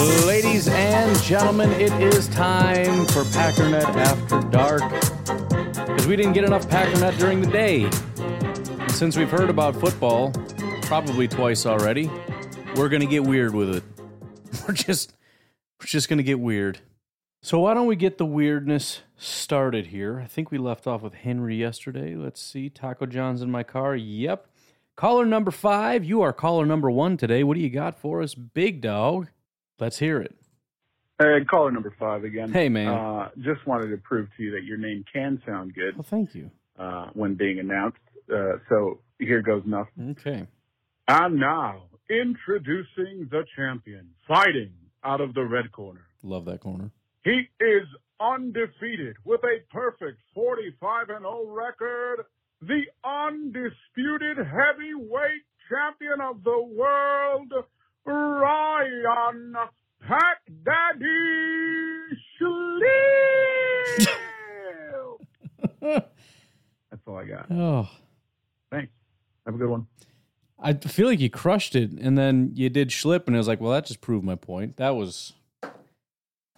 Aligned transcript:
Ladies 0.00 0.66
and 0.66 1.14
gentlemen, 1.22 1.70
it 1.72 1.92
is 2.00 2.26
time 2.28 3.04
for 3.08 3.22
Packernet 3.24 3.84
After 3.84 4.40
Dark. 4.48 4.80
Because 5.74 6.06
we 6.06 6.16
didn't 6.16 6.32
get 6.32 6.44
enough 6.44 6.66
Packernet 6.70 7.18
during 7.18 7.42
the 7.42 7.50
day. 7.50 7.84
And 7.84 8.90
since 8.92 9.18
we've 9.18 9.28
heard 9.28 9.50
about 9.50 9.76
football, 9.76 10.32
probably 10.84 11.28
twice 11.28 11.66
already, 11.66 12.10
we're 12.76 12.88
gonna 12.88 13.04
get 13.04 13.24
weird 13.24 13.54
with 13.54 13.76
it. 13.76 13.84
We're 14.66 14.72
just 14.72 15.12
we're 15.78 15.86
just 15.86 16.08
gonna 16.08 16.22
get 16.22 16.40
weird. 16.40 16.78
So 17.42 17.60
why 17.60 17.74
don't 17.74 17.86
we 17.86 17.94
get 17.94 18.16
the 18.16 18.24
weirdness 18.24 19.02
started 19.18 19.88
here? 19.88 20.18
I 20.18 20.26
think 20.26 20.50
we 20.50 20.56
left 20.56 20.86
off 20.86 21.02
with 21.02 21.12
Henry 21.12 21.56
yesterday. 21.56 22.14
Let's 22.14 22.40
see. 22.40 22.70
Taco 22.70 23.04
John's 23.04 23.42
in 23.42 23.50
my 23.50 23.64
car. 23.64 23.94
Yep. 23.96 24.46
Caller 24.96 25.26
number 25.26 25.50
five. 25.50 26.04
You 26.06 26.22
are 26.22 26.32
caller 26.32 26.64
number 26.64 26.90
one 26.90 27.18
today. 27.18 27.44
What 27.44 27.54
do 27.54 27.60
you 27.60 27.68
got 27.68 27.98
for 27.98 28.22
us, 28.22 28.34
big 28.34 28.80
dog? 28.80 29.28
Let's 29.80 29.98
hear 29.98 30.20
it. 30.20 30.36
Hey, 31.18 31.38
caller 31.50 31.70
number 31.70 31.92
five 31.98 32.24
again. 32.24 32.52
Hey, 32.52 32.68
man. 32.68 32.88
Uh, 32.88 33.28
just 33.38 33.66
wanted 33.66 33.88
to 33.88 33.96
prove 33.98 34.28
to 34.36 34.42
you 34.42 34.50
that 34.52 34.64
your 34.64 34.76
name 34.78 35.04
can 35.12 35.42
sound 35.46 35.74
good 35.74 35.96
Well, 35.96 36.06
thank 36.08 36.34
you. 36.34 36.50
uh, 36.78 37.06
when 37.14 37.34
being 37.34 37.58
announced. 37.58 37.98
Uh, 38.32 38.58
so 38.68 39.00
here 39.18 39.42
goes 39.42 39.62
nothing. 39.66 40.16
Okay. 40.18 40.46
And 41.08 41.36
now, 41.40 41.84
introducing 42.08 43.28
the 43.30 43.44
champion, 43.56 44.10
fighting 44.28 44.72
out 45.02 45.20
of 45.20 45.34
the 45.34 45.44
red 45.44 45.72
corner. 45.72 46.02
Love 46.22 46.44
that 46.44 46.60
corner. 46.60 46.90
He 47.24 47.48
is 47.60 47.86
undefeated 48.20 49.16
with 49.24 49.40
a 49.44 49.58
perfect 49.72 50.18
45 50.34 51.08
and 51.10 51.20
0 51.20 51.46
record, 51.48 52.24
the 52.62 52.82
undisputed 53.04 54.36
heavyweight 54.38 55.42
champion 55.68 56.20
of 56.20 56.44
the 56.44 56.62
world, 56.76 57.52
Ryan 58.12 59.54
Pack 60.06 60.38
Daddy 60.64 62.16
Schliel. 64.00 65.16
That's 66.90 67.02
all 67.06 67.16
I 67.18 67.24
got. 67.24 67.46
Oh, 67.50 67.88
Thanks. 68.70 68.92
Have 69.46 69.54
a 69.54 69.58
good 69.58 69.68
one. 69.70 69.86
I 70.62 70.74
feel 70.74 71.06
like 71.08 71.20
you 71.20 71.30
crushed 71.30 71.74
it, 71.74 71.90
and 71.92 72.18
then 72.18 72.52
you 72.54 72.68
did 72.68 72.90
Schlip, 72.90 73.26
and 73.26 73.34
it 73.34 73.38
was 73.38 73.48
like, 73.48 73.60
well, 73.60 73.72
that 73.72 73.86
just 73.86 74.00
proved 74.02 74.24
my 74.24 74.34
point. 74.34 74.76
That 74.76 74.90
was. 74.96 75.32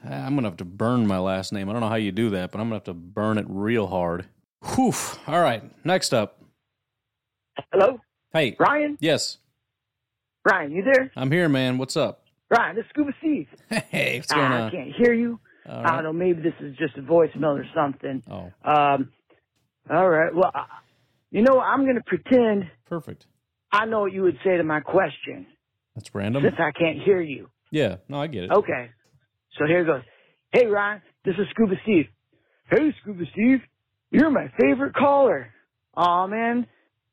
Ah, 0.04 0.26
I'm 0.26 0.34
gonna 0.34 0.48
have 0.48 0.56
to 0.56 0.64
burn 0.64 1.06
my 1.06 1.18
last 1.20 1.52
name. 1.52 1.68
I 1.68 1.72
don't 1.72 1.80
know 1.80 1.88
how 1.88 1.94
you 1.94 2.10
do 2.10 2.30
that, 2.30 2.50
but 2.50 2.58
I'm 2.60 2.66
gonna 2.66 2.76
have 2.76 2.84
to 2.84 2.94
burn 2.94 3.38
it 3.38 3.46
real 3.48 3.86
hard. 3.86 4.26
Whew. 4.74 4.92
All 5.28 5.40
right. 5.40 5.62
Next 5.84 6.12
up. 6.12 6.42
Hello, 7.72 8.00
Hey. 8.32 8.56
Ryan. 8.58 8.98
Yes, 9.00 9.38
Ryan, 10.44 10.72
you 10.72 10.82
there? 10.82 11.10
I'm 11.16 11.30
here, 11.30 11.48
man. 11.48 11.78
What's 11.78 11.96
up? 11.96 12.24
Ryan, 12.50 12.76
this 12.76 12.84
is 12.84 12.90
Scuba 12.90 13.12
Steve. 13.18 13.46
Hey, 13.90 14.18
what's 14.18 14.32
going 14.32 14.52
I 14.52 14.60
on? 14.62 14.70
can't 14.70 14.92
hear 14.96 15.12
you. 15.14 15.38
All 15.68 15.86
I 15.86 15.94
don't 15.94 16.04
know. 16.04 16.12
Maybe 16.12 16.42
this 16.42 16.54
is 16.60 16.76
just 16.76 16.96
a 16.98 17.02
voicemail 17.02 17.58
or 17.58 17.66
something. 17.74 18.22
Oh, 18.30 18.52
Um. 18.64 19.10
All 19.90 20.08
right. 20.08 20.32
Well, 20.34 20.50
I, 20.54 20.64
you 21.30 21.42
know, 21.42 21.58
I'm 21.58 21.82
going 21.84 21.96
to 21.96 22.02
pretend 22.04 22.70
perfect. 22.86 23.26
I 23.72 23.84
know 23.86 24.00
what 24.02 24.12
you 24.12 24.22
would 24.22 24.38
say 24.44 24.56
to 24.56 24.62
my 24.62 24.78
question 24.80 25.46
That's 25.96 26.14
random. 26.14 26.42
since 26.44 26.54
I 26.58 26.70
can't 26.70 26.98
hear 27.02 27.20
you. 27.20 27.48
Yeah. 27.72 27.96
No, 28.08 28.20
I 28.20 28.26
get 28.28 28.44
it. 28.44 28.50
Okay. 28.52 28.90
So 29.58 29.66
here 29.66 29.84
goes. 29.84 30.02
Hey, 30.52 30.66
Ryan, 30.66 31.02
this 31.24 31.34
is 31.36 31.46
Scuba 31.50 31.74
Steve. 31.82 32.06
Hey, 32.70 32.92
Scuba 33.02 33.24
Steve, 33.32 33.60
you're 34.10 34.30
my 34.30 34.52
favorite 34.60 34.94
caller. 34.94 35.48
Aw, 35.94 36.26
man. 36.28 36.66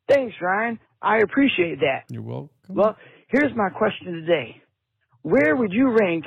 Thanks, 0.07 0.35
Ryan. 0.41 0.79
I 1.01 1.19
appreciate 1.19 1.79
that. 1.79 2.03
You're 2.09 2.21
welcome. 2.21 2.49
Well, 2.67 2.97
here's 3.29 3.55
my 3.55 3.69
question 3.69 4.13
today. 4.13 4.61
Where 5.21 5.55
would 5.55 5.71
you 5.71 5.89
rank 5.89 6.25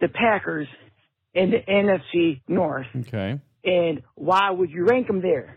the 0.00 0.08
Packers 0.08 0.68
in 1.34 1.50
the 1.50 1.58
NFC 1.58 2.40
North, 2.48 2.86
okay. 2.96 3.40
and 3.64 4.02
why 4.14 4.50
would 4.50 4.70
you 4.70 4.84
rank 4.84 5.06
them 5.06 5.20
there? 5.20 5.56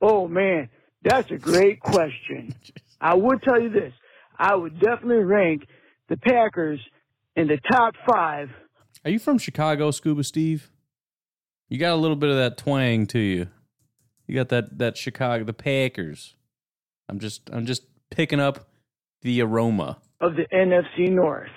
Oh, 0.00 0.28
man, 0.28 0.68
that's 1.02 1.30
a 1.30 1.36
great 1.36 1.80
question. 1.80 2.54
I 3.00 3.14
would 3.14 3.42
tell 3.42 3.60
you 3.60 3.70
this. 3.70 3.92
I 4.38 4.54
would 4.54 4.80
definitely 4.80 5.24
rank 5.24 5.66
the 6.08 6.16
Packers 6.16 6.80
in 7.36 7.48
the 7.48 7.58
top 7.70 7.94
five. 8.06 8.50
Are 9.04 9.10
you 9.10 9.18
from 9.18 9.38
Chicago, 9.38 9.90
Scuba 9.90 10.24
Steve? 10.24 10.70
You 11.68 11.78
got 11.78 11.94
a 11.94 11.96
little 11.96 12.16
bit 12.16 12.30
of 12.30 12.36
that 12.36 12.58
twang 12.58 13.06
to 13.08 13.18
you. 13.18 13.48
You 14.26 14.34
got 14.34 14.48
that 14.50 14.78
that 14.78 14.96
Chicago, 14.96 15.44
the 15.44 15.52
Packers. 15.52 16.34
I'm 17.08 17.18
just 17.18 17.50
I'm 17.52 17.66
just 17.66 17.82
picking 18.10 18.40
up 18.40 18.68
the 19.24 19.42
aroma. 19.42 19.98
of 20.20 20.36
the 20.36 20.46
NFC 20.52 21.10
North. 21.10 21.50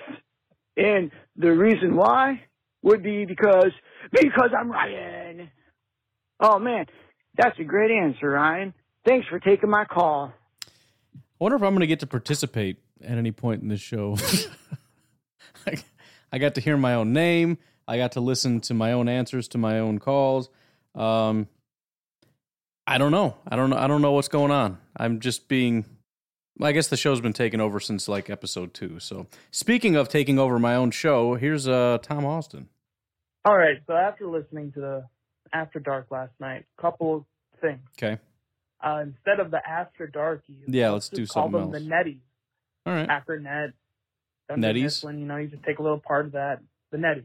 And 0.76 1.12
the 1.36 1.52
reason 1.52 1.94
why 1.94 2.42
would 2.82 3.02
be 3.04 3.24
because 3.24 3.70
because 4.10 4.50
I'm 4.58 4.70
Ryan. 4.72 5.50
Oh 6.40 6.58
man, 6.58 6.86
that's 7.36 7.58
a 7.60 7.64
great 7.64 7.90
answer, 7.92 8.30
Ryan. 8.30 8.74
Thanks 9.06 9.26
for 9.28 9.38
taking 9.38 9.70
my 9.70 9.84
call. 9.84 10.32
I 10.66 10.70
wonder 11.38 11.56
if 11.56 11.62
I'm 11.62 11.70
going 11.70 11.80
to 11.80 11.86
get 11.86 12.00
to 12.00 12.06
participate 12.06 12.78
at 13.02 13.16
any 13.16 13.30
point 13.32 13.62
in 13.62 13.68
this 13.68 13.80
show. 13.80 14.16
I- 15.66 15.82
I 16.30 16.36
got 16.36 16.56
to 16.56 16.60
hear 16.60 16.76
my 16.76 16.92
own 16.94 17.14
name. 17.14 17.56
I 17.86 17.96
got 17.96 18.12
to 18.12 18.20
listen 18.20 18.60
to 18.62 18.74
my 18.74 18.92
own 18.92 19.08
answers 19.08 19.48
to 19.48 19.58
my 19.58 19.78
own 19.78 19.98
calls. 19.98 20.50
Um, 20.94 21.48
I 22.86 22.98
don't 22.98 23.12
know. 23.12 23.34
I 23.48 23.56
don't 23.56 23.70
know. 23.70 23.78
I 23.78 23.86
don't 23.86 24.02
know 24.02 24.12
what's 24.12 24.28
going 24.28 24.50
on. 24.50 24.76
I'm 24.94 25.20
just 25.20 25.48
being. 25.48 25.86
I 26.60 26.72
guess 26.72 26.88
the 26.88 26.96
show's 26.96 27.20
been 27.20 27.32
taken 27.32 27.60
over 27.60 27.78
since 27.80 28.08
like 28.08 28.28
episode 28.30 28.74
two. 28.74 28.98
So 28.98 29.26
speaking 29.50 29.96
of 29.96 30.08
taking 30.08 30.38
over 30.38 30.58
my 30.58 30.74
own 30.74 30.90
show, 30.90 31.34
here's 31.34 31.68
uh, 31.68 31.98
Tom 32.02 32.24
Austin. 32.24 32.68
All 33.44 33.56
right. 33.56 33.78
So 33.86 33.94
after 33.94 34.26
listening 34.26 34.72
to 34.72 34.80
the 34.80 35.04
After 35.52 35.78
Dark 35.80 36.08
last 36.10 36.32
night, 36.40 36.64
couple 36.80 37.16
of 37.16 37.24
things. 37.60 37.80
Okay. 37.96 38.20
Uh, 38.84 39.02
instead 39.04 39.40
of 39.40 39.50
the 39.50 39.60
After 39.66 40.06
Darkies, 40.06 40.56
Yeah, 40.66 40.90
let's 40.90 41.08
do 41.08 41.26
call 41.26 41.44
something 41.44 41.70
them 41.70 41.74
else. 41.74 41.82
the 41.84 41.88
Netties. 41.90 42.20
All 42.86 42.92
right. 42.94 43.08
After 43.08 43.38
Net. 43.38 43.70
Netties? 44.50 45.02
Mifflin, 45.02 45.18
you 45.18 45.26
know, 45.26 45.36
you 45.36 45.48
just 45.48 45.62
take 45.64 45.78
a 45.78 45.82
little 45.82 45.98
part 46.00 46.26
of 46.26 46.32
that. 46.32 46.60
The 46.90 46.96
Netties. 46.98 47.24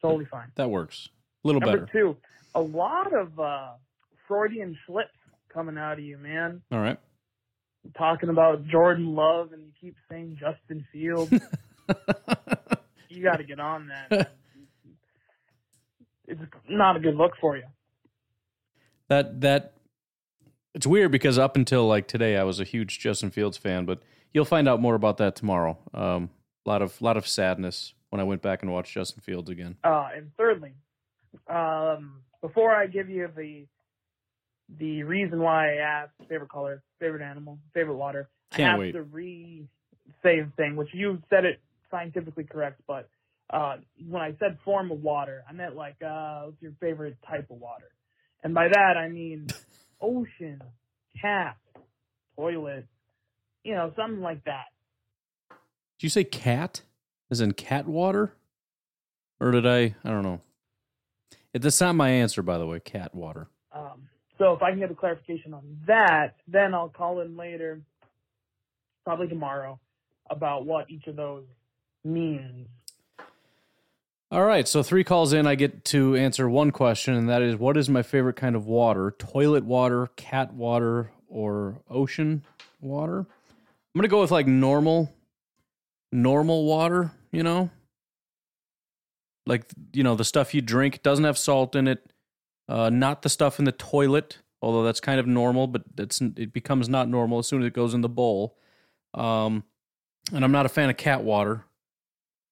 Totally 0.00 0.24
fine. 0.26 0.52
That 0.54 0.70
works. 0.70 1.08
A 1.44 1.48
little 1.48 1.60
Number 1.60 1.80
better. 1.86 1.92
two, 1.92 2.16
a 2.54 2.60
lot 2.60 3.12
of 3.12 3.38
uh, 3.40 3.70
Freudian 4.28 4.76
slips 4.86 5.10
coming 5.52 5.76
out 5.76 5.94
of 5.94 6.04
you, 6.04 6.16
man. 6.18 6.62
All 6.70 6.78
right. 6.78 6.98
Talking 7.96 8.28
about 8.28 8.66
Jordan 8.66 9.14
Love, 9.14 9.52
and 9.52 9.62
you 9.62 9.72
keep 9.80 9.96
saying 10.10 10.38
Justin 10.38 10.86
Fields. 10.92 11.32
you 13.08 13.22
got 13.22 13.36
to 13.36 13.44
get 13.44 13.58
on 13.60 13.88
that. 13.88 14.32
it's 16.26 16.40
not 16.68 16.96
a 16.96 17.00
good 17.00 17.16
look 17.16 17.32
for 17.40 17.56
you. 17.56 17.64
that 19.08 19.40
that 19.40 19.74
it's 20.74 20.86
weird 20.86 21.10
because 21.10 21.38
up 21.38 21.56
until 21.56 21.86
like 21.88 22.06
today 22.06 22.36
I 22.36 22.44
was 22.44 22.60
a 22.60 22.64
huge 22.64 22.98
Justin 22.98 23.30
Fields 23.30 23.56
fan, 23.56 23.84
but 23.84 24.00
you'll 24.32 24.44
find 24.44 24.68
out 24.68 24.80
more 24.80 24.94
about 24.94 25.16
that 25.18 25.34
tomorrow. 25.34 25.78
Um, 25.94 26.30
a 26.66 26.68
lot 26.68 26.82
of 26.82 27.00
lot 27.00 27.16
of 27.16 27.26
sadness 27.26 27.94
when 28.10 28.20
I 28.20 28.24
went 28.24 28.42
back 28.42 28.62
and 28.62 28.72
watched 28.72 28.92
Justin 28.92 29.22
Fields 29.22 29.50
again. 29.50 29.76
Uh, 29.82 30.08
and 30.14 30.30
thirdly, 30.36 30.72
um, 31.48 32.22
before 32.40 32.74
I 32.74 32.86
give 32.86 33.08
you 33.08 33.28
the 33.34 33.66
the 34.78 35.02
reason 35.02 35.40
why 35.40 35.72
I 35.72 35.76
asked 35.76 36.12
favorite 36.28 36.50
color, 36.50 36.82
favorite 37.00 37.22
animal, 37.22 37.58
favorite 37.74 37.96
water, 37.96 38.28
Can't 38.52 38.66
I 38.68 38.70
have 38.70 38.78
wait. 38.80 38.92
to 38.92 39.02
re 39.02 39.66
say 40.22 40.40
the 40.40 40.50
thing, 40.56 40.76
which 40.76 40.88
you 40.92 41.22
said 41.30 41.44
it 41.44 41.60
scientifically 41.90 42.44
correct, 42.44 42.80
but 42.86 43.08
uh, 43.50 43.76
when 44.08 44.22
I 44.22 44.34
said 44.38 44.58
form 44.64 44.90
of 44.90 45.02
water, 45.02 45.44
I 45.48 45.52
meant 45.52 45.76
like 45.76 45.96
uh, 46.02 46.42
what's 46.44 46.60
your 46.60 46.72
favorite 46.80 47.16
type 47.28 47.50
of 47.50 47.58
water, 47.58 47.90
and 48.42 48.54
by 48.54 48.68
that 48.68 48.96
I 48.96 49.08
mean 49.08 49.46
ocean, 50.00 50.60
tap, 51.20 51.58
toilet, 52.36 52.86
you 53.64 53.74
know, 53.74 53.92
something 53.96 54.20
like 54.20 54.44
that. 54.44 54.66
Did 55.98 56.04
you 56.04 56.08
say 56.10 56.24
cat? 56.24 56.82
As 57.30 57.40
in 57.40 57.52
cat 57.52 57.86
water? 57.86 58.32
Or 59.40 59.50
did 59.50 59.66
I? 59.66 59.94
I 60.04 60.08
don't 60.10 60.22
know. 60.22 60.40
It, 61.52 61.62
that's 61.62 61.80
not 61.80 61.94
my 61.94 62.08
answer, 62.10 62.42
by 62.42 62.58
the 62.58 62.66
way. 62.66 62.80
Cat 62.80 63.14
water. 63.14 63.48
Um, 63.72 64.08
so 64.38 64.52
if 64.52 64.62
I 64.62 64.70
can 64.70 64.80
get 64.80 64.90
a 64.90 64.94
clarification 64.94 65.52
on 65.52 65.62
that, 65.86 66.36
then 66.46 66.74
I'll 66.74 66.88
call 66.88 67.20
in 67.20 67.36
later, 67.36 67.80
probably 69.04 69.28
tomorrow, 69.28 69.78
about 70.30 70.64
what 70.64 70.90
each 70.90 71.06
of 71.06 71.16
those 71.16 71.44
means. 72.04 72.68
All 74.30 74.44
right, 74.44 74.68
so 74.68 74.82
three 74.82 75.04
calls 75.04 75.32
in, 75.32 75.46
I 75.46 75.54
get 75.54 75.86
to 75.86 76.14
answer 76.14 76.50
one 76.50 76.70
question, 76.70 77.14
and 77.14 77.30
that 77.30 77.40
is 77.40 77.56
what 77.56 77.78
is 77.78 77.88
my 77.88 78.02
favorite 78.02 78.36
kind 78.36 78.54
of 78.54 78.66
water? 78.66 79.10
Toilet 79.18 79.64
water, 79.64 80.08
cat 80.16 80.52
water, 80.52 81.10
or 81.28 81.78
ocean 81.88 82.44
water? 82.80 83.20
I'm 83.20 83.26
going 83.94 84.02
to 84.02 84.08
go 84.08 84.20
with 84.20 84.30
like 84.30 84.46
normal, 84.46 85.12
normal 86.12 86.66
water, 86.66 87.10
you 87.32 87.42
know? 87.42 87.70
Like, 89.46 89.64
you 89.94 90.02
know, 90.02 90.14
the 90.14 90.26
stuff 90.26 90.54
you 90.54 90.60
drink 90.60 91.02
doesn't 91.02 91.24
have 91.24 91.38
salt 91.38 91.74
in 91.74 91.88
it, 91.88 92.12
uh, 92.68 92.90
not 92.90 93.22
the 93.22 93.28
stuff 93.28 93.58
in 93.58 93.64
the 93.64 93.72
toilet, 93.72 94.38
although 94.60 94.82
that's 94.82 95.00
kind 95.00 95.18
of 95.18 95.26
normal, 95.26 95.66
but 95.66 95.82
it's, 95.96 96.20
it 96.20 96.52
becomes 96.52 96.88
not 96.88 97.08
normal 97.08 97.38
as 97.38 97.46
soon 97.46 97.62
as 97.62 97.66
it 97.68 97.74
goes 97.74 97.94
in 97.94 98.00
the 98.00 98.08
bowl. 98.08 98.56
Um, 99.14 99.64
and 100.32 100.44
I'm 100.44 100.52
not 100.52 100.66
a 100.66 100.68
fan 100.68 100.90
of 100.90 100.96
cat 100.96 101.24
water 101.24 101.64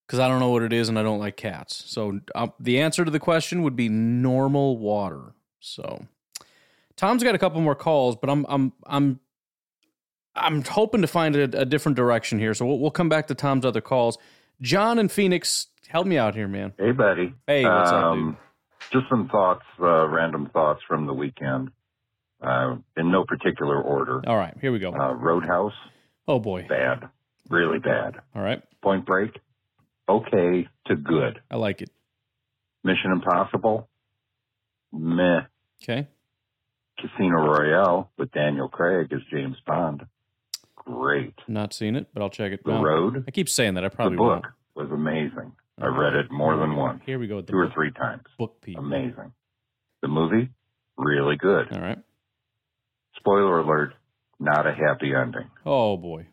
because 0.06 0.18
I 0.18 0.28
don't 0.28 0.40
know 0.40 0.50
what 0.50 0.62
it 0.62 0.72
is 0.72 0.88
and 0.88 0.98
I 0.98 1.02
don't 1.02 1.18
like 1.18 1.36
cats. 1.36 1.84
So 1.86 2.20
um, 2.34 2.52
the 2.60 2.80
answer 2.80 3.04
to 3.04 3.10
the 3.10 3.20
question 3.20 3.62
would 3.62 3.76
be 3.76 3.88
normal 3.88 4.78
water. 4.78 5.34
So 5.60 6.06
Tom's 6.96 7.22
got 7.22 7.34
a 7.34 7.38
couple 7.38 7.60
more 7.60 7.74
calls, 7.74 8.16
but 8.16 8.30
I'm 8.30 8.46
I'm 8.48 8.72
I'm 8.86 9.20
I'm 10.34 10.62
hoping 10.64 11.02
to 11.02 11.06
find 11.06 11.34
a, 11.34 11.60
a 11.60 11.64
different 11.64 11.96
direction 11.96 12.38
here. 12.38 12.54
So 12.54 12.66
we'll, 12.66 12.78
we'll, 12.78 12.90
come 12.90 13.08
back 13.08 13.26
to 13.28 13.34
Tom's 13.34 13.64
other 13.64 13.80
calls. 13.80 14.18
John 14.60 14.98
and 14.98 15.10
Phoenix, 15.10 15.68
help 15.88 16.06
me 16.06 16.18
out 16.18 16.34
here, 16.34 16.46
man. 16.46 16.74
Hey, 16.78 16.92
buddy. 16.92 17.32
Hey, 17.46 17.64
what's 17.64 17.90
um, 17.90 18.04
up, 18.04 18.14
dude? 18.14 18.36
Just 18.92 19.08
some 19.08 19.28
thoughts, 19.28 19.64
uh, 19.80 20.06
random 20.08 20.48
thoughts 20.52 20.80
from 20.86 21.06
the 21.06 21.14
weekend, 21.14 21.70
uh, 22.40 22.76
in 22.96 23.10
no 23.10 23.24
particular 23.24 23.80
order. 23.80 24.22
All 24.26 24.36
right, 24.36 24.54
here 24.60 24.72
we 24.72 24.78
go. 24.78 24.92
Uh, 24.92 25.12
Roadhouse. 25.14 25.72
Oh 26.28 26.38
boy, 26.38 26.66
bad, 26.68 27.08
really 27.48 27.78
bad. 27.78 28.16
All 28.34 28.42
right. 28.42 28.62
Point 28.82 29.06
Break 29.06 29.38
okay 30.08 30.68
to 30.86 30.96
good. 30.96 31.40
I 31.50 31.56
like 31.56 31.82
it. 31.82 31.90
Mission 32.84 33.10
Impossible, 33.12 33.88
meh. 34.92 35.40
Okay. 35.82 36.06
Casino 36.98 37.36
Royale 37.36 38.10
with 38.16 38.30
Daniel 38.32 38.68
Craig 38.68 39.12
as 39.12 39.20
James 39.30 39.56
Bond, 39.66 40.06
great. 40.76 41.34
Not 41.46 41.74
seen 41.74 41.94
it, 41.94 42.08
but 42.14 42.22
I'll 42.22 42.30
check 42.30 42.52
it. 42.52 42.64
The 42.64 42.72
Road. 42.72 43.24
I 43.28 43.30
keep 43.30 43.48
saying 43.48 43.74
that. 43.74 43.84
I 43.84 43.88
probably 43.88 44.16
the 44.16 44.22
book 44.22 44.44
won't. 44.74 44.88
was 44.88 44.90
amazing. 44.90 45.52
I 45.80 45.86
read 45.86 46.14
it 46.14 46.30
more 46.30 46.56
than 46.56 46.74
once. 46.76 47.02
Here 47.04 47.18
we 47.18 47.26
go. 47.26 47.40
Two 47.42 47.52
book. 47.52 47.70
or 47.70 47.72
three 47.74 47.92
times. 47.92 48.22
Book 48.38 48.60
people. 48.62 48.84
Amazing. 48.84 49.32
The 50.02 50.08
movie, 50.08 50.48
really 50.96 51.36
good. 51.36 51.70
All 51.72 51.80
right. 51.80 51.98
Spoiler 53.16 53.58
alert, 53.60 53.94
not 54.40 54.66
a 54.66 54.72
happy 54.72 55.12
ending. 55.14 55.50
Oh 55.64 55.96
boy. 55.96 56.26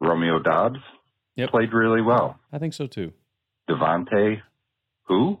Romeo 0.00 0.38
Doubs, 0.40 0.78
Yep. 1.36 1.50
Played 1.50 1.72
really 1.74 2.00
well. 2.00 2.38
I 2.50 2.58
think 2.58 2.72
so 2.72 2.86
too. 2.86 3.12
Davante, 3.68 4.40
who? 5.04 5.38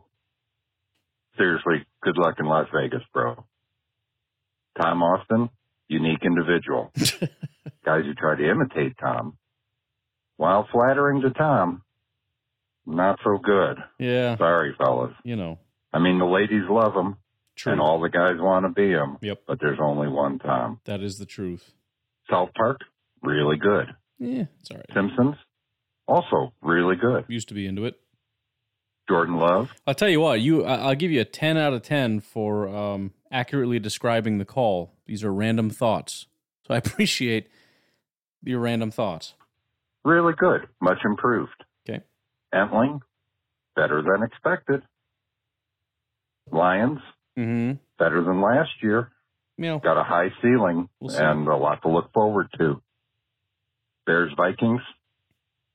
Seriously, 1.38 1.86
good 2.02 2.18
luck 2.18 2.34
in 2.38 2.44
Las 2.46 2.66
Vegas, 2.74 3.02
bro. 3.14 3.44
Tom 4.80 5.02
Austin, 5.02 5.48
unique 5.88 6.22
individual. 6.22 6.92
Guys 7.84 8.04
who 8.04 8.14
try 8.14 8.36
to 8.36 8.50
imitate 8.50 8.96
Tom, 9.00 9.38
while 10.36 10.68
flattering 10.70 11.22
to 11.22 11.30
Tom, 11.30 11.82
not 12.86 13.18
so 13.24 13.38
good. 13.38 13.78
Yeah. 13.98 14.36
Sorry, 14.36 14.74
fellas. 14.78 15.12
You 15.24 15.36
know. 15.36 15.58
I 15.92 15.98
mean, 15.98 16.18
the 16.18 16.26
ladies 16.26 16.64
love 16.68 16.94
him. 16.94 17.16
True. 17.56 17.72
And 17.72 17.80
all 17.80 18.00
the 18.00 18.10
guys 18.10 18.36
want 18.38 18.66
to 18.66 18.68
be 18.68 18.90
him. 18.90 19.16
Yep. 19.22 19.42
But 19.46 19.60
there's 19.60 19.78
only 19.80 20.08
one 20.08 20.38
Tom. 20.38 20.80
That 20.84 21.00
is 21.00 21.18
the 21.18 21.24
truth. 21.24 21.72
South 22.30 22.50
Park, 22.54 22.80
really 23.22 23.56
good. 23.56 23.86
Yeah, 24.18 24.44
it's 24.60 24.70
all 24.70 24.76
right. 24.76 24.86
Simpsons, 24.94 25.36
also 26.06 26.52
really 26.62 26.96
good. 26.96 27.24
Used 27.28 27.48
to 27.48 27.54
be 27.54 27.66
into 27.66 27.84
it. 27.84 27.98
Jordan 29.08 29.36
Love. 29.36 29.70
I'll 29.86 29.94
tell 29.94 30.08
you 30.08 30.20
what. 30.20 30.40
You, 30.40 30.64
I'll 30.64 30.94
give 30.96 31.10
you 31.10 31.20
a 31.20 31.24
ten 31.24 31.56
out 31.56 31.72
of 31.72 31.82
ten 31.82 32.20
for 32.20 32.68
um, 32.68 33.12
accurately 33.30 33.78
describing 33.78 34.38
the 34.38 34.44
call. 34.44 34.92
These 35.06 35.22
are 35.22 35.32
random 35.32 35.70
thoughts, 35.70 36.26
so 36.66 36.74
I 36.74 36.76
appreciate 36.84 37.48
your 38.42 38.60
random 38.60 38.90
thoughts. 38.90 39.34
Really 40.04 40.34
good. 40.36 40.66
Much 40.80 40.98
improved. 41.04 41.64
Entling, 42.56 43.00
better 43.74 44.02
than 44.02 44.22
expected. 44.22 44.82
Lions, 46.50 47.00
mm-hmm. 47.38 47.72
better 47.98 48.22
than 48.22 48.40
last 48.40 48.70
year. 48.82 49.10
Know, 49.58 49.78
got 49.78 49.98
a 49.98 50.04
high 50.04 50.30
ceiling 50.42 50.88
we'll 51.00 51.16
and 51.16 51.48
a 51.48 51.56
lot 51.56 51.82
to 51.82 51.88
look 51.88 52.12
forward 52.12 52.48
to. 52.58 52.82
Bears 54.04 54.32
Vikings, 54.36 54.82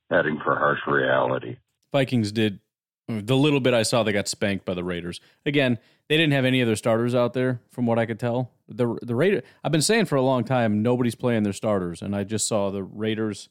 heading 0.09 0.39
for 0.43 0.55
harsh 0.55 0.79
reality. 0.87 1.57
Vikings 1.91 2.31
did 2.31 2.59
the 3.07 3.35
little 3.35 3.59
bit 3.59 3.73
I 3.73 3.83
saw 3.83 4.03
they 4.03 4.13
got 4.13 4.27
spanked 4.27 4.65
by 4.65 4.73
the 4.73 4.83
Raiders. 4.83 5.19
Again, 5.45 5.79
they 6.07 6.17
didn't 6.17 6.33
have 6.33 6.45
any 6.45 6.61
of 6.61 6.67
their 6.67 6.75
starters 6.75 7.15
out 7.15 7.33
there, 7.33 7.59
from 7.69 7.85
what 7.85 7.99
I 7.99 8.05
could 8.05 8.19
tell. 8.19 8.51
The 8.67 8.97
the 9.01 9.15
Raider 9.15 9.41
I've 9.63 9.71
been 9.71 9.81
saying 9.81 10.05
for 10.05 10.15
a 10.15 10.21
long 10.21 10.43
time 10.43 10.81
nobody's 10.81 11.15
playing 11.15 11.43
their 11.43 11.53
starters, 11.53 12.01
and 12.01 12.15
I 12.15 12.23
just 12.23 12.47
saw 12.47 12.69
the 12.69 12.83
Raiders 12.83 13.49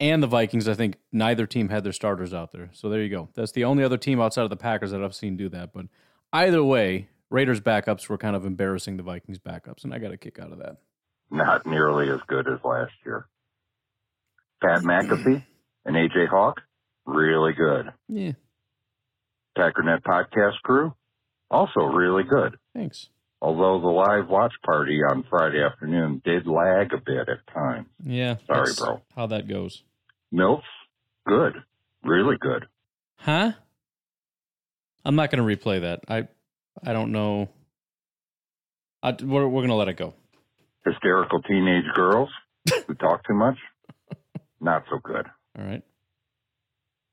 and 0.00 0.22
the 0.22 0.26
Vikings. 0.26 0.68
I 0.68 0.74
think 0.74 0.96
neither 1.12 1.46
team 1.46 1.68
had 1.68 1.84
their 1.84 1.92
starters 1.92 2.34
out 2.34 2.52
there. 2.52 2.70
So 2.72 2.88
there 2.88 3.02
you 3.02 3.08
go. 3.08 3.28
That's 3.34 3.52
the 3.52 3.64
only 3.64 3.84
other 3.84 3.98
team 3.98 4.20
outside 4.20 4.42
of 4.42 4.50
the 4.50 4.56
Packers 4.56 4.90
that 4.90 5.02
I've 5.02 5.14
seen 5.14 5.36
do 5.36 5.48
that. 5.50 5.72
But 5.72 5.86
either 6.32 6.62
way, 6.62 7.08
Raiders 7.30 7.60
backups 7.60 8.08
were 8.08 8.18
kind 8.18 8.36
of 8.36 8.44
embarrassing 8.44 8.96
the 8.96 9.02
Vikings 9.02 9.38
backups, 9.38 9.84
and 9.84 9.92
I 9.94 9.98
got 9.98 10.12
a 10.12 10.16
kick 10.16 10.38
out 10.38 10.52
of 10.52 10.58
that. 10.58 10.76
Not 11.30 11.66
nearly 11.66 12.10
as 12.10 12.20
good 12.26 12.46
as 12.48 12.58
last 12.64 12.92
year. 13.04 13.26
Pat 14.62 14.82
McAfee 14.82 15.44
and 15.84 15.96
AJ 15.96 16.28
Hawk, 16.28 16.60
really 17.06 17.52
good. 17.52 17.92
Yeah. 18.08 18.32
Packernet 19.58 20.02
podcast 20.02 20.54
crew, 20.62 20.94
also 21.50 21.80
really 21.80 22.24
good. 22.24 22.56
Thanks. 22.74 23.08
Although 23.44 23.78
the 23.82 23.88
live 23.88 24.30
watch 24.30 24.54
party 24.64 25.00
on 25.06 25.22
Friday 25.28 25.62
afternoon 25.62 26.22
did 26.24 26.46
lag 26.46 26.94
a 26.94 26.96
bit 26.96 27.28
at 27.28 27.46
times. 27.52 27.88
Yeah. 28.02 28.36
Sorry, 28.46 28.72
bro. 28.78 29.02
How 29.14 29.26
that 29.26 29.46
goes. 29.46 29.82
Nope. 30.32 30.62
good. 31.28 31.52
Really 32.02 32.36
good. 32.40 32.64
Huh? 33.16 33.52
I'm 35.04 35.14
not 35.14 35.30
going 35.30 35.46
to 35.46 35.56
replay 35.56 35.82
that. 35.82 36.00
I 36.08 36.26
I 36.82 36.94
don't 36.94 37.12
know. 37.12 37.50
I, 39.02 39.10
we're 39.22 39.46
we're 39.46 39.60
going 39.60 39.68
to 39.68 39.74
let 39.74 39.88
it 39.88 39.98
go. 39.98 40.14
Hysterical 40.86 41.42
teenage 41.42 41.84
girls 41.94 42.30
who 42.86 42.94
talk 42.98 43.26
too 43.26 43.34
much, 43.34 43.58
not 44.58 44.84
so 44.90 44.98
good. 45.04 45.26
All 45.58 45.66
right. 45.66 45.82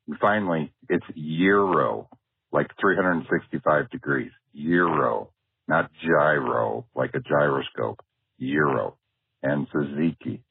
And 0.07 0.17
finally, 0.17 0.71
it's 0.87 1.05
Euro, 1.13 2.07
like 2.53 2.71
365 2.79 3.89
degrees. 3.89 4.31
Euro, 4.53 5.31
not 5.71 5.89
gyro, 6.03 6.85
like 6.93 7.11
a 7.15 7.21
gyroscope. 7.21 8.03
Euro. 8.37 8.97
And 9.41 9.67
tzatziki. 9.69 10.41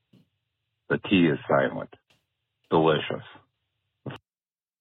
The 0.89 0.99
T 1.09 1.27
is 1.27 1.39
silent. 1.47 1.95
Delicious. 2.71 3.27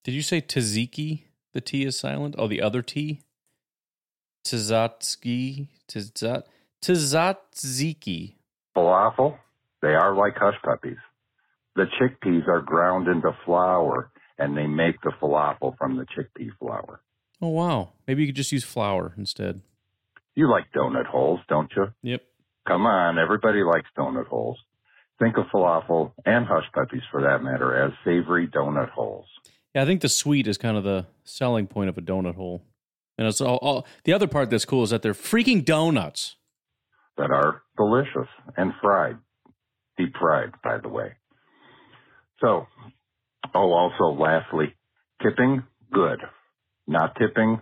Did 0.03 0.13
you 0.13 0.21
say 0.21 0.41
tzatziki? 0.41 1.23
The 1.53 1.61
T 1.61 1.83
is 1.83 1.99
silent? 1.99 2.35
Oh, 2.37 2.47
the 2.47 2.61
other 2.61 2.81
T? 2.81 3.19
Tzatziki? 4.45 5.67
Tzat? 5.89 6.43
Tzatziki. 6.81 8.35
Falafel, 8.75 9.37
they 9.81 9.89
are 9.89 10.15
like 10.15 10.35
hush 10.37 10.55
puppies. 10.63 10.97
The 11.75 11.85
chickpeas 11.99 12.47
are 12.47 12.61
ground 12.61 13.07
into 13.07 13.31
flour 13.45 14.11
and 14.37 14.55
they 14.55 14.67
make 14.67 15.01
the 15.01 15.11
falafel 15.21 15.77
from 15.77 15.97
the 15.97 16.05
chickpea 16.05 16.51
flour. 16.59 17.01
Oh, 17.41 17.49
wow. 17.49 17.89
Maybe 18.07 18.21
you 18.21 18.27
could 18.29 18.35
just 18.35 18.53
use 18.53 18.63
flour 18.63 19.13
instead. 19.17 19.61
You 20.35 20.49
like 20.49 20.65
donut 20.75 21.05
holes, 21.05 21.39
don't 21.49 21.71
you? 21.75 21.87
Yep. 22.03 22.21
Come 22.67 22.85
on, 22.85 23.17
everybody 23.17 23.63
likes 23.63 23.89
donut 23.97 24.27
holes. 24.27 24.57
Think 25.19 25.37
of 25.37 25.45
falafel 25.53 26.13
and 26.25 26.45
hush 26.45 26.65
puppies 26.73 27.01
for 27.11 27.21
that 27.23 27.43
matter 27.43 27.75
as 27.75 27.91
savory 28.05 28.47
donut 28.47 28.89
holes. 28.89 29.25
Yeah, 29.75 29.83
I 29.83 29.85
think 29.85 30.01
the 30.01 30.09
sweet 30.09 30.47
is 30.47 30.57
kind 30.57 30.77
of 30.77 30.83
the 30.83 31.05
selling 31.23 31.67
point 31.67 31.89
of 31.89 31.97
a 31.97 32.01
donut 32.01 32.35
hole. 32.35 32.63
And 33.17 33.27
it's 33.27 33.41
all, 33.41 33.57
all 33.57 33.87
the 34.05 34.13
other 34.13 34.27
part 34.27 34.49
that's 34.49 34.65
cool 34.65 34.83
is 34.83 34.91
that 34.91 35.01
they're 35.01 35.13
freaking 35.13 35.65
donuts 35.65 36.37
that 37.17 37.31
are 37.31 37.63
delicious 37.75 38.29
and 38.55 38.71
fried, 38.81 39.17
deep 39.97 40.13
fried, 40.17 40.53
by 40.63 40.77
the 40.77 40.87
way. 40.87 41.11
So, 42.39 42.67
oh, 43.53 43.73
also 43.73 44.17
lastly, 44.17 44.73
tipping, 45.21 45.63
good. 45.91 46.19
Not 46.87 47.15
tipping, 47.19 47.59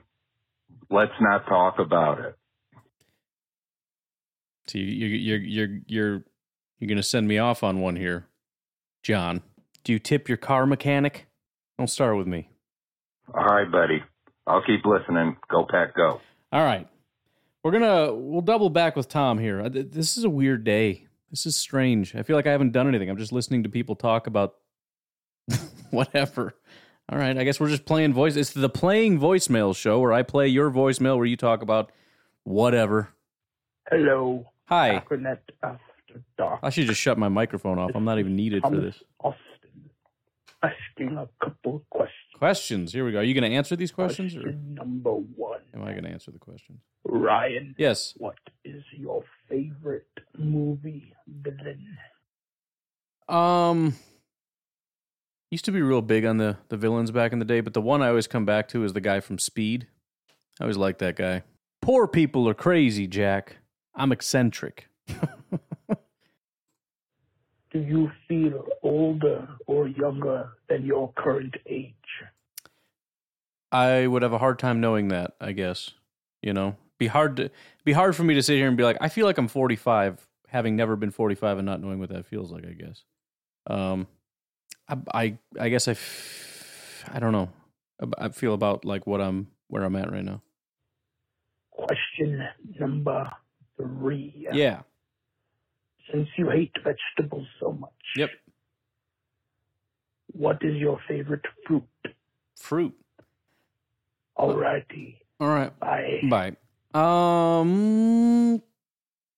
let's 0.91 1.11
not 1.19 1.47
talk 1.47 1.79
about 1.79 2.19
it. 2.19 2.35
So 4.67 4.77
you, 4.77 4.85
you, 4.85 5.07
you're 5.07 5.39
you're 5.39 5.79
you're 5.87 6.23
you're 6.79 6.87
going 6.87 6.97
to 6.97 7.03
send 7.03 7.27
me 7.27 7.37
off 7.37 7.63
on 7.63 7.79
one 7.79 7.95
here, 7.95 8.27
John. 9.01 9.41
Do 9.83 9.93
you 9.93 9.99
tip 9.99 10.27
your 10.27 10.37
car 10.37 10.65
mechanic? 10.65 11.27
Don't 11.77 11.89
start 11.89 12.17
with 12.17 12.27
me. 12.27 12.49
All 13.33 13.45
right, 13.45 13.69
buddy. 13.71 14.03
I'll 14.45 14.63
keep 14.63 14.85
listening. 14.85 15.37
Go 15.49 15.65
pack, 15.69 15.95
go. 15.95 16.21
All 16.51 16.63
right. 16.63 16.87
We're 17.63 17.71
gonna 17.71 18.13
we'll 18.13 18.41
double 18.41 18.69
back 18.69 18.95
with 18.95 19.09
Tom 19.09 19.39
here. 19.39 19.61
Uh, 19.61 19.69
this 19.69 20.17
is 20.17 20.23
a 20.23 20.29
weird 20.29 20.63
day. 20.63 21.07
This 21.29 21.45
is 21.45 21.55
strange. 21.55 22.15
I 22.15 22.23
feel 22.23 22.35
like 22.37 22.47
I 22.47 22.51
haven't 22.51 22.71
done 22.71 22.87
anything. 22.87 23.09
I'm 23.09 23.17
just 23.17 23.33
listening 23.33 23.63
to 23.63 23.69
people 23.69 23.95
talk 23.95 24.27
about 24.27 24.55
whatever. 25.91 26.53
All 27.09 27.17
right, 27.17 27.37
I 27.37 27.43
guess 27.43 27.59
we're 27.59 27.69
just 27.69 27.85
playing 27.85 28.13
voice. 28.13 28.35
It's 28.35 28.51
the 28.51 28.69
playing 28.69 29.19
voicemail 29.19 29.75
show 29.75 29.99
where 29.99 30.13
I 30.13 30.23
play 30.23 30.47
your 30.47 30.71
voicemail 30.71 31.17
where 31.17 31.25
you 31.25 31.37
talk 31.37 31.61
about 31.61 31.91
whatever. 32.43 33.09
Hello. 33.89 34.45
Hi. 34.67 34.95
After 34.95 35.17
Dark. 36.37 36.59
I 36.63 36.69
should 36.69 36.87
just 36.87 36.99
shut 36.99 37.17
my 37.17 37.29
microphone 37.29 37.77
off. 37.79 37.91
I'm 37.95 38.05
not 38.05 38.19
even 38.19 38.35
needed 38.35 38.63
for 38.63 38.75
this. 38.75 39.01
Austin. 39.19 39.41
Asking 40.63 41.17
a 41.17 41.27
couple 41.43 41.83
questions. 41.89 42.13
Questions. 42.37 42.93
Here 42.93 43.05
we 43.05 43.11
go. 43.11 43.19
Are 43.19 43.23
you 43.23 43.33
going 43.33 43.49
to 43.49 43.55
answer 43.55 43.75
these 43.75 43.91
questions, 43.91 44.35
or 44.35 44.41
Question 44.41 44.73
number 44.73 45.11
one. 45.11 45.59
am 45.73 45.83
I 45.83 45.91
going 45.91 46.03
to 46.03 46.09
answer 46.09 46.31
the 46.31 46.39
questions? 46.39 46.79
Ryan. 47.05 47.75
Yes. 47.77 48.13
What 48.17 48.37
is 48.65 48.83
your 48.95 49.23
favorite 49.47 50.07
movie 50.37 51.13
villain? 51.27 51.97
Um, 53.29 53.93
used 55.51 55.65
to 55.65 55.71
be 55.71 55.81
real 55.81 56.01
big 56.01 56.25
on 56.25 56.37
the 56.37 56.57
the 56.69 56.77
villains 56.77 57.11
back 57.11 57.31
in 57.33 57.39
the 57.39 57.45
day, 57.45 57.61
but 57.61 57.73
the 57.73 57.81
one 57.81 58.01
I 58.01 58.07
always 58.09 58.27
come 58.27 58.45
back 58.45 58.67
to 58.69 58.83
is 58.83 58.93
the 58.93 59.01
guy 59.01 59.19
from 59.19 59.37
Speed. 59.37 59.87
I 60.59 60.63
always 60.63 60.77
liked 60.77 60.99
that 60.99 61.15
guy. 61.15 61.43
Poor 61.81 62.07
people 62.07 62.49
are 62.49 62.53
crazy, 62.55 63.05
Jack. 63.07 63.57
I'm 63.97 64.11
eccentric. 64.11 64.87
Do 67.71 67.79
you 67.79 68.09
feel 68.27 68.65
older 68.83 69.47
or 69.65 69.87
younger 69.89 70.51
than 70.69 70.85
your 70.85 71.11
current 71.13 71.55
age? 71.65 71.93
I 73.71 74.07
would 74.07 74.21
have 74.21 74.31
a 74.31 74.37
hard 74.37 74.57
time 74.59 74.79
knowing 74.79 75.09
that. 75.09 75.35
I 75.41 75.51
guess 75.51 75.91
you 76.41 76.53
know, 76.53 76.77
be 76.97 77.07
hard 77.07 77.35
to 77.37 77.49
be 77.83 77.91
hard 77.93 78.15
for 78.15 78.23
me 78.23 78.35
to 78.35 78.43
sit 78.43 78.55
here 78.55 78.67
and 78.67 78.77
be 78.77 78.83
like, 78.83 78.97
I 79.01 79.09
feel 79.09 79.25
like 79.25 79.37
I'm 79.37 79.47
45, 79.49 80.25
having 80.47 80.75
never 80.75 80.95
been 80.95 81.11
45 81.11 81.57
and 81.57 81.65
not 81.65 81.81
knowing 81.81 81.99
what 81.99 82.09
that 82.09 82.25
feels 82.25 82.51
like. 82.51 82.65
I 82.65 82.71
guess. 82.73 83.03
Um, 83.65 84.07
I 84.87 84.97
I, 85.13 85.37
I 85.59 85.69
guess 85.69 85.87
I, 85.87 85.91
f- 85.91 87.03
I 87.11 87.19
don't 87.19 87.33
know. 87.33 87.49
I- 88.01 88.25
I 88.25 88.29
feel 88.29 88.53
about 88.53 88.85
like 88.85 89.05
what 89.07 89.19
I'm 89.19 89.47
where 89.67 89.83
I'm 89.83 89.95
at 89.97 90.11
right 90.11 90.23
now. 90.23 90.41
Question 91.71 92.47
number 92.79 93.29
three. 93.77 94.47
Yeah. 94.51 94.81
Since 96.11 96.27
you 96.37 96.49
hate 96.49 96.71
vegetables 96.83 97.47
so 97.59 97.73
much, 97.73 97.91
Yep. 98.15 98.29
what 100.33 100.57
is 100.61 100.75
your 100.77 100.99
favorite 101.07 101.45
fruit? 101.65 101.83
Fruit. 102.59 102.93
Alrighty. 104.37 105.17
All 105.39 105.47
right. 105.49 105.77
Bye. 105.79 106.21
Bye. 106.29 106.55
Um, 106.93 108.61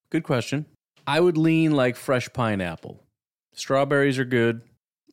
good 0.09 0.23
question. 0.23 0.65
I 1.07 1.19
would 1.19 1.37
lean 1.37 1.71
like 1.71 1.95
fresh 1.95 2.31
pineapple. 2.33 3.03
Strawberries 3.53 4.19
are 4.19 4.25
good. 4.25 4.61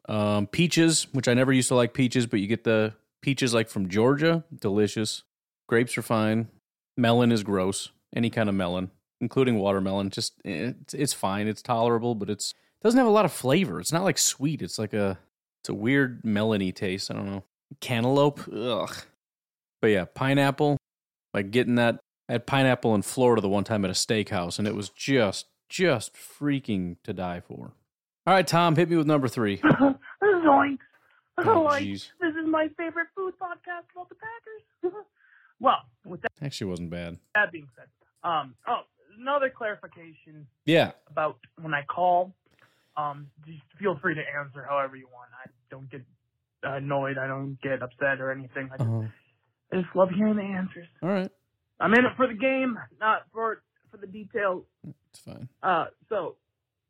Um, 0.08 0.46
peaches, 0.46 1.06
which 1.12 1.26
I 1.26 1.34
never 1.34 1.52
used 1.52 1.68
to 1.68 1.74
like 1.74 1.94
peaches, 1.94 2.26
but 2.26 2.38
you 2.40 2.46
get 2.46 2.64
the 2.64 2.94
peaches 3.22 3.52
like 3.54 3.68
from 3.68 3.88
Georgia, 3.88 4.44
delicious. 4.60 5.24
Grapes 5.68 5.96
are 5.98 6.02
fine. 6.02 6.48
Melon 6.96 7.32
is 7.32 7.42
gross. 7.42 7.90
Any 8.14 8.30
kind 8.30 8.48
of 8.48 8.54
melon, 8.54 8.90
including 9.20 9.58
watermelon, 9.58 10.10
just 10.10 10.34
it's, 10.44 10.94
it's 10.94 11.12
fine. 11.12 11.48
It's 11.48 11.62
tolerable, 11.62 12.14
but 12.14 12.30
it's 12.30 12.54
doesn't 12.82 12.98
have 12.98 13.06
a 13.06 13.10
lot 13.10 13.24
of 13.24 13.32
flavor. 13.32 13.80
It's 13.80 13.92
not 13.92 14.04
like 14.04 14.18
sweet. 14.18 14.62
It's 14.62 14.78
like 14.78 14.92
a 14.92 15.18
it's 15.60 15.68
a 15.68 15.74
weird 15.74 16.22
melony 16.22 16.74
taste. 16.74 17.10
I 17.10 17.14
don't 17.14 17.26
know. 17.26 17.44
Cantaloupe, 17.80 18.40
ugh. 18.52 18.94
But 19.80 19.88
yeah, 19.88 20.04
pineapple. 20.04 20.76
Like 21.34 21.50
getting 21.50 21.76
that. 21.76 22.00
I 22.28 22.32
had 22.32 22.46
pineapple 22.46 22.94
in 22.94 23.02
Florida 23.02 23.40
the 23.40 23.48
one 23.48 23.64
time 23.64 23.84
at 23.84 23.90
a 23.90 23.94
steakhouse, 23.94 24.58
and 24.58 24.66
it 24.66 24.74
was 24.74 24.88
just 24.88 25.46
just 25.68 26.14
freaking 26.14 26.96
to 27.04 27.12
die 27.12 27.40
for. 27.40 27.72
All 28.26 28.34
right, 28.34 28.46
Tom, 28.46 28.74
hit 28.74 28.90
me 28.90 28.96
with 28.96 29.06
number 29.06 29.28
three. 29.28 29.58
Zoinks. 30.22 30.78
Oh, 31.38 31.62
like, 31.64 31.84
this 31.84 32.10
is 32.22 32.46
my 32.46 32.68
favorite 32.76 33.08
food 33.14 33.34
podcast 33.40 33.84
about 33.92 34.08
the 34.08 34.14
Packers. 34.14 34.96
well, 35.60 35.82
with 36.04 36.22
that, 36.22 36.32
Actually, 36.42 36.70
wasn't 36.70 36.90
bad. 36.90 37.18
that 37.34 37.52
being 37.52 37.68
said, 37.76 37.86
um, 38.24 38.54
oh, 38.66 38.80
another 39.18 39.50
clarification 39.50 40.46
Yeah. 40.64 40.92
about 41.10 41.38
when 41.60 41.74
I 41.74 41.82
call. 41.84 42.34
Um, 42.96 43.30
just 43.46 43.60
feel 43.78 43.98
free 44.00 44.14
to 44.14 44.22
answer 44.38 44.64
however 44.68 44.96
you 44.96 45.06
want. 45.12 45.30
I 45.44 45.50
don't 45.70 45.88
get 45.90 46.02
annoyed. 46.62 47.18
I 47.18 47.26
don't 47.26 47.58
get 47.62 47.82
upset 47.82 48.20
or 48.20 48.30
anything. 48.32 48.70
I 48.72 48.76
just, 48.78 48.88
Uh-huh. 48.88 49.06
I 49.72 49.82
just 49.82 49.94
love 49.94 50.10
hearing 50.10 50.36
the 50.36 50.42
answers. 50.42 50.88
All 51.02 51.10
right. 51.10 51.30
I'm 51.78 51.92
in 51.92 52.06
it 52.06 52.16
for 52.16 52.26
the 52.26 52.34
game, 52.34 52.78
not 53.00 53.26
for 53.32 53.62
for 53.90 53.98
the 53.98 54.06
details. 54.06 54.64
It's 55.10 55.20
fine. 55.20 55.48
Uh, 55.62 55.86
so 56.08 56.36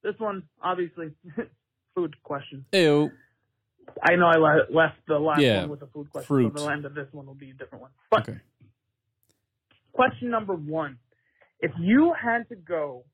this 0.03 0.15
one 0.19 0.45
obviously 0.63 1.11
food 1.95 2.15
question. 2.23 2.65
Ew. 2.73 3.11
I 4.03 4.15
know 4.17 4.27
I 4.27 4.37
left 4.71 4.97
the 5.09 5.19
last 5.19 5.41
Yeah, 5.41 5.61
one 5.63 5.71
with 5.71 5.83
a 5.83 5.87
food 5.89 6.11
question, 6.11 6.27
fruit. 6.27 6.53
so 6.57 6.65
the 6.67 6.73
end 6.73 6.85
of 6.85 6.95
this 6.95 7.09
one 7.13 7.27
will 7.27 7.35
be 7.35 7.51
a 7.51 7.55
different 7.55 7.83
one. 7.83 7.91
But 8.11 8.29
Okay. 8.29 8.39
question 9.93 10.31
number 10.31 10.55
one: 10.55 10.99
If 11.61 11.73
you 11.81 12.13
had 12.21 12.49
to 12.51 12.57
go 12.57 13.05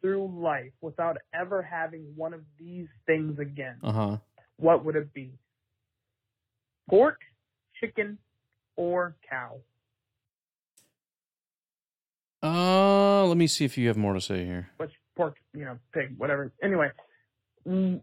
through 0.00 0.40
life 0.40 0.72
without 0.80 1.16
ever 1.34 1.62
having 1.62 2.12
one 2.16 2.34
of 2.34 2.40
these 2.58 2.88
things 3.06 3.38
again, 3.38 3.76
Uh 3.82 3.92
huh. 3.92 4.16
what 4.56 4.84
would 4.84 4.96
it 4.96 5.12
be? 5.12 5.32
Pork, 6.88 7.20
chicken, 7.80 8.18
or 8.76 9.16
cow? 9.28 9.60
Uh, 12.42 13.24
let 13.24 13.36
me 13.38 13.46
see 13.46 13.64
if 13.64 13.78
you 13.78 13.88
have 13.88 13.96
more 13.96 14.12
to 14.12 14.20
say 14.20 14.44
here. 14.44 14.68
Which 14.76 14.92
pork, 15.16 15.36
you 15.54 15.64
know, 15.64 15.78
pig, 15.94 16.14
whatever. 16.18 16.52
Anyway, 16.62 16.90
mm, 17.66 18.02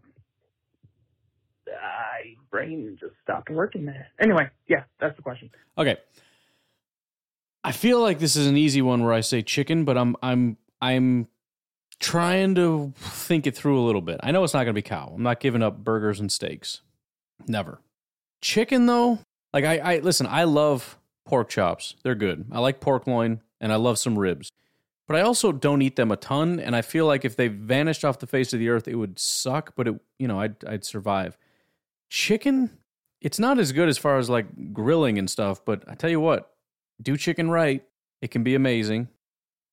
I 1.68 2.34
brain 2.50 2.96
just 3.00 3.12
stopped 3.22 3.50
working 3.50 3.86
there. 3.86 4.08
Anyway, 4.20 4.48
yeah, 4.68 4.82
that's 5.00 5.14
the 5.16 5.22
question. 5.22 5.50
Okay. 5.78 5.96
I 7.64 7.72
feel 7.72 8.00
like 8.00 8.18
this 8.18 8.36
is 8.36 8.46
an 8.46 8.56
easy 8.56 8.82
one 8.82 9.02
where 9.04 9.12
I 9.12 9.20
say 9.20 9.42
chicken, 9.42 9.84
but 9.84 9.96
I'm 9.96 10.16
I'm 10.22 10.56
I'm 10.80 11.28
trying 12.00 12.56
to 12.56 12.92
think 12.96 13.46
it 13.46 13.56
through 13.56 13.78
a 13.78 13.84
little 13.86 14.00
bit. 14.00 14.18
I 14.22 14.32
know 14.32 14.42
it's 14.42 14.54
not 14.54 14.64
going 14.64 14.74
to 14.74 14.78
be 14.78 14.82
cow. 14.82 15.12
I'm 15.14 15.22
not 15.22 15.38
giving 15.38 15.62
up 15.62 15.84
burgers 15.84 16.18
and 16.18 16.30
steaks. 16.32 16.80
Never. 17.46 17.80
Chicken 18.40 18.86
though, 18.86 19.20
like 19.52 19.64
I 19.64 19.78
I 19.78 19.98
listen, 19.98 20.26
I 20.26 20.44
love 20.44 20.98
pork 21.24 21.48
chops. 21.48 21.94
They're 22.02 22.16
good. 22.16 22.46
I 22.50 22.58
like 22.58 22.80
pork 22.80 23.06
loin 23.06 23.40
and 23.60 23.72
I 23.72 23.76
love 23.76 23.98
some 23.98 24.18
ribs. 24.18 24.50
But 25.06 25.16
I 25.16 25.20
also 25.22 25.52
don't 25.52 25.82
eat 25.82 25.96
them 25.96 26.10
a 26.10 26.16
ton 26.16 26.58
and 26.58 26.74
I 26.74 26.82
feel 26.82 27.06
like 27.06 27.24
if 27.24 27.36
they 27.36 27.48
vanished 27.48 28.04
off 28.04 28.18
the 28.18 28.26
face 28.26 28.52
of 28.52 28.58
the 28.58 28.70
earth 28.70 28.88
it 28.88 28.96
would 28.96 29.18
suck, 29.18 29.74
but 29.76 29.86
it 29.86 30.00
you 30.18 30.26
know, 30.26 30.40
I'd 30.40 30.64
I'd 30.64 30.84
survive. 30.84 31.38
Chicken 32.10 32.70
it's 33.20 33.38
not 33.38 33.60
as 33.60 33.70
good 33.70 33.88
as 33.88 33.98
far 33.98 34.18
as 34.18 34.28
like 34.28 34.72
grilling 34.72 35.16
and 35.16 35.30
stuff, 35.30 35.64
but 35.64 35.84
I 35.86 35.94
tell 35.94 36.10
you 36.10 36.18
what, 36.18 36.51
do 37.02 37.16
chicken 37.16 37.50
right, 37.50 37.84
it 38.20 38.30
can 38.30 38.42
be 38.42 38.54
amazing. 38.54 39.08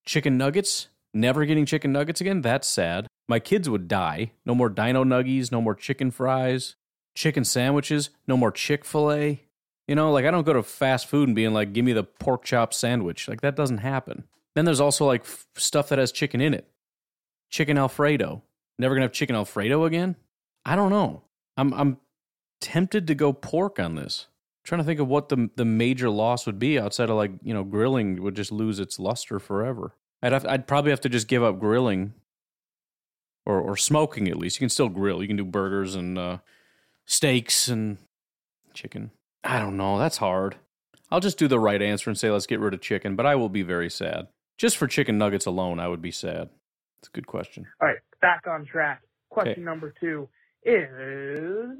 Chicken 0.05 0.37
nuggets, 0.37 0.87
never 1.13 1.45
getting 1.45 1.65
chicken 1.65 1.91
nuggets 1.91 2.21
again, 2.21 2.41
that's 2.41 2.67
sad. 2.67 3.07
My 3.27 3.39
kids 3.39 3.69
would 3.69 3.87
die. 3.87 4.31
No 4.45 4.55
more 4.55 4.69
dino 4.69 5.03
nuggies, 5.03 5.51
no 5.51 5.61
more 5.61 5.75
chicken 5.75 6.09
fries, 6.09 6.75
chicken 7.15 7.45
sandwiches, 7.45 8.09
no 8.27 8.35
more 8.35 8.51
Chick 8.51 8.85
fil 8.85 9.11
A. 9.11 9.43
You 9.87 9.95
know, 9.95 10.11
like 10.11 10.25
I 10.25 10.31
don't 10.31 10.45
go 10.45 10.53
to 10.53 10.63
fast 10.63 11.07
food 11.07 11.27
and 11.27 11.35
being 11.35 11.53
like, 11.53 11.73
give 11.73 11.85
me 11.85 11.93
the 11.93 12.03
pork 12.03 12.43
chop 12.43 12.73
sandwich. 12.73 13.27
Like 13.27 13.41
that 13.41 13.55
doesn't 13.55 13.79
happen. 13.79 14.23
Then 14.55 14.65
there's 14.65 14.79
also 14.79 15.05
like 15.05 15.21
f- 15.21 15.47
stuff 15.55 15.89
that 15.89 15.99
has 15.99 16.11
chicken 16.11 16.41
in 16.41 16.53
it. 16.53 16.67
Chicken 17.49 17.77
Alfredo. 17.77 18.41
Never 18.77 18.95
gonna 18.95 19.05
have 19.05 19.11
chicken 19.11 19.35
Alfredo 19.35 19.85
again? 19.85 20.15
I 20.65 20.75
don't 20.75 20.91
know. 20.91 21.23
I'm 21.57 21.73
I'm 21.73 21.97
tempted 22.61 23.07
to 23.07 23.15
go 23.15 23.33
pork 23.33 23.79
on 23.79 23.95
this. 23.95 24.27
Trying 24.69 24.79
to 24.79 24.85
think 24.85 24.99
of 24.99 25.07
what 25.07 25.29
the 25.29 25.49
the 25.55 25.65
major 25.65 26.09
loss 26.09 26.45
would 26.45 26.59
be 26.59 26.79
outside 26.79 27.09
of 27.09 27.17
like 27.17 27.31
you 27.43 27.53
know 27.53 27.63
grilling 27.63 28.21
would 28.21 28.35
just 28.35 28.51
lose 28.51 28.79
its 28.79 28.99
luster 28.99 29.39
forever. 29.39 29.95
I'd 30.21 30.31
have, 30.31 30.45
I'd 30.45 30.67
probably 30.67 30.91
have 30.91 31.01
to 31.01 31.09
just 31.09 31.27
give 31.27 31.43
up 31.43 31.59
grilling, 31.59 32.13
or 33.45 33.59
or 33.59 33.75
smoking 33.75 34.27
at 34.29 34.37
least. 34.37 34.57
You 34.57 34.59
can 34.59 34.69
still 34.69 34.89
grill. 34.89 35.21
You 35.21 35.27
can 35.27 35.37
do 35.37 35.43
burgers 35.45 35.95
and 35.95 36.17
uh, 36.17 36.37
steaks 37.05 37.67
and 37.67 37.97
chicken. 38.73 39.11
I 39.43 39.59
don't 39.59 39.75
know. 39.77 39.97
That's 39.97 40.17
hard. 40.17 40.55
I'll 41.11 41.19
just 41.19 41.39
do 41.39 41.47
the 41.47 41.59
right 41.59 41.81
answer 41.81 42.09
and 42.09 42.17
say 42.19 42.29
let's 42.29 42.45
get 42.45 42.59
rid 42.59 42.73
of 42.75 42.81
chicken. 42.81 43.15
But 43.15 43.25
I 43.25 43.35
will 43.35 43.49
be 43.49 43.63
very 43.63 43.89
sad. 43.89 44.27
Just 44.57 44.77
for 44.77 44.87
chicken 44.87 45.17
nuggets 45.17 45.45
alone, 45.47 45.79
I 45.79 45.87
would 45.87 46.01
be 46.01 46.11
sad. 46.11 46.49
It's 46.99 47.07
a 47.07 47.11
good 47.11 47.25
question. 47.25 47.65
All 47.81 47.87
right, 47.87 47.97
back 48.21 48.45
on 48.47 48.65
track. 48.65 49.01
Question 49.29 49.53
Okay. 49.53 49.61
number 49.61 49.93
two 49.99 50.27
is 50.63 51.79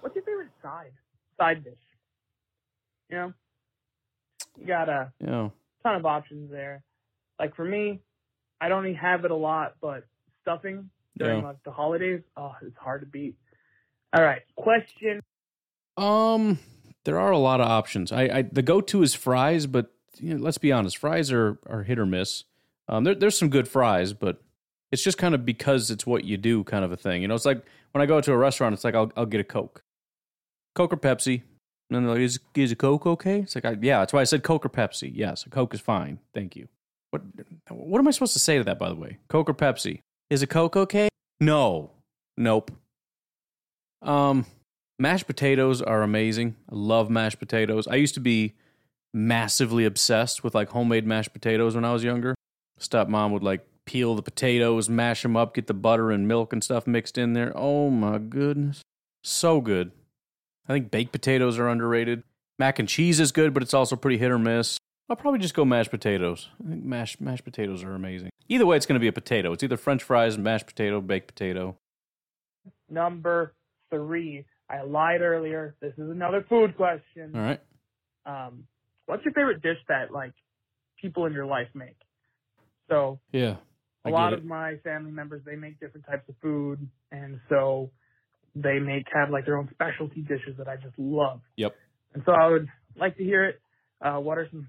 what's 0.00 0.14
your 0.14 0.24
favorite 0.24 0.48
side 0.62 0.92
side 1.38 1.64
dish? 1.64 1.74
You 3.12 3.18
know, 3.18 3.32
you 4.58 4.66
got 4.66 4.88
a 4.88 5.12
Yeah. 5.20 5.50
ton 5.82 5.96
of 5.96 6.06
options 6.06 6.50
there. 6.50 6.82
Like 7.38 7.54
for 7.54 7.64
me, 7.64 8.00
I 8.58 8.68
don't 8.70 8.86
even 8.86 8.96
have 8.96 9.26
it 9.26 9.30
a 9.30 9.36
lot, 9.36 9.74
but 9.82 10.04
stuffing 10.40 10.88
during 11.18 11.40
Yeah. 11.40 11.48
like 11.48 11.62
the 11.62 11.72
holidays, 11.72 12.22
oh, 12.38 12.56
it's 12.62 12.76
hard 12.78 13.02
to 13.02 13.06
beat. 13.06 13.36
All 14.14 14.22
right, 14.22 14.40
question. 14.56 15.20
Um, 15.98 16.58
there 17.04 17.18
are 17.18 17.32
a 17.32 17.38
lot 17.38 17.60
of 17.60 17.66
options. 17.68 18.12
I, 18.12 18.22
I 18.22 18.42
the 18.42 18.62
go 18.62 18.80
to 18.80 19.02
is 19.02 19.14
fries, 19.14 19.66
but 19.66 19.92
you 20.18 20.34
know, 20.34 20.42
let's 20.42 20.58
be 20.58 20.72
honest, 20.72 20.96
fries 20.96 21.30
are 21.30 21.58
are 21.66 21.82
hit 21.82 21.98
or 21.98 22.06
miss. 22.06 22.44
Um, 22.88 23.04
there, 23.04 23.14
there's 23.14 23.36
some 23.36 23.50
good 23.50 23.68
fries, 23.68 24.14
but 24.14 24.42
it's 24.90 25.04
just 25.04 25.18
kind 25.18 25.34
of 25.34 25.44
because 25.44 25.90
it's 25.90 26.06
what 26.06 26.24
you 26.24 26.38
do, 26.38 26.64
kind 26.64 26.84
of 26.84 26.92
a 26.92 26.96
thing. 26.96 27.20
You 27.20 27.28
know, 27.28 27.34
it's 27.34 27.44
like 27.44 27.62
when 27.90 28.00
I 28.00 28.06
go 28.06 28.22
to 28.22 28.32
a 28.32 28.36
restaurant, 28.38 28.72
it's 28.72 28.84
like 28.84 28.94
I'll 28.94 29.12
I'll 29.16 29.26
get 29.26 29.40
a 29.40 29.44
Coke, 29.44 29.82
Coke 30.74 30.94
or 30.94 30.96
Pepsi. 30.96 31.42
And 31.94 32.06
they're 32.06 32.14
like, 32.14 32.22
is, 32.22 32.40
is 32.54 32.72
a 32.72 32.76
Coke 32.76 33.06
okay? 33.06 33.40
It's 33.40 33.54
like, 33.54 33.64
I, 33.64 33.76
yeah, 33.80 34.00
that's 34.00 34.12
why 34.12 34.20
I 34.20 34.24
said 34.24 34.42
Coke 34.42 34.64
or 34.64 34.68
Pepsi. 34.68 35.10
Yes, 35.14 35.44
a 35.46 35.50
Coke 35.50 35.74
is 35.74 35.80
fine. 35.80 36.18
Thank 36.34 36.56
you. 36.56 36.68
What, 37.10 37.22
what 37.68 37.98
am 37.98 38.08
I 38.08 38.10
supposed 38.10 38.32
to 38.32 38.38
say 38.38 38.58
to 38.58 38.64
that, 38.64 38.78
by 38.78 38.88
the 38.88 38.94
way? 38.94 39.18
Coke 39.28 39.50
or 39.50 39.54
Pepsi? 39.54 40.00
Is 40.30 40.42
a 40.42 40.46
Coke 40.46 40.76
okay? 40.76 41.08
No. 41.40 41.90
Nope. 42.36 42.70
Um, 44.00 44.46
mashed 44.98 45.26
potatoes 45.26 45.82
are 45.82 46.02
amazing. 46.02 46.56
I 46.70 46.74
love 46.74 47.10
mashed 47.10 47.38
potatoes. 47.38 47.86
I 47.86 47.96
used 47.96 48.14
to 48.14 48.20
be 48.20 48.54
massively 49.14 49.84
obsessed 49.84 50.42
with 50.42 50.54
like 50.54 50.70
homemade 50.70 51.06
mashed 51.06 51.32
potatoes 51.32 51.74
when 51.74 51.84
I 51.84 51.92
was 51.92 52.02
younger. 52.02 52.34
Stepmom 52.80 53.30
would 53.32 53.42
like 53.42 53.66
peel 53.84 54.14
the 54.14 54.22
potatoes, 54.22 54.88
mash 54.88 55.22
them 55.22 55.36
up, 55.36 55.54
get 55.54 55.66
the 55.66 55.74
butter 55.74 56.10
and 56.10 56.26
milk 56.26 56.52
and 56.52 56.64
stuff 56.64 56.86
mixed 56.86 57.18
in 57.18 57.32
there. 57.34 57.52
Oh 57.54 57.90
my 57.90 58.18
goodness. 58.18 58.82
So 59.22 59.60
good. 59.60 59.92
I 60.68 60.72
think 60.72 60.90
baked 60.90 61.12
potatoes 61.12 61.58
are 61.58 61.68
underrated. 61.68 62.22
Mac 62.58 62.78
and 62.78 62.88
cheese 62.88 63.18
is 63.20 63.32
good, 63.32 63.52
but 63.54 63.62
it's 63.62 63.74
also 63.74 63.96
pretty 63.96 64.18
hit 64.18 64.30
or 64.30 64.38
miss. 64.38 64.78
I'll 65.08 65.16
probably 65.16 65.40
just 65.40 65.54
go 65.54 65.64
mashed 65.64 65.90
potatoes. 65.90 66.48
I 66.64 66.70
think 66.70 66.84
mashed 66.84 67.20
mashed 67.20 67.44
potatoes 67.44 67.82
are 67.82 67.94
amazing. 67.94 68.30
Either 68.48 68.64
way, 68.66 68.76
it's 68.76 68.86
going 68.86 68.94
to 68.94 69.00
be 69.00 69.08
a 69.08 69.12
potato. 69.12 69.52
It's 69.52 69.62
either 69.62 69.76
French 69.76 70.02
fries, 70.02 70.38
mashed 70.38 70.66
potato, 70.66 71.00
baked 71.00 71.26
potato. 71.28 71.76
Number 72.88 73.54
three. 73.90 74.44
I 74.70 74.82
lied 74.82 75.20
earlier. 75.20 75.74
This 75.80 75.92
is 75.98 76.08
another 76.10 76.46
food 76.48 76.76
question. 76.76 77.32
All 77.34 77.40
right. 77.42 77.60
Um, 78.24 78.64
what's 79.06 79.24
your 79.24 79.34
favorite 79.34 79.60
dish 79.62 79.76
that 79.88 80.10
like 80.12 80.32
people 80.98 81.26
in 81.26 81.32
your 81.32 81.44
life 81.46 81.68
make? 81.74 81.96
So 82.88 83.20
Yeah. 83.32 83.56
a 84.04 84.08
I 84.08 84.10
lot 84.10 84.30
get 84.30 84.38
of 84.38 84.44
my 84.44 84.76
family 84.76 85.10
members 85.10 85.42
they 85.44 85.56
make 85.56 85.78
different 85.78 86.06
types 86.06 86.26
of 86.28 86.36
food, 86.40 86.88
and 87.10 87.38
so 87.48 87.90
they 88.54 88.78
make 88.78 89.06
have 89.12 89.30
like 89.30 89.46
their 89.46 89.56
own 89.56 89.68
specialty 89.72 90.20
dishes 90.20 90.56
that 90.58 90.68
I 90.68 90.76
just 90.76 90.98
love. 90.98 91.40
Yep. 91.56 91.74
And 92.14 92.22
so 92.26 92.32
I 92.32 92.48
would 92.48 92.68
like 92.96 93.16
to 93.16 93.24
hear 93.24 93.44
it. 93.44 93.60
Uh, 94.00 94.18
what 94.18 94.38
are 94.38 94.48
some 94.50 94.68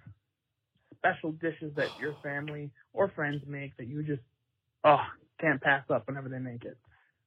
special 0.98 1.32
dishes 1.34 1.74
that 1.76 1.90
your 1.98 2.16
family 2.24 2.72
or 2.94 3.10
friends 3.10 3.42
make 3.46 3.76
that 3.78 3.88
you 3.88 4.04
just 4.04 4.22
oh 4.84 5.02
can't 5.42 5.62
pass 5.62 5.84
up 5.90 6.08
whenever 6.08 6.30
they 6.30 6.40
make 6.40 6.64
it? 6.64 6.78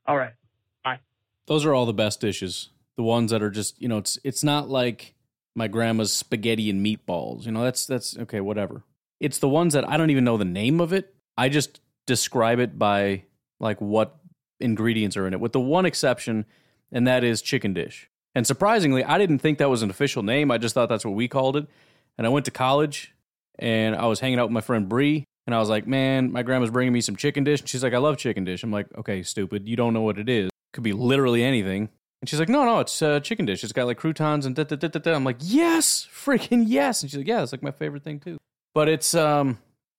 All 0.06 0.16
right. 0.16 0.32
Bye. 0.84 1.00
Those 1.46 1.64
are 1.64 1.74
all 1.74 1.86
the 1.86 1.92
best 1.92 2.20
dishes. 2.20 2.70
The 2.96 3.02
ones 3.02 3.30
that 3.30 3.42
are 3.42 3.50
just, 3.50 3.80
you 3.80 3.88
know, 3.88 3.98
it's 3.98 4.18
it's 4.24 4.42
not 4.42 4.68
like 4.70 5.14
my 5.54 5.68
grandma's 5.68 6.12
spaghetti 6.12 6.70
and 6.70 6.84
meatballs. 6.84 7.44
You 7.44 7.52
know, 7.52 7.64
that's 7.64 7.86
that's 7.86 8.16
okay, 8.16 8.40
whatever. 8.40 8.84
It's 9.20 9.38
the 9.38 9.48
ones 9.48 9.74
that 9.74 9.88
I 9.88 9.96
don't 9.96 10.10
even 10.10 10.24
know 10.24 10.36
the 10.36 10.44
name 10.44 10.80
of 10.80 10.92
it. 10.92 11.14
I 11.36 11.48
just 11.48 11.80
describe 12.06 12.58
it 12.60 12.78
by 12.78 13.24
like 13.60 13.80
what 13.80 14.16
ingredients 14.60 15.16
are 15.16 15.26
in 15.26 15.32
it, 15.32 15.40
with 15.40 15.52
the 15.52 15.60
one 15.60 15.86
exception, 15.86 16.44
and 16.92 17.06
that 17.06 17.24
is 17.24 17.42
chicken 17.42 17.72
dish. 17.72 18.08
And 18.34 18.46
surprisingly, 18.46 19.02
I 19.02 19.18
didn't 19.18 19.38
think 19.38 19.58
that 19.58 19.70
was 19.70 19.82
an 19.82 19.90
official 19.90 20.22
name. 20.22 20.50
I 20.50 20.58
just 20.58 20.74
thought 20.74 20.88
that's 20.88 21.04
what 21.04 21.14
we 21.14 21.26
called 21.26 21.56
it. 21.56 21.66
And 22.18 22.26
I 22.26 22.30
went 22.30 22.44
to 22.44 22.50
college 22.50 23.14
and 23.58 23.96
I 23.96 24.06
was 24.06 24.20
hanging 24.20 24.38
out 24.38 24.44
with 24.44 24.52
my 24.52 24.60
friend 24.60 24.88
Bree, 24.88 25.24
and 25.46 25.54
I 25.54 25.58
was 25.58 25.68
like, 25.68 25.86
"Man, 25.86 26.32
my 26.32 26.42
grandma's 26.42 26.70
bringing 26.70 26.92
me 26.92 27.00
some 27.00 27.16
chicken 27.16 27.44
dish." 27.44 27.60
And 27.60 27.68
she's 27.68 27.82
like, 27.82 27.94
"I 27.94 27.98
love 27.98 28.18
chicken 28.18 28.44
dish." 28.44 28.62
I'm 28.62 28.72
like, 28.72 28.86
"Okay, 28.98 29.22
stupid. 29.22 29.66
You 29.66 29.76
don't 29.76 29.94
know 29.94 30.02
what 30.02 30.18
it 30.18 30.28
is. 30.28 30.50
Could 30.72 30.82
be 30.82 30.92
literally 30.92 31.42
anything." 31.42 31.88
And 32.20 32.28
she's 32.28 32.38
like, 32.38 32.48
"No, 32.48 32.64
no, 32.64 32.80
it's 32.80 33.00
uh, 33.00 33.20
chicken 33.20 33.46
dish. 33.46 33.64
It's 33.64 33.72
got 33.72 33.86
like 33.86 33.96
croutons 33.96 34.44
and 34.44 34.54
da 34.54 34.64
da 34.64 34.76
da 34.76 34.88
da 34.88 34.98
da." 34.98 35.14
I'm 35.14 35.24
like, 35.24 35.38
"Yes, 35.40 36.06
freaking 36.12 36.64
yes!" 36.66 37.02
And 37.02 37.10
she's 37.10 37.18
like, 37.18 37.26
"Yeah, 37.26 37.42
it's 37.42 37.52
like 37.52 37.62
my 37.62 37.70
favorite 37.70 38.02
thing 38.02 38.20
too." 38.20 38.36
But 38.74 38.88
it's 38.88 39.14
um, 39.14 39.58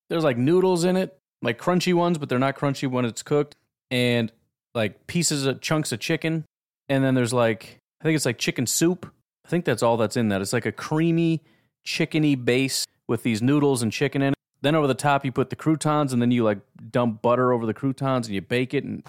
there's 0.10 0.24
like 0.24 0.38
noodles 0.38 0.84
in 0.84 0.96
it, 0.98 1.18
like 1.42 1.60
crunchy 1.60 1.94
ones, 1.94 2.20
but 2.20 2.30
they're 2.30 2.38
not 2.38 2.56
crunchy 2.56 2.88
when 2.90 3.06
it's 3.06 3.24
cooked, 3.24 3.56
and 3.90 4.32
like 4.78 5.08
pieces 5.08 5.46
of 5.46 5.60
chunks 5.60 5.92
of 5.92 6.00
chicken, 6.00 6.46
and 6.88 7.04
then 7.04 7.16
there's 7.16 7.34
like 7.34 7.80
I 8.00 8.06
think 8.06 8.16
it's 8.16 8.26
like 8.26 8.38
chicken 8.38 8.68
soup. 8.68 9.12
I 9.44 9.50
think 9.50 9.66
that's 9.66 9.84
all 9.84 9.98
that's 9.98 10.16
in 10.16 10.30
that. 10.30 10.42
It's 10.42 10.54
like 10.54 10.66
a 10.66 10.72
creamy, 10.72 11.44
chickeny 11.86 12.44
base 12.44 12.86
with 13.08 13.24
these 13.24 13.42
noodles 13.42 13.82
and 13.82 13.92
chicken 13.92 14.22
in 14.22 14.30
it. 14.30 14.36
Then 14.62 14.76
over 14.76 14.88
the 14.88 14.94
top, 14.94 15.26
you 15.26 15.32
put 15.32 15.50
the 15.50 15.56
croutons, 15.56 16.14
and 16.14 16.22
then 16.22 16.32
you 16.32 16.44
like 16.44 16.60
dump 16.92 17.22
butter 17.22 17.52
over 17.52 17.66
the 17.66 17.74
croutons 17.74 18.28
and 18.28 18.36
you 18.36 18.42
bake 18.42 18.74
it. 18.74 18.84
And 18.84 19.04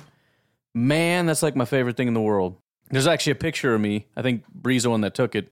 man, 0.74 1.26
that's 1.26 1.42
like 1.42 1.54
my 1.54 1.64
favorite 1.64 1.96
thing 1.96 2.08
in 2.08 2.14
the 2.14 2.20
world. 2.20 2.56
There's 2.90 3.06
actually 3.06 3.32
a 3.32 3.36
picture 3.36 3.74
of 3.74 3.80
me. 3.80 4.06
I 4.16 4.22
think 4.22 4.48
Bree's 4.48 4.84
the 4.84 4.90
one 4.90 5.02
that 5.02 5.14
took 5.14 5.34
it. 5.34 5.48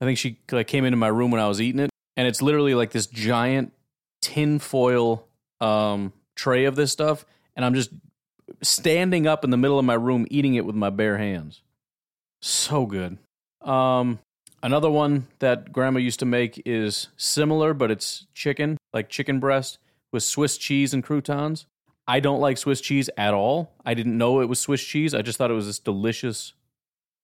I 0.00 0.04
think 0.04 0.18
she 0.18 0.40
like 0.50 0.66
came 0.66 0.84
into 0.84 0.96
my 0.96 1.08
room 1.08 1.30
when 1.30 1.40
I 1.40 1.46
was 1.46 1.60
eating 1.60 1.80
it, 1.80 1.90
and 2.16 2.26
it's 2.26 2.42
literally 2.42 2.74
like 2.74 2.90
this 2.90 3.06
giant 3.06 3.72
tin 4.20 4.58
foil 4.58 5.28
um, 5.60 6.12
tray 6.34 6.64
of 6.64 6.74
this 6.74 6.90
stuff, 6.90 7.24
and 7.54 7.64
I'm 7.64 7.74
just 7.74 7.90
standing 8.62 9.26
up 9.26 9.44
in 9.44 9.50
the 9.50 9.56
middle 9.56 9.78
of 9.78 9.84
my 9.84 9.94
room 9.94 10.26
eating 10.30 10.54
it 10.54 10.64
with 10.64 10.74
my 10.74 10.90
bare 10.90 11.18
hands. 11.18 11.62
So 12.42 12.86
good. 12.86 13.18
Um, 13.62 14.18
another 14.62 14.90
one 14.90 15.26
that 15.38 15.72
grandma 15.72 15.98
used 15.98 16.20
to 16.20 16.26
make 16.26 16.62
is 16.64 17.08
similar, 17.16 17.74
but 17.74 17.90
it's 17.90 18.26
chicken, 18.34 18.78
like 18.92 19.08
chicken 19.08 19.40
breast 19.40 19.78
with 20.12 20.22
Swiss 20.22 20.58
cheese 20.58 20.94
and 20.94 21.02
croutons. 21.04 21.66
I 22.08 22.20
don't 22.20 22.40
like 22.40 22.58
Swiss 22.58 22.80
cheese 22.80 23.08
at 23.16 23.34
all. 23.34 23.72
I 23.84 23.94
didn't 23.94 24.18
know 24.18 24.40
it 24.40 24.48
was 24.48 24.58
Swiss 24.58 24.82
cheese. 24.82 25.14
I 25.14 25.22
just 25.22 25.38
thought 25.38 25.50
it 25.50 25.54
was 25.54 25.66
this 25.66 25.78
delicious 25.78 26.54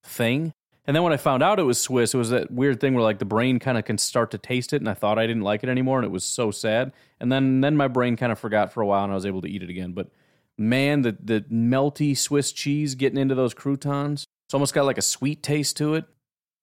thing. 0.05 0.53
And 0.87 0.95
then 0.95 1.03
when 1.03 1.13
I 1.13 1.17
found 1.17 1.43
out 1.43 1.59
it 1.59 1.65
was 1.65 1.81
Swiss, 1.81 2.15
it 2.15 2.19
was 2.19 2.31
that 2.31 2.53
weird 2.53 2.81
thing 2.81 2.95
where 2.95 3.03
like 3.03 3.19
the 3.19 3.25
brain 3.25 3.59
kind 3.59 3.77
of 3.77 3.85
can 3.85 3.99
start 3.99 4.31
to 4.31 4.39
taste 4.39 4.73
it, 4.73 4.81
and 4.81 4.89
I 4.89 4.95
thought 4.95 5.19
I 5.19 5.27
didn't 5.27 5.43
like 5.43 5.65
it 5.65 5.69
anymore, 5.69 5.99
and 5.99 6.05
it 6.05 6.13
was 6.13 6.25
so 6.25 6.53
sad. 6.53 6.93
And 7.19 7.33
then 7.33 7.61
then 7.61 7.77
my 7.77 7.89
brain 7.89 8.17
kind 8.17 8.31
of 8.31 8.39
forgot 8.39 8.73
for 8.73 8.81
a 8.81 8.87
while, 8.87 9.03
and 9.03 9.13
I 9.13 9.17
was 9.17 9.27
able 9.27 9.43
to 9.43 9.51
eat 9.51 9.65
it 9.65 9.71
again. 9.71 9.93
But 9.93 10.11
man, 10.59 11.03
the 11.03 11.17
the 11.23 11.41
melty 11.53 12.17
Swiss 12.17 12.53
cheese 12.53 12.95
getting 12.95 13.19
into 13.19 13.35
those 13.35 13.55
croutons, 13.55 14.27
it's 14.47 14.55
almost 14.55 14.75
got 14.75 14.85
like 14.85 14.99
a 14.99 15.03
sweet 15.03 15.43
taste 15.43 15.77
to 15.79 15.95
it. 15.95 16.05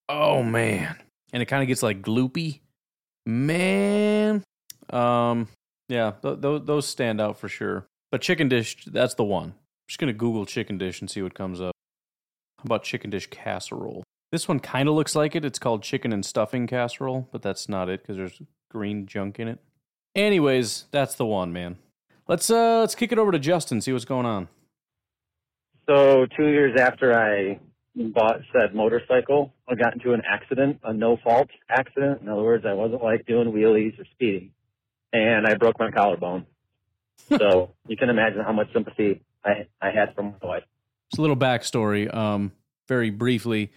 Oh 0.08 0.42
man, 0.42 0.96
and 1.32 1.42
it 1.42 1.46
kind 1.46 1.62
of 1.62 1.68
gets 1.68 1.82
like 1.82 2.02
gloopy. 2.02 2.60
Man, 3.26 4.44
um, 4.90 5.48
yeah, 5.88 6.12
th- 6.22 6.40
th- 6.40 6.62
those 6.64 6.86
stand 6.86 7.20
out 7.20 7.38
for 7.38 7.48
sure. 7.48 7.86
But 8.10 8.20
chicken 8.20 8.48
dish, 8.48 8.84
that's 8.84 9.14
the 9.14 9.24
one. 9.24 9.48
I'm 9.48 9.88
just 9.88 9.98
gonna 9.98 10.12
Google 10.12 10.46
chicken 10.46 10.78
dish 10.78 11.00
and 11.00 11.10
see 11.10 11.22
what 11.22 11.34
comes 11.34 11.60
up. 11.60 11.74
How 12.58 12.64
about 12.64 12.82
chicken 12.84 13.10
dish 13.10 13.28
casserole? 13.30 14.02
This 14.32 14.48
one 14.48 14.60
kind 14.60 14.88
of 14.88 14.94
looks 14.94 15.14
like 15.14 15.36
it. 15.36 15.44
It's 15.44 15.58
called 15.58 15.82
chicken 15.82 16.12
and 16.12 16.24
stuffing 16.24 16.66
casserole, 16.66 17.28
but 17.30 17.42
that's 17.42 17.68
not 17.68 17.88
it 17.88 18.02
because 18.02 18.16
there's 18.16 18.42
green 18.70 19.06
junk 19.06 19.38
in 19.38 19.48
it. 19.48 19.60
Anyways, 20.14 20.86
that's 20.90 21.14
the 21.14 21.26
one, 21.26 21.52
man. 21.52 21.76
Let's 22.26 22.48
uh 22.48 22.80
let's 22.80 22.94
kick 22.94 23.12
it 23.12 23.18
over 23.18 23.32
to 23.32 23.38
Justin. 23.38 23.80
See 23.80 23.92
what's 23.92 24.04
going 24.04 24.26
on. 24.26 24.48
So 25.88 26.26
two 26.36 26.46
years 26.46 26.80
after 26.80 27.18
I 27.18 27.60
bought 27.94 28.40
said 28.52 28.74
motorcycle, 28.74 29.52
I 29.68 29.74
got 29.74 29.94
into 29.94 30.14
an 30.14 30.22
accident, 30.28 30.80
a 30.82 30.92
no 30.92 31.18
fault 31.22 31.48
accident. 31.68 32.22
In 32.22 32.28
other 32.28 32.42
words, 32.42 32.64
I 32.66 32.72
wasn't 32.72 33.02
like 33.02 33.26
doing 33.26 33.52
wheelies 33.52 33.98
or 34.00 34.04
speeding, 34.12 34.52
and 35.12 35.46
I 35.46 35.54
broke 35.54 35.78
my 35.78 35.90
collarbone. 35.90 36.46
so 37.38 37.74
you 37.86 37.96
can 37.96 38.08
imagine 38.08 38.40
how 38.40 38.52
much 38.52 38.72
sympathy 38.72 39.22
I 39.44 39.66
I 39.80 39.90
had 39.90 40.14
from 40.14 40.34
my 40.42 40.48
wife. 40.48 40.64
Just 41.10 41.18
a 41.18 41.20
little 41.20 41.36
backstory. 41.36 42.12
Um, 42.12 42.52
very 42.88 43.10
briefly, 43.10 43.70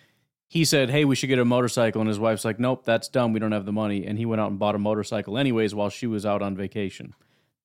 he 0.48 0.64
said, 0.64 0.90
"Hey, 0.90 1.04
we 1.04 1.16
should 1.16 1.28
get 1.28 1.38
a 1.40 1.46
motorcycle," 1.46 2.00
and 2.00 2.08
his 2.08 2.18
wife's 2.20 2.46
like, 2.46 2.60
"Nope, 2.60 2.86
that's 2.86 3.10
dumb. 3.10 3.34
We 3.34 3.42
don't 3.42 3.52
have 3.52 3.66
the 3.66 3.74
money." 3.74 4.06
And 4.06 4.18
he 4.18 4.26
went 4.26 4.40
out 4.40 4.50
and 4.52 4.58
bought 4.58 4.76
a 4.76 4.80
motorcycle 4.80 5.38
anyways 5.38 5.76
while 5.76 5.90
she 5.90 6.08
was 6.08 6.26
out 6.26 6.42
on 6.42 6.56
vacation. 6.56 7.14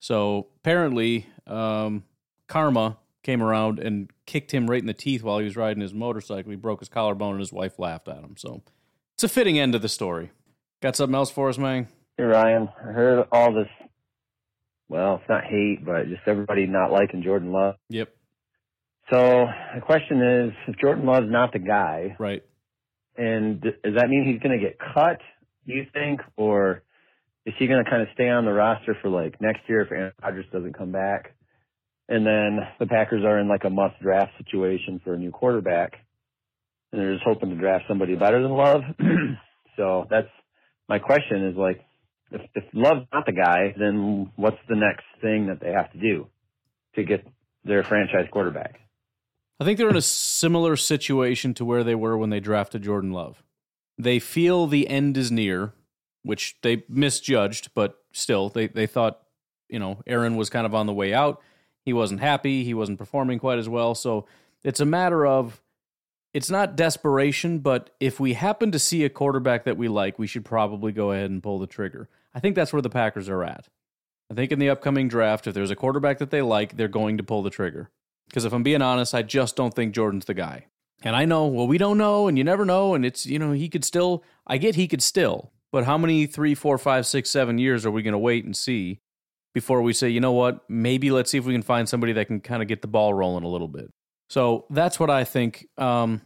So 0.03 0.49
apparently, 0.57 1.29
um, 1.47 2.03
karma 2.49 2.99
came 3.23 3.41
around 3.41 3.79
and 3.79 4.11
kicked 4.27 4.53
him 4.53 4.69
right 4.69 4.81
in 4.81 4.87
the 4.87 4.93
teeth 4.93 5.23
while 5.23 5.39
he 5.39 5.45
was 5.45 5.57
riding 5.57 5.81
his 5.81 5.95
motorcycle. 5.95 6.51
He 6.51 6.57
broke 6.57 6.81
his 6.81 6.89
collarbone, 6.89 7.35
and 7.35 7.39
his 7.39 7.53
wife 7.53 7.79
laughed 7.79 8.09
at 8.09 8.17
him. 8.17 8.35
So 8.37 8.63
it's 9.15 9.23
a 9.23 9.29
fitting 9.29 9.61
end 9.61 9.75
to 9.75 9.79
the 9.79 9.89
story. 9.89 10.33
Got 10.81 10.97
something 10.97 11.15
else 11.15 11.31
for 11.31 11.49
us, 11.49 11.57
man? 11.57 11.87
Hey 12.19 12.25
Ryan, 12.25 12.69
I 12.81 12.91
heard 12.91 13.29
all 13.31 13.55
this. 13.55 13.69
Well, 14.89 15.21
it's 15.21 15.29
not 15.29 15.45
hate, 15.45 15.85
but 15.85 16.09
just 16.09 16.23
everybody 16.27 16.67
not 16.67 16.91
liking 16.91 17.23
Jordan 17.23 17.53
Love. 17.53 17.77
Yep. 17.89 18.13
So 19.09 19.47
the 19.77 19.81
question 19.83 20.21
is, 20.21 20.53
if 20.67 20.81
Jordan 20.81 21.07
Love's 21.07 21.31
not 21.31 21.53
the 21.53 21.61
guy, 21.61 22.17
right? 22.19 22.43
And 23.17 23.61
does 23.61 23.95
that 23.97 24.09
mean 24.09 24.25
he's 24.27 24.41
going 24.41 24.59
to 24.59 24.67
get 24.67 24.81
cut? 24.81 25.21
Do 25.65 25.75
you 25.75 25.87
think, 25.95 26.23
or 26.37 26.83
is 27.47 27.55
he 27.59 27.67
going 27.67 27.85
to 27.85 27.91
kind 27.91 28.03
of 28.03 28.09
stay 28.15 28.29
on 28.29 28.45
the 28.45 28.53
roster 28.53 28.97
for 29.03 29.09
like 29.09 29.41
next 29.41 29.61
year 29.69 29.83
if 29.83 29.91
Aaron 29.91 30.13
Rodgers 30.23 30.47
doesn't 30.53 30.77
come 30.77 30.93
back? 30.93 31.35
And 32.09 32.27
then 32.27 32.59
the 32.79 32.87
Packers 32.87 33.25
are 33.25 33.39
in 33.39 33.49
like 33.49 33.65
a 33.65 33.71
must 33.71 34.01
draft 34.01 34.33
situation 34.39 35.01
for 35.03 35.15
a 35.15 35.19
new 35.19 35.31
quarterback, 35.31 35.95
and 36.93 37.01
they're 37.01 37.15
just 37.15 37.25
hoping 37.25 37.51
to 37.51 37.57
draft 37.57 37.85
somebody 37.89 38.17
better 38.17 38.43
than 38.43 38.53
Love. 38.53 38.83
so 39.77 40.07
that's 40.11 40.29
my 40.89 40.99
question: 40.99 41.47
is 41.47 41.57
like, 41.57 41.81
if, 42.31 42.43
if 42.55 42.65
Love's 42.75 43.07
not 43.13 43.25
the 43.25 43.33
guy, 43.33 43.75
then 43.79 44.31
what's 44.37 44.59
the 44.69 44.77
next 44.77 45.05
thing 45.21 45.47
that 45.47 45.61
they 45.61 45.73
have 45.73 45.91
to 45.93 45.99
do 45.99 46.27
to 46.97 47.05
get 47.05 47.27
their 47.65 47.83
franchise 47.83 48.27
quarterback? 48.31 48.81
I 49.61 49.65
think 49.65 49.79
they're 49.79 49.91
in 49.91 49.97
a 49.97 50.03
similar 50.03 50.77
situation 50.77 51.55
to 51.55 51.65
where 51.65 51.85
they 51.85 51.95
were 51.95 52.19
when 52.19 52.31
they 52.31 52.41
drafted 52.41 52.83
Jordan 52.83 53.13
Love. 53.13 53.43
They 53.97 54.19
feel 54.19 54.67
the 54.67 54.89
end 54.89 55.17
is 55.17 55.31
near, 55.31 55.73
which 56.23 56.57
they 56.63 56.85
misjudged, 56.89 57.71
but 57.75 57.99
still, 58.13 58.49
they, 58.49 58.67
they 58.67 58.87
thought, 58.87 59.21
you 59.69 59.79
know, 59.79 60.03
Aaron 60.07 60.37
was 60.37 60.51
kind 60.51 60.67
of 60.67 60.75
on 60.75 60.87
the 60.87 60.93
way 60.93 61.13
out. 61.15 61.41
He 61.85 61.93
wasn't 61.93 62.21
happy. 62.21 62.65
He 62.65 62.75
wasn't 62.75 62.99
performing 62.99 63.39
quite 63.39 63.59
as 63.59 63.69
well. 63.69 63.95
So 63.95 64.27
it's 64.63 64.81
a 64.81 64.85
matter 64.85 65.27
of 65.27 65.61
it's 66.33 66.51
not 66.51 66.77
desperation, 66.77 67.59
but 67.59 67.91
if 68.01 68.19
we 68.19 68.35
happen 68.35 68.73
to 68.73 68.79
see 68.79 69.05
a 69.05 69.11
quarterback 69.11 69.65
that 69.65 69.77
we 69.77 69.89
like, 69.89 70.19
we 70.19 70.27
should 70.27 70.45
probably 70.45 70.93
go 70.93 71.13
ahead 71.13 71.31
and 71.31 71.43
pull 71.43 71.59
the 71.59 71.67
trigger. 71.67 72.09
I 72.35 72.41
think 72.41 72.55
that's 72.55 72.73
where 72.73 72.83
the 72.83 72.89
Packers 72.89 73.29
are 73.29 73.45
at. 73.45 73.69
I 74.31 74.35
think 74.35 74.51
in 74.51 74.59
the 74.59 74.71
upcoming 74.71 75.09
draft, 75.09 75.47
if 75.47 75.55
there's 75.55 75.71
a 75.71 75.77
quarterback 75.77 76.19
that 76.19 76.31
they 76.31 76.41
like, 76.41 76.77
they're 76.77 76.89
going 76.89 77.19
to 77.19 77.23
pull 77.23 77.43
the 77.43 77.51
trigger. 77.51 77.91
Because 78.29 78.47
if 78.47 78.53
I'm 78.55 78.63
being 78.63 78.81
honest, 78.81 79.15
I 79.15 79.23
just 79.23 79.57
don't 79.57 79.75
think 79.75 79.95
Jordan's 79.95 80.25
the 80.25 80.33
guy. 80.33 80.67
And 81.03 81.15
I 81.15 81.27
know, 81.27 81.47
well, 81.47 81.67
we 81.67 81.77
don't 81.77 81.99
know, 81.99 82.29
and 82.29 82.39
you 82.39 82.45
never 82.45 82.65
know, 82.65 82.95
and 82.95 83.05
it's, 83.05 83.27
you 83.27 83.39
know, 83.39 83.53
he 83.53 83.69
could 83.69 83.85
still, 83.85 84.23
I 84.47 84.57
get 84.57 84.77
he 84.77 84.89
could 84.89 85.03
still, 85.03 85.51
but 85.73 85.85
how 85.85 85.99
many 85.99 86.27
three, 86.27 86.55
four, 86.55 86.79
five, 86.79 87.07
six, 87.07 87.31
seven 87.31 87.59
years 87.59 87.85
are 87.85 87.91
we 87.91 88.03
going 88.03 88.13
to 88.13 88.19
wait 88.19 88.45
and 88.45 88.57
see 88.57 89.01
before 89.55 89.83
we 89.83 89.93
say, 89.93 90.09
you 90.09 90.21
know 90.21 90.33
what, 90.33 90.69
maybe 90.69 91.11
let's 91.11 91.31
see 91.31 91.39
if 91.39 91.45
we 91.45 91.53
can 91.53 91.63
find 91.63 91.89
somebody 91.89 92.13
that 92.13 92.27
can 92.27 92.41
kind 92.41 92.63
of 92.63 92.69
get 92.69 92.83
the 92.83 92.89
ball 92.89 93.13
rolling 93.13 93.45
a 93.45 93.49
little 93.49 93.69
bit? 93.69 93.91
So 94.29 94.67
that's 94.71 95.01
what 95.01 95.11
I 95.11 95.25
think. 95.25 95.67
Um, 95.77 96.23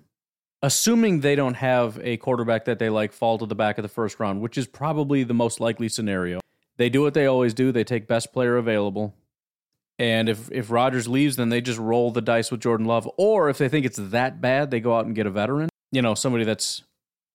assuming 0.63 1.21
they 1.21 1.37
don't 1.37 1.55
have 1.55 1.99
a 2.03 2.17
quarterback 2.17 2.65
that 2.65 2.79
they 2.79 2.91
like 2.91 3.13
fall 3.13 3.39
to 3.39 3.47
the 3.47 3.55
back 3.55 3.79
of 3.79 3.83
the 3.83 3.89
first 3.89 4.19
round, 4.19 4.41
which 4.41 4.59
is 4.59 4.67
probably 4.67 5.23
the 5.23 5.35
most 5.35 5.61
likely 5.61 5.89
scenario. 5.89 6.41
They 6.77 6.89
do 6.89 7.03
what 7.03 7.15
they 7.15 7.27
always 7.27 7.55
do. 7.55 7.73
They 7.73 7.85
take 7.85 8.07
best 8.07 8.33
player 8.33 8.57
available. 8.57 9.15
And 9.99 10.29
if 10.29 10.51
if 10.53 10.71
Rodgers 10.71 11.09
leaves, 11.09 11.37
then 11.37 11.49
they 11.49 11.61
just 11.61 11.79
roll 11.79 12.11
the 12.11 12.21
dice 12.21 12.51
with 12.51 12.61
Jordan 12.61 12.87
Love. 12.87 13.09
Or 13.17 13.49
if 13.49 13.59
they 13.59 13.69
think 13.69 13.87
it's 13.87 13.99
that 13.99 14.41
bad, 14.41 14.71
they 14.71 14.81
go 14.81 14.95
out 14.95 15.07
and 15.07 15.15
get 15.15 15.27
a 15.27 15.31
veteran. 15.31 15.71
You 15.91 16.03
know, 16.03 16.15
somebody 16.15 16.45
that's 16.45 16.83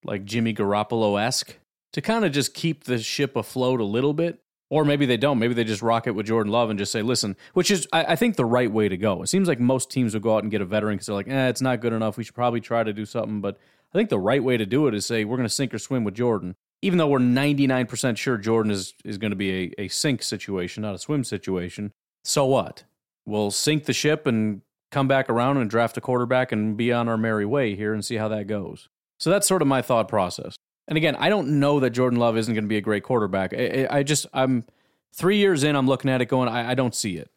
like 0.04 0.26
Jimmy 0.26 0.54
Garoppolo 0.54 1.19
esque 1.19 1.58
to 1.94 2.02
kind 2.02 2.26
of 2.26 2.32
just 2.32 2.54
keep 2.54 2.86
the 2.86 3.00
ship 3.00 3.36
afloat 3.36 3.80
a 3.80 3.86
little 3.86 4.14
bit. 4.14 4.42
Or 4.70 4.86
maybe 4.86 5.06
they 5.06 5.18
don't. 5.18 5.38
Maybe 5.38 5.54
they 5.54 5.66
just 5.66 5.82
rock 5.82 6.08
it 6.08 6.12
with 6.12 6.28
Jordan 6.28 6.50
Love 6.50 6.70
and 6.70 6.80
just 6.80 6.94
say, 6.94 7.02
listen, 7.02 7.36
which 7.54 7.70
is, 7.70 7.90
I, 7.92 8.14
I 8.14 8.16
think, 8.16 8.38
the 8.38 8.46
right 8.46 8.72
way 8.72 8.88
to 8.88 8.96
go. 8.96 9.22
It 9.22 9.28
seems 9.28 9.50
like 9.50 9.60
most 9.60 9.92
teams 9.92 10.14
will 10.14 10.22
go 10.22 10.38
out 10.38 10.44
and 10.44 10.52
get 10.52 10.62
a 10.62 10.66
veteran 10.66 10.96
because 10.96 11.08
they're 11.08 11.16
like, 11.16 11.28
eh, 11.28 11.50
it's 11.50 11.62
not 11.62 11.82
good 11.82 11.92
enough. 11.92 12.16
We 12.16 12.24
should 12.24 12.36
probably 12.36 12.62
try 12.62 12.82
to 12.82 12.94
do 12.94 13.06
something. 13.06 13.42
But 13.42 13.58
I 13.94 13.98
think 13.98 14.08
the 14.08 14.18
right 14.18 14.42
way 14.42 14.56
to 14.56 14.66
do 14.66 14.88
it 14.88 14.94
is 14.96 15.06
say, 15.06 15.26
we're 15.26 15.36
going 15.36 15.48
to 15.48 15.54
sink 15.54 15.74
or 15.74 15.78
swim 15.78 16.06
with 16.06 16.14
Jordan. 16.14 16.56
Even 16.82 16.98
though 16.98 17.08
we're 17.08 17.20
99% 17.20 18.16
sure 18.16 18.38
Jordan 18.38 18.72
is, 18.72 18.94
is 19.04 19.18
going 19.18 19.32
to 19.32 19.36
be 19.36 19.74
a, 19.78 19.82
a 19.82 19.88
sink 19.90 20.24
situation, 20.24 20.84
not 20.84 20.96
a 20.96 21.00
swim 21.00 21.26
situation. 21.26 21.92
So 22.24 22.46
what? 22.46 22.86
We'll 23.26 23.52
sink 23.52 23.86
the 23.86 23.94
ship 23.94 24.26
and 24.26 24.62
come 24.90 25.10
back 25.10 25.30
around 25.30 25.58
and 25.58 25.70
draft 25.70 25.98
a 25.98 26.02
quarterback 26.02 26.54
and 26.54 26.78
be 26.78 26.94
on 26.94 27.10
our 27.10 27.18
merry 27.18 27.46
way 27.46 27.76
here 27.76 27.94
and 27.94 28.06
see 28.06 28.16
how 28.16 28.30
that 28.30 28.48
goes. 28.48 28.88
So 29.20 29.30
that's 29.30 29.48
sort 29.48 29.62
of 29.62 29.68
my 29.68 29.82
thought 29.82 30.08
process. 30.08 30.56
And 30.88 30.98
again, 30.98 31.15
I 31.15 31.30
don't 31.30 31.60
know 31.60 31.80
that 31.80 31.91
Jordan 31.91 32.20
Love 32.20 32.38
isn't 32.38 32.54
going 32.54 32.65
to 32.65 32.70
be 32.70 32.78
a 32.78 32.82
great 32.82 33.04
quarterback. 33.04 33.54
I, 33.54 33.88
I, 33.89 34.04
just, 34.04 34.26
I'm 34.34 34.65
three 35.13 35.38
years 35.38 35.63
in, 35.63 35.76
I'm 35.76 35.88
looking 35.88 36.10
at 36.10 36.22
it 36.22 36.26
going, 36.26 36.50
I, 36.50 36.72
I 36.72 36.74
don't 36.74 36.96
see 36.96 37.17
it. 37.17 37.30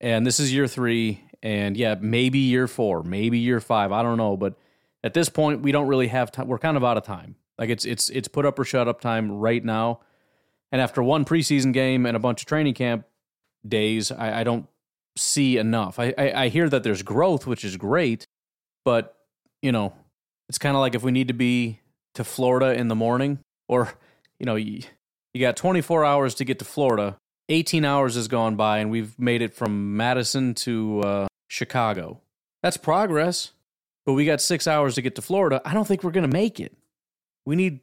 And 0.00 0.26
this 0.26 0.40
is 0.40 0.52
year 0.52 0.66
three. 0.66 1.22
And 1.42 1.76
yeah, 1.76 1.96
maybe 2.00 2.38
year 2.38 2.66
four, 2.66 3.02
maybe 3.02 3.38
year 3.38 3.60
five. 3.60 3.92
I 3.92 4.02
don't 4.02 4.16
know. 4.16 4.36
But 4.36 4.54
at 5.02 5.12
this 5.12 5.28
point, 5.28 5.60
we 5.60 5.72
don't 5.72 5.88
really 5.88 6.08
have 6.08 6.32
time. 6.32 6.48
We're 6.48 6.58
kind 6.58 6.76
of 6.76 6.84
out 6.84 6.96
of 6.96 7.04
time. 7.04 7.36
Like 7.58 7.68
it's, 7.68 7.84
it's, 7.84 8.08
it's 8.08 8.28
put 8.28 8.46
up 8.46 8.58
or 8.58 8.64
shut 8.64 8.88
up 8.88 9.00
time 9.00 9.30
right 9.30 9.62
now. 9.62 10.00
And 10.72 10.80
after 10.80 11.02
one 11.02 11.24
preseason 11.24 11.72
game 11.72 12.06
and 12.06 12.16
a 12.16 12.20
bunch 12.20 12.42
of 12.42 12.46
training 12.46 12.74
camp 12.74 13.04
days, 13.66 14.10
I, 14.10 14.40
I 14.40 14.44
don't 14.44 14.66
see 15.16 15.58
enough. 15.58 15.98
I, 15.98 16.14
I, 16.16 16.44
I 16.44 16.48
hear 16.48 16.68
that 16.68 16.82
there's 16.82 17.02
growth, 17.02 17.46
which 17.46 17.64
is 17.64 17.76
great. 17.76 18.26
But, 18.84 19.14
you 19.60 19.72
know, 19.72 19.92
it's 20.48 20.58
kind 20.58 20.74
of 20.76 20.80
like 20.80 20.94
if 20.94 21.02
we 21.02 21.12
need 21.12 21.28
to 21.28 21.34
be 21.34 21.80
to 22.14 22.24
Florida 22.24 22.72
in 22.74 22.88
the 22.88 22.94
morning, 22.94 23.38
or 23.68 23.92
you 24.38 24.46
know, 24.46 24.54
you, 24.56 24.82
you 25.32 25.40
got 25.40 25.56
24 25.56 26.04
hours 26.04 26.34
to 26.36 26.44
get 26.44 26.58
to 26.58 26.64
Florida. 26.64 27.16
18 27.48 27.84
hours 27.84 28.14
has 28.14 28.28
gone 28.28 28.56
by, 28.56 28.78
and 28.78 28.90
we've 28.90 29.18
made 29.18 29.42
it 29.42 29.54
from 29.54 29.96
Madison 29.96 30.54
to 30.54 31.00
uh, 31.00 31.26
Chicago. 31.48 32.20
That's 32.62 32.78
progress, 32.78 33.52
but 34.06 34.14
we 34.14 34.24
got 34.24 34.40
six 34.40 34.66
hours 34.66 34.94
to 34.94 35.02
get 35.02 35.14
to 35.16 35.22
Florida. 35.22 35.60
I 35.64 35.74
don't 35.74 35.86
think 35.86 36.02
we're 36.02 36.10
going 36.10 36.28
to 36.28 36.34
make 36.34 36.58
it. 36.58 36.74
We 37.44 37.56
need 37.56 37.80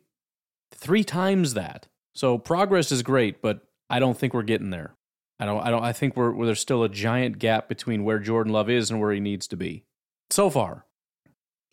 three 0.73 1.03
times 1.03 1.53
that. 1.53 1.87
So 2.15 2.37
progress 2.37 2.91
is 2.91 3.03
great, 3.03 3.41
but 3.41 3.61
I 3.89 3.99
don't 3.99 4.17
think 4.17 4.33
we're 4.33 4.41
getting 4.41 4.71
there. 4.71 4.95
I 5.39 5.45
don't. 5.45 5.61
I 5.61 5.71
don't. 5.71 5.83
I 5.83 5.93
think 5.93 6.15
we're, 6.15 6.45
there's 6.45 6.59
still 6.59 6.83
a 6.83 6.89
giant 6.89 7.39
gap 7.39 7.67
between 7.67 8.03
where 8.03 8.19
Jordan 8.19 8.53
Love 8.53 8.69
is 8.69 8.91
and 8.91 8.99
where 8.99 9.11
he 9.11 9.19
needs 9.19 9.47
to 9.47 9.57
be. 9.57 9.83
So 10.29 10.49
far, 10.49 10.85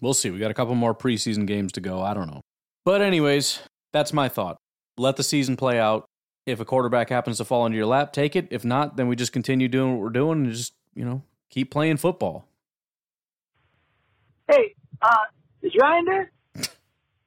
we'll 0.00 0.14
see. 0.14 0.30
We 0.30 0.38
got 0.38 0.50
a 0.50 0.54
couple 0.54 0.74
more 0.74 0.94
preseason 0.94 1.46
games 1.46 1.72
to 1.72 1.80
go. 1.80 2.02
I 2.02 2.14
don't 2.14 2.26
know. 2.26 2.40
But, 2.84 3.02
anyways, 3.02 3.60
that's 3.92 4.12
my 4.12 4.28
thought. 4.28 4.56
Let 4.96 5.16
the 5.16 5.22
season 5.22 5.56
play 5.56 5.78
out. 5.78 6.06
If 6.46 6.60
a 6.60 6.64
quarterback 6.64 7.10
happens 7.10 7.36
to 7.38 7.44
fall 7.44 7.66
into 7.66 7.76
your 7.76 7.86
lap, 7.86 8.12
take 8.12 8.34
it. 8.34 8.48
If 8.50 8.64
not, 8.64 8.96
then 8.96 9.06
we 9.06 9.16
just 9.16 9.32
continue 9.32 9.68
doing 9.68 9.92
what 9.92 10.00
we're 10.00 10.10
doing 10.10 10.44
and 10.44 10.52
just, 10.52 10.72
you 10.94 11.04
know, 11.04 11.22
keep 11.50 11.70
playing 11.70 11.98
football. 11.98 12.46
Hey, 14.50 14.74
uh, 15.02 15.16
is 15.62 15.72
Ryan 15.80 16.04
there? 16.04 16.32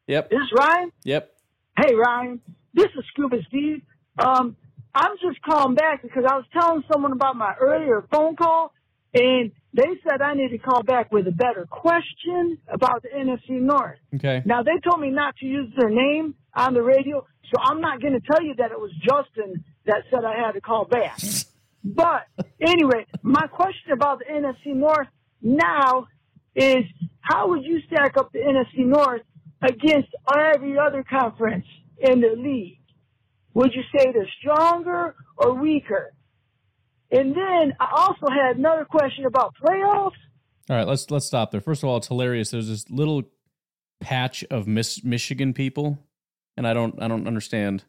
Yep. 0.07 0.33
Is 0.33 0.39
this 0.39 0.59
Ryan? 0.59 0.91
Yep. 1.05 1.31
Hey, 1.79 1.95
Ryan. 1.95 2.41
This 2.73 2.87
is 2.97 3.05
Scuba 3.13 3.37
Steve. 3.47 3.81
Um, 4.19 4.57
I'm 4.93 5.11
just 5.21 5.41
calling 5.41 5.75
back 5.75 6.01
because 6.01 6.25
I 6.27 6.35
was 6.35 6.43
telling 6.51 6.83
someone 6.91 7.13
about 7.13 7.37
my 7.37 7.53
earlier 7.61 8.05
phone 8.11 8.35
call, 8.35 8.73
and 9.13 9.51
they 9.73 9.87
said 10.07 10.21
I 10.21 10.33
need 10.33 10.49
to 10.49 10.57
call 10.57 10.83
back 10.83 11.11
with 11.11 11.27
a 11.27 11.31
better 11.31 11.67
question 11.69 12.57
about 12.67 13.03
the 13.03 13.09
NFC 13.09 13.61
North. 13.61 13.97
Okay. 14.15 14.41
Now 14.45 14.63
they 14.63 14.79
told 14.83 15.01
me 15.01 15.09
not 15.09 15.35
to 15.37 15.45
use 15.45 15.71
their 15.77 15.89
name 15.89 16.35
on 16.53 16.73
the 16.73 16.81
radio, 16.81 17.25
so 17.45 17.61
I'm 17.61 17.81
not 17.81 18.01
going 18.01 18.13
to 18.13 18.21
tell 18.21 18.41
you 18.41 18.55
that 18.55 18.71
it 18.71 18.79
was 18.79 18.91
Justin 19.01 19.63
that 19.85 20.03
said 20.09 20.23
I 20.23 20.35
had 20.37 20.53
to 20.53 20.61
call 20.61 20.85
back. 20.85 21.19
but 21.83 22.27
anyway, 22.59 23.05
my 23.21 23.47
question 23.47 23.91
about 23.93 24.19
the 24.19 24.25
NFC 24.25 24.75
North 24.75 25.07
now 25.41 26.07
is 26.55 26.85
how 27.21 27.49
would 27.49 27.63
you 27.63 27.79
stack 27.87 28.17
up 28.17 28.31
the 28.31 28.39
NFC 28.39 28.85
North 28.85 29.21
against 29.61 30.09
every 30.35 30.77
other 30.77 31.03
conference 31.03 31.65
in 31.97 32.21
the 32.21 32.35
league? 32.37 32.79
Would 33.53 33.73
you 33.73 33.83
say 33.95 34.11
they're 34.13 34.27
stronger 34.39 35.15
or 35.37 35.53
weaker? 35.53 36.13
And 37.11 37.35
then 37.35 37.73
I 37.79 37.89
also 37.95 38.27
had 38.29 38.57
another 38.57 38.85
question 38.85 39.25
about 39.25 39.53
playoffs. 39.61 40.11
All 40.69 40.77
right, 40.77 40.87
let's 40.87 41.11
let's 41.11 41.25
stop 41.25 41.51
there. 41.51 41.59
First 41.59 41.83
of 41.83 41.89
all, 41.89 41.97
it's 41.97 42.07
hilarious. 42.07 42.51
There's 42.51 42.69
this 42.69 42.89
little 42.89 43.23
patch 43.99 44.43
of 44.49 44.67
Miss 44.67 45.03
Michigan 45.03 45.53
people, 45.53 45.99
and 46.55 46.65
I 46.65 46.73
don't 46.73 47.01
I 47.01 47.09
don't 47.09 47.27
understand, 47.27 47.83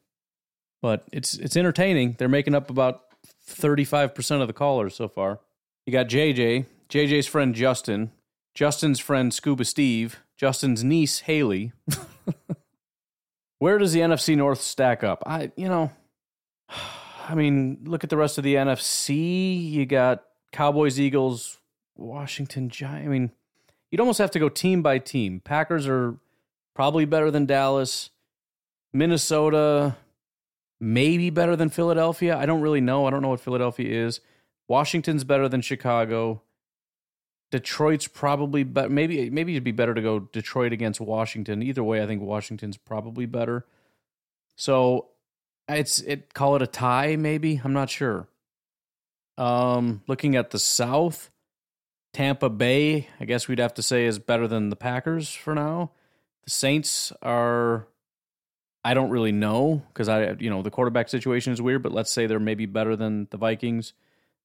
but 0.80 1.04
it's 1.12 1.34
it's 1.34 1.56
entertaining. 1.56 2.16
They're 2.18 2.28
making 2.28 2.54
up 2.54 2.70
about 2.70 3.02
thirty 3.44 3.84
five 3.84 4.14
percent 4.14 4.42
of 4.42 4.48
the 4.48 4.54
callers 4.54 4.96
so 4.96 5.06
far. 5.06 5.38
You 5.86 5.92
got 5.92 6.08
JJ, 6.08 6.66
JJ's 6.88 7.26
friend 7.26 7.54
Justin, 7.54 8.10
Justin's 8.54 8.98
friend 8.98 9.32
Scuba 9.32 9.64
Steve, 9.64 10.20
Justin's 10.36 10.82
niece 10.82 11.20
Haley. 11.20 11.72
Where 13.60 13.78
does 13.78 13.92
the 13.92 14.00
NFC 14.00 14.36
North 14.36 14.60
stack 14.60 15.04
up? 15.04 15.22
I 15.24 15.52
you 15.56 15.68
know. 15.68 15.92
I 17.28 17.34
mean, 17.34 17.78
look 17.84 18.04
at 18.04 18.10
the 18.10 18.16
rest 18.16 18.38
of 18.38 18.44
the 18.44 18.54
NFC. 18.54 19.70
You 19.70 19.86
got 19.86 20.24
Cowboys, 20.52 21.00
Eagles, 21.00 21.58
Washington 21.96 22.68
Giants. 22.68 23.06
I 23.06 23.08
mean, 23.08 23.32
you'd 23.90 24.00
almost 24.00 24.18
have 24.18 24.30
to 24.32 24.38
go 24.38 24.48
team 24.48 24.82
by 24.82 24.98
team. 24.98 25.40
Packers 25.40 25.86
are 25.86 26.16
probably 26.74 27.04
better 27.04 27.30
than 27.30 27.46
Dallas. 27.46 28.10
Minnesota, 28.92 29.96
maybe 30.80 31.30
better 31.30 31.56
than 31.56 31.70
Philadelphia. 31.70 32.36
I 32.36 32.44
don't 32.44 32.60
really 32.60 32.80
know. 32.80 33.06
I 33.06 33.10
don't 33.10 33.22
know 33.22 33.28
what 33.28 33.40
Philadelphia 33.40 34.06
is. 34.06 34.20
Washington's 34.68 35.24
better 35.24 35.48
than 35.48 35.60
Chicago. 35.60 36.42
Detroit's 37.50 38.08
probably 38.08 38.64
better. 38.64 38.88
Maybe 38.88 39.28
maybe 39.30 39.52
it'd 39.52 39.64
be 39.64 39.72
better 39.72 39.94
to 39.94 40.00
go 40.00 40.20
Detroit 40.20 40.72
against 40.72 41.00
Washington. 41.00 41.62
Either 41.62 41.84
way, 41.84 42.02
I 42.02 42.06
think 42.06 42.22
Washington's 42.22 42.78
probably 42.78 43.26
better. 43.26 43.66
So 44.56 45.08
it's 45.68 46.00
it 46.00 46.34
call 46.34 46.56
it 46.56 46.62
a 46.62 46.66
tie 46.66 47.16
maybe? 47.16 47.60
I'm 47.62 47.72
not 47.72 47.90
sure. 47.90 48.28
Um 49.38 50.02
looking 50.06 50.36
at 50.36 50.50
the 50.50 50.58
south 50.58 51.30
tampa 52.12 52.50
bay 52.50 53.08
i 53.20 53.24
guess 53.24 53.48
we'd 53.48 53.58
have 53.58 53.72
to 53.72 53.82
say 53.82 54.04
is 54.04 54.18
better 54.18 54.46
than 54.46 54.68
the 54.68 54.76
packers 54.76 55.32
for 55.32 55.54
now. 55.54 55.90
The 56.44 56.50
saints 56.50 57.12
are 57.22 57.86
i 58.84 58.94
don't 58.94 59.10
really 59.10 59.32
know 59.32 59.82
because 59.88 60.08
i 60.08 60.32
you 60.32 60.50
know 60.50 60.62
the 60.62 60.70
quarterback 60.70 61.08
situation 61.08 61.52
is 61.52 61.62
weird 61.62 61.82
but 61.82 61.92
let's 61.92 62.12
say 62.12 62.26
they're 62.26 62.40
maybe 62.40 62.66
better 62.66 62.96
than 62.96 63.28
the 63.30 63.36
vikings. 63.38 63.94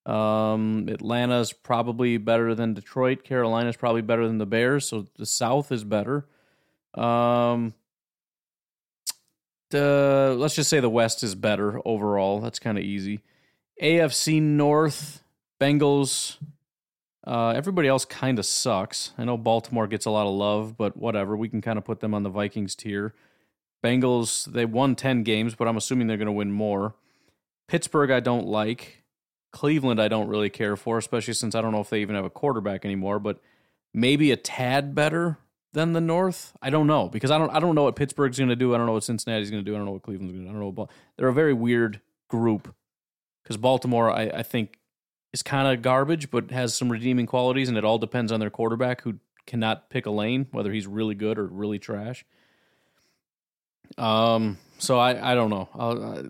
Um 0.06 0.88
atlanta's 0.90 1.52
probably 1.52 2.18
better 2.18 2.56
than 2.56 2.74
detroit. 2.74 3.24
Carolina's 3.26 3.76
probably 3.76 4.02
better 4.02 4.26
than 4.28 4.38
the 4.38 4.46
bears 4.46 4.86
so 4.88 5.06
the 5.18 5.26
south 5.26 5.72
is 5.72 5.84
better. 5.84 6.26
Um 6.94 7.74
uh, 9.74 10.34
let's 10.36 10.56
just 10.56 10.70
say 10.70 10.80
the 10.80 10.90
West 10.90 11.24
is 11.24 11.36
better 11.36 11.82
overall. 11.86 12.40
That's 12.40 12.60
kind 12.60 12.78
of 12.78 12.84
easy. 12.84 13.24
AFC 13.82 14.42
North, 14.42 15.24
Bengals. 15.60 16.38
Uh, 17.26 17.50
everybody 17.50 17.88
else 17.88 18.06
kind 18.06 18.40
of 18.40 18.46
sucks. 18.46 19.12
I 19.18 19.26
know 19.26 19.38
Baltimore 19.38 19.88
gets 19.88 20.06
a 20.06 20.12
lot 20.12 20.28
of 20.28 20.34
love, 20.34 20.78
but 20.78 20.96
whatever. 20.96 21.36
We 21.36 21.50
can 21.50 21.62
kind 21.62 21.78
of 21.78 21.84
put 21.84 22.00
them 22.00 22.14
on 22.14 22.24
the 22.24 22.30
Vikings 22.30 22.76
tier. 22.76 23.14
Bengals, 23.84 24.46
they 24.46 24.66
won 24.66 24.96
10 24.96 25.24
games, 25.24 25.56
but 25.56 25.68
I'm 25.68 25.78
assuming 25.78 26.08
they're 26.08 26.18
going 26.18 26.28
to 26.28 26.32
win 26.32 26.52
more. 26.52 26.96
Pittsburgh, 27.68 28.12
I 28.12 28.20
don't 28.20 28.48
like. 28.48 29.04
Cleveland, 29.52 30.02
I 30.02 30.08
don't 30.08 30.28
really 30.28 30.50
care 30.50 30.76
for, 30.76 30.98
especially 30.98 31.34
since 31.34 31.56
I 31.56 31.62
don't 31.62 31.72
know 31.72 31.82
if 31.82 31.90
they 31.90 32.02
even 32.02 32.16
have 32.16 32.26
a 32.26 32.30
quarterback 32.30 32.86
anymore, 32.86 33.20
but 33.20 33.40
maybe 33.94 34.32
a 34.32 34.38
tad 34.38 34.96
better. 34.96 35.38
Than 35.74 35.94
the 35.94 36.02
North? 36.02 36.54
I 36.62 36.70
don't 36.70 36.88
know 36.88 37.08
because 37.10 37.32
I 37.32 37.38
don't 37.38 37.50
I 37.50 37.60
don't 37.60 37.76
know 37.76 37.84
what 37.84 37.96
Pittsburgh's 37.96 38.38
going 38.38 38.50
to 38.50 38.56
do. 38.56 38.74
I 38.74 38.78
don't 38.78 38.88
know 38.88 38.94
what 38.94 39.04
Cincinnati's 39.04 39.52
going 39.52 39.64
to 39.64 39.70
do. 39.70 39.76
I 39.76 39.78
don't 39.78 39.86
know 39.86 39.94
what 39.94 40.04
Cleveland's 40.04 40.34
going 40.34 40.46
to 40.46 40.46
do. 40.46 40.50
I 40.50 40.54
don't 40.54 40.62
know 40.62 40.82
what 40.82 40.90
they're 41.18 41.28
a 41.28 41.34
very 41.34 41.54
weird 41.54 42.02
group 42.28 42.74
because 43.44 43.58
Baltimore 43.58 44.12
I, 44.12 44.24
I 44.24 44.44
think 44.44 44.80
is 45.34 45.44
kind 45.44 45.68
of 45.68 45.82
garbage 45.82 46.32
but 46.32 46.52
has 46.52 46.76
some 46.76 46.92
redeeming 46.92 47.26
qualities 47.26 47.70
and 47.70 47.78
it 47.78 47.86
all 47.86 47.98
depends 47.98 48.32
on 48.32 48.40
their 48.40 48.50
quarterback 48.50 49.02
who 49.02 49.16
cannot 49.46 49.90
pick 49.90 50.06
a 50.06 50.12
lane 50.12 50.48
whether 50.52 50.72
he's 50.72 50.88
really 50.88 51.16
good 51.16 51.38
or 51.38 51.46
really 51.46 51.80
trash. 51.80 52.26
Um, 53.98 54.58
so 54.78 55.00
I 55.00 55.32
I 55.32 55.36
don't 55.36 55.50
know. 55.50 55.70
I'll, 55.74 56.30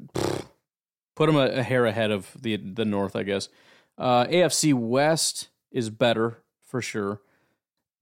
put 1.17 1.25
them 1.25 1.35
a, 1.35 1.47
a, 1.47 1.63
hair 1.63 1.85
ahead 1.85 2.11
of 2.11 2.31
the 2.39 2.55
the 2.55 2.85
North, 2.85 3.15
I 3.15 3.23
guess. 3.23 3.49
Uh, 3.97 4.25
AFC 4.25 4.73
West 4.73 5.49
is 5.71 5.89
better 5.89 6.37
for 6.63 6.81
sure. 6.81 7.19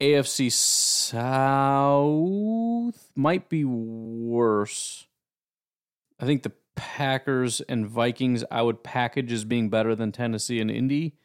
AFC 0.02 0.52
South 0.52 1.12
might 3.16 3.48
be 3.50 3.64
worse. 3.64 5.08
I 6.20 6.26
think 6.26 6.44
the 6.44 6.52
Packers 6.76 7.62
and 7.62 7.88
Vikings 7.88 8.44
I 8.52 8.62
would 8.62 8.84
package 8.84 9.32
as 9.32 9.46
being 9.46 9.70
better 9.70 9.96
than 9.96 10.12
Tennessee 10.12 10.60
and 10.60 10.70
Indy. 10.70 11.16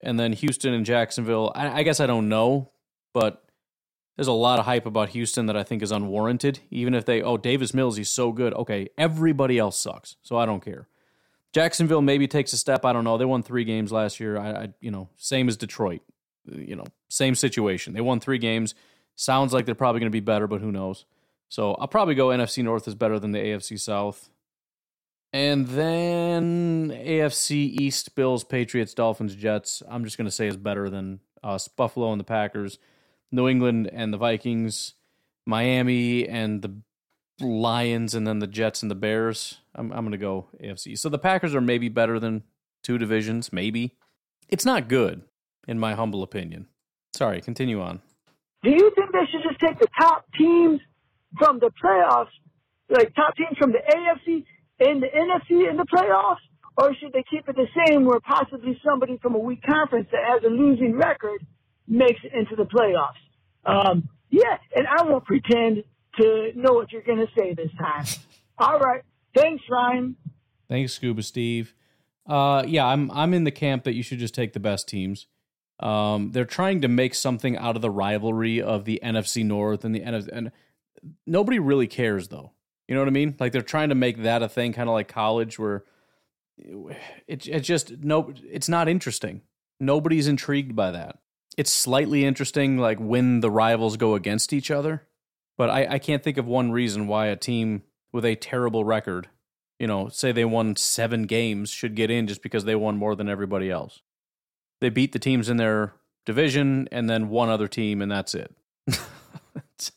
And 0.00 0.18
then 0.18 0.32
Houston 0.32 0.74
and 0.74 0.84
Jacksonville, 0.84 1.52
I, 1.54 1.80
I 1.80 1.82
guess 1.82 2.00
I 2.00 2.06
don't 2.06 2.28
know, 2.28 2.70
but 3.12 3.44
there's 4.16 4.28
a 4.28 4.32
lot 4.32 4.58
of 4.58 4.64
hype 4.64 4.86
about 4.86 5.10
Houston 5.10 5.46
that 5.46 5.56
I 5.56 5.62
think 5.62 5.82
is 5.82 5.92
unwarranted. 5.92 6.60
Even 6.70 6.94
if 6.94 7.04
they, 7.04 7.22
oh, 7.22 7.36
Davis 7.36 7.74
Mills, 7.74 7.96
he's 7.96 8.08
so 8.08 8.32
good. 8.32 8.52
Okay, 8.54 8.88
everybody 8.96 9.58
else 9.58 9.78
sucks, 9.78 10.16
so 10.22 10.36
I 10.36 10.46
don't 10.46 10.64
care. 10.64 10.88
Jacksonville 11.52 12.02
maybe 12.02 12.28
takes 12.28 12.52
a 12.52 12.56
step. 12.56 12.84
I 12.84 12.92
don't 12.92 13.04
know. 13.04 13.16
They 13.16 13.24
won 13.24 13.42
three 13.42 13.64
games 13.64 13.90
last 13.90 14.20
year. 14.20 14.38
I, 14.38 14.50
I 14.50 14.68
you 14.80 14.90
know, 14.90 15.08
same 15.16 15.48
as 15.48 15.56
Detroit. 15.56 16.02
You 16.52 16.76
know, 16.76 16.84
same 17.08 17.34
situation. 17.34 17.94
They 17.94 18.00
won 18.00 18.20
three 18.20 18.38
games. 18.38 18.74
Sounds 19.16 19.52
like 19.52 19.66
they're 19.66 19.74
probably 19.74 20.00
going 20.00 20.10
to 20.10 20.16
be 20.16 20.20
better, 20.20 20.46
but 20.46 20.60
who 20.60 20.72
knows? 20.72 21.04
So 21.48 21.74
I'll 21.74 21.88
probably 21.88 22.14
go 22.14 22.28
NFC 22.28 22.62
North 22.62 22.86
is 22.86 22.94
better 22.94 23.18
than 23.18 23.32
the 23.32 23.38
AFC 23.38 23.80
South. 23.80 24.28
And 25.32 25.66
then 25.66 26.90
AFC 26.90 27.52
East, 27.80 28.14
Bills, 28.14 28.44
Patriots, 28.44 28.94
Dolphins, 28.94 29.34
Jets. 29.34 29.82
I'm 29.88 30.04
just 30.04 30.16
going 30.16 30.26
to 30.26 30.30
say 30.30 30.46
is 30.46 30.56
better 30.56 30.88
than 30.88 31.20
us. 31.42 31.68
Buffalo 31.68 32.12
and 32.12 32.20
the 32.20 32.24
Packers, 32.24 32.78
New 33.30 33.48
England 33.48 33.90
and 33.92 34.12
the 34.12 34.18
Vikings, 34.18 34.94
Miami 35.46 36.26
and 36.26 36.62
the 36.62 36.80
Lions, 37.40 38.14
and 38.14 38.26
then 38.26 38.38
the 38.38 38.46
Jets 38.46 38.82
and 38.82 38.90
the 38.90 38.94
Bears. 38.96 39.58
I'm, 39.74 39.92
I'm 39.92 40.00
going 40.00 40.12
to 40.12 40.18
go 40.18 40.48
AFC. 40.62 40.98
So 40.98 41.08
the 41.08 41.18
Packers 41.18 41.54
are 41.54 41.60
maybe 41.60 41.88
better 41.88 42.18
than 42.18 42.42
two 42.82 42.98
divisions, 42.98 43.52
maybe. 43.52 43.96
It's 44.48 44.64
not 44.64 44.88
good, 44.88 45.22
in 45.68 45.78
my 45.78 45.94
humble 45.94 46.24
opinion. 46.24 46.66
Sorry, 47.14 47.40
continue 47.40 47.80
on. 47.80 48.00
Do 48.64 48.70
you 48.70 48.90
think 48.96 49.12
they 49.12 49.26
should 49.30 49.42
just 49.48 49.60
take 49.60 49.78
the 49.78 49.86
top 50.00 50.24
teams 50.36 50.80
from 51.38 51.60
the 51.60 51.70
playoffs, 51.82 52.34
like 52.88 53.14
top 53.14 53.36
teams 53.36 53.56
from 53.58 53.70
the 53.70 53.78
AFC 53.78 54.44
and 54.80 55.02
the 55.02 55.06
NFC 55.06 55.70
in 55.70 55.76
the 55.76 55.84
playoffs, 55.84 56.42
or 56.76 56.94
should 56.94 57.12
they 57.12 57.24
keep 57.30 57.48
it 57.48 57.56
the 57.56 57.66
same 57.86 58.04
where 58.04 58.20
possibly 58.20 58.80
somebody 58.84 59.18
from 59.18 59.34
a 59.34 59.38
weak 59.38 59.62
conference 59.62 60.08
that 60.10 60.22
has 60.26 60.42
a 60.44 60.48
losing 60.48 60.96
record 60.96 61.44
makes 61.86 62.20
it 62.24 62.32
into 62.32 62.56
the 62.56 62.64
playoffs? 62.64 63.20
Um, 63.64 64.08
yeah, 64.30 64.56
and 64.74 64.86
I 64.86 65.02
won't 65.02 65.24
pretend 65.24 65.84
to 66.20 66.52
know 66.54 66.72
what 66.72 66.90
you're 66.92 67.02
going 67.02 67.18
to 67.18 67.28
say 67.38 67.54
this 67.54 67.70
time. 67.78 68.04
All 68.58 68.78
right. 68.78 69.02
Thanks, 69.34 69.62
Ryan. 69.70 70.16
Thanks, 70.68 70.94
Scuba 70.94 71.22
Steve. 71.22 71.74
Uh, 72.26 72.62
yeah, 72.66 72.86
I'm 72.86 73.10
I'm 73.10 73.32
in 73.32 73.44
the 73.44 73.50
camp 73.50 73.84
that 73.84 73.94
you 73.94 74.02
should 74.02 74.18
just 74.18 74.34
take 74.34 74.52
the 74.52 74.60
best 74.60 74.88
teams. 74.88 75.26
Um, 75.80 76.32
they're 76.32 76.44
trying 76.44 76.80
to 76.82 76.88
make 76.88 77.14
something 77.14 77.56
out 77.56 77.76
of 77.76 77.82
the 77.82 77.90
rivalry 77.90 78.60
of 78.60 78.84
the 78.84 79.00
NFC 79.02 79.44
North 79.44 79.84
and 79.84 79.94
the 79.94 80.00
NFC, 80.00 80.28
and 80.32 80.52
nobody 81.26 81.58
really 81.58 81.86
cares 81.86 82.28
though. 82.28 82.52
You 82.88 82.94
know 82.94 83.00
what 83.02 83.08
I 83.08 83.12
mean? 83.12 83.36
Like 83.38 83.52
they're 83.52 83.62
trying 83.62 83.90
to 83.90 83.94
make 83.94 84.22
that 84.22 84.42
a 84.42 84.48
thing, 84.48 84.72
kind 84.72 84.88
of 84.88 84.94
like 84.94 85.08
college, 85.08 85.58
where 85.58 85.84
it 87.26 87.46
it 87.46 87.60
just 87.60 87.98
no, 87.98 88.32
it's 88.50 88.68
not 88.68 88.88
interesting. 88.88 89.42
Nobody's 89.78 90.26
intrigued 90.26 90.74
by 90.74 90.90
that. 90.90 91.18
It's 91.56 91.72
slightly 91.72 92.24
interesting, 92.24 92.78
like 92.78 92.98
when 92.98 93.40
the 93.40 93.50
rivals 93.50 93.96
go 93.96 94.14
against 94.14 94.52
each 94.52 94.70
other, 94.70 95.06
but 95.56 95.70
I, 95.70 95.86
I 95.90 95.98
can't 95.98 96.22
think 96.22 96.38
of 96.38 96.46
one 96.46 96.70
reason 96.70 97.06
why 97.06 97.26
a 97.26 97.36
team 97.36 97.82
with 98.12 98.24
a 98.24 98.36
terrible 98.36 98.84
record, 98.84 99.28
you 99.78 99.86
know, 99.86 100.08
say 100.08 100.32
they 100.32 100.44
won 100.44 100.76
seven 100.76 101.24
games, 101.24 101.70
should 101.70 101.94
get 101.94 102.10
in 102.10 102.26
just 102.26 102.42
because 102.42 102.64
they 102.64 102.76
won 102.76 102.96
more 102.96 103.14
than 103.14 103.28
everybody 103.28 103.70
else. 103.70 104.02
They 104.80 104.90
beat 104.90 105.12
the 105.12 105.18
teams 105.18 105.48
in 105.48 105.56
their 105.56 105.94
division 106.24 106.88
and 106.92 107.08
then 107.08 107.28
one 107.28 107.48
other 107.48 107.68
team, 107.68 108.02
and 108.02 108.10
that's 108.10 108.34
it. 108.34 108.54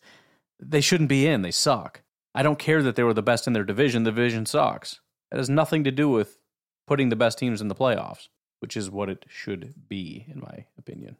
they 0.59 0.81
shouldn't 0.81 1.09
be 1.09 1.27
in. 1.27 1.41
They 1.41 1.51
suck. 1.51 2.01
I 2.33 2.43
don't 2.43 2.59
care 2.59 2.81
that 2.81 2.95
they 2.95 3.03
were 3.03 3.13
the 3.13 3.21
best 3.21 3.47
in 3.47 3.53
their 3.53 3.63
division. 3.63 4.03
The 4.03 4.11
division 4.11 4.45
sucks. 4.45 4.99
It 5.31 5.37
has 5.37 5.49
nothing 5.49 5.83
to 5.83 5.91
do 5.91 6.09
with 6.09 6.37
putting 6.87 7.09
the 7.09 7.15
best 7.15 7.37
teams 7.37 7.61
in 7.61 7.67
the 7.67 7.75
playoffs, 7.75 8.29
which 8.59 8.77
is 8.77 8.89
what 8.89 9.09
it 9.09 9.25
should 9.27 9.73
be, 9.87 10.25
in 10.27 10.39
my 10.39 10.65
opinion. 10.77 11.17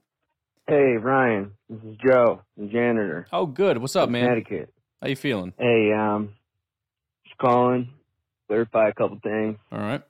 Hey, 0.68 0.98
Ryan. 0.98 1.52
This 1.70 1.80
is 1.84 1.98
Joe, 2.06 2.42
the 2.56 2.68
janitor. 2.68 3.28
Oh, 3.34 3.46
good. 3.46 3.78
What's 3.78 3.96
up, 3.96 4.10
man? 4.10 4.24
Connecticut. 4.24 4.74
How 5.02 5.08
you 5.08 5.16
feeling? 5.16 5.54
Hey, 5.58 5.92
um, 5.92 6.34
just 7.26 7.38
calling, 7.38 7.90
clarify 8.48 8.90
a 8.90 8.94
couple 8.94 9.20
things. 9.22 9.58
All 9.72 9.80
right. 9.80 10.02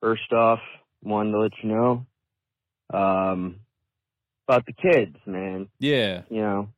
First 0.00 0.32
off, 0.32 0.60
wanted 1.02 1.32
to 1.32 1.40
let 1.40 1.52
you 1.62 1.68
know, 1.68 2.06
um, 2.92 3.56
about 4.46 4.64
the 4.66 4.72
kids, 4.72 5.16
man. 5.26 5.68
Yeah. 5.78 6.22
You 6.30 6.40
know, 6.40 6.68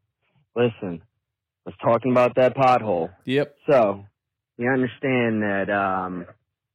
listen, 0.57 1.03
was 1.65 1.75
talking 1.83 2.13
about 2.13 2.37
that 2.37 2.57
pothole. 2.57 3.11
Yep. 3.25 3.57
So 3.69 4.05
you 4.59 4.71
understand 4.71 5.43
that 5.43 5.71
um, 5.71 6.27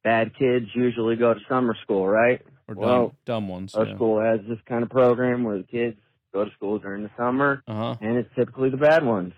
bad 0.03 0.37
kids 0.37 0.67
usually 0.73 1.15
go 1.15 1.33
to 1.33 1.39
summer 1.49 1.75
school, 1.83 2.07
right? 2.07 2.41
Or 2.67 2.75
dumb, 2.75 3.11
dumb 3.25 3.47
ones. 3.47 3.75
Our 3.75 3.85
yeah. 3.85 3.95
school 3.95 4.21
has 4.21 4.39
this 4.47 4.57
kind 4.67 4.83
of 4.83 4.89
program 4.89 5.43
where 5.43 5.57
the 5.57 5.63
kids 5.63 5.97
go 6.33 6.45
to 6.45 6.51
school 6.51 6.79
during 6.79 7.03
the 7.03 7.11
summer, 7.15 7.63
uh-huh. 7.67 7.95
and 8.01 8.17
it's 8.17 8.29
typically 8.35 8.69
the 8.69 8.77
bad 8.77 9.05
ones. 9.05 9.33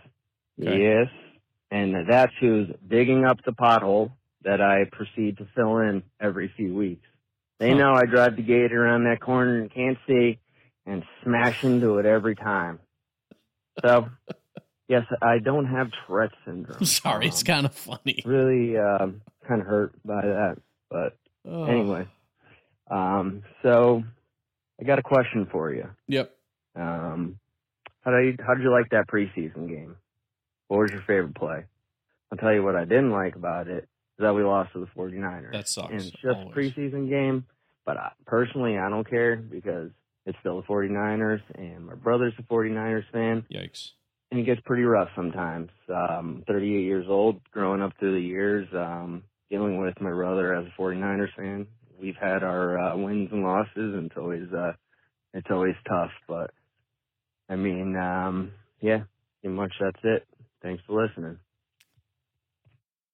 Okay. 0.62 0.82
Yes, 0.82 1.08
and 1.70 1.94
that's 2.10 2.32
who's 2.40 2.70
digging 2.88 3.26
up 3.26 3.38
the 3.46 3.52
pothole 3.52 4.12
that 4.44 4.62
I 4.62 4.86
proceed 4.92 5.38
to 5.40 5.48
fill 5.56 5.80
in 5.80 6.04
every 6.22 6.52
few 6.56 6.74
weeks. 6.74 7.06
They 7.60 7.74
know 7.74 7.94
I 7.94 8.06
drive 8.06 8.36
the 8.36 8.44
gate 8.44 8.72
around 8.74 9.06
that 9.06 9.20
corner 9.20 9.60
and 9.62 9.72
can't 9.74 9.98
see, 10.08 10.40
and 10.86 11.04
smash 11.24 11.64
into 11.64 11.98
it 11.98 12.06
every 12.06 12.36
time. 12.36 12.80
So, 13.84 14.10
yes, 14.88 15.04
I 15.22 15.40
don't 15.40 15.66
have 15.66 15.90
Tourette 16.06 16.32
syndrome. 16.46 16.86
Sorry, 16.86 17.28
it's 17.28 17.44
kind 17.44 17.66
of 17.66 17.74
funny. 17.74 18.22
Really, 18.26 18.78
um, 18.78 19.22
kind 19.48 19.62
of 19.62 19.68
hurt 19.68 19.94
by 20.06 20.22
that, 20.22 20.58
but 20.90 21.18
Oh. 21.50 21.64
anyway. 21.64 22.06
Um, 22.92 23.44
so 23.64 24.04
I 24.80 24.84
got 24.84 25.00
a 25.00 25.04
question 25.04 25.48
for 25.52 25.74
you. 25.74 25.90
Yep. 26.08 26.34
Um, 26.76 27.40
how 28.02 28.12
did 28.12 28.26
you, 28.26 28.38
how 28.46 28.54
did 28.54 28.64
you 28.64 28.72
like 28.72 28.90
that 28.92 29.08
preseason 29.08 29.68
game? 29.68 29.96
What 30.68 30.80
was 30.82 30.92
your 30.92 31.02
favorite 31.02 31.36
play? 31.36 31.64
I'll 32.32 32.38
tell 32.38 32.54
you 32.54 32.64
what 32.64 32.76
I 32.76 32.84
didn't 32.86 33.12
like 33.12 33.36
about 33.36 33.68
it 33.68 33.88
that 34.20 34.34
we 34.34 34.44
lost 34.44 34.74
to 34.74 34.80
the 34.80 34.88
49ers. 34.88 35.52
That 35.52 35.68
sucks, 35.68 35.92
And 35.92 36.02
it's 36.02 36.12
just 36.12 36.26
always. 36.38 36.52
a 36.52 36.60
preseason 36.80 37.10
game, 37.10 37.46
but 37.86 37.98
I, 37.98 38.12
personally, 38.26 38.78
I 38.78 38.90
don't 38.90 39.08
care 39.10 39.36
because 39.36 39.92
it's 40.26 40.38
still 40.40 40.62
the 40.62 40.68
49ers, 40.68 41.42
and 41.56 41.86
my 41.86 41.96
brother's 41.96 42.34
a 42.40 42.44
49ers 42.44 43.04
fan. 43.12 43.46
Yikes. 43.54 43.92
And 44.32 44.40
it 44.42 44.44
gets 44.44 44.60
pretty 44.66 44.84
rough 44.84 45.08
sometimes. 45.16 45.70
Um, 45.88 46.44
38 46.48 46.82
years 46.84 47.06
old, 47.08 47.40
growing 47.52 47.82
up 47.82 47.94
through 47.98 48.16
the 48.16 48.26
years, 48.26 48.68
um, 48.74 49.24
dealing 49.50 49.80
with 49.80 50.00
my 50.02 50.10
brother 50.12 50.54
as 50.54 50.66
a 50.66 50.82
49ers 50.82 51.34
fan. 51.38 51.68
We've 52.00 52.18
had 52.20 52.44
our 52.44 52.78
uh, 52.78 52.98
wins 52.98 53.30
and 53.32 53.42
losses, 53.44 53.70
and 53.76 54.08
it's 54.08 54.18
always 54.18 54.52
uh, 54.54 54.74
it's 55.34 55.48
always 55.50 55.76
tough. 55.88 56.12
But 56.28 56.52
I 57.50 57.56
mean, 57.56 57.96
um, 57.96 58.52
yeah, 58.82 59.04
pretty 59.42 59.56
much 59.56 59.74
that's 59.80 59.98
it. 60.04 60.28
Thanks 60.62 60.84
for 60.86 61.02
listening. 61.02 61.40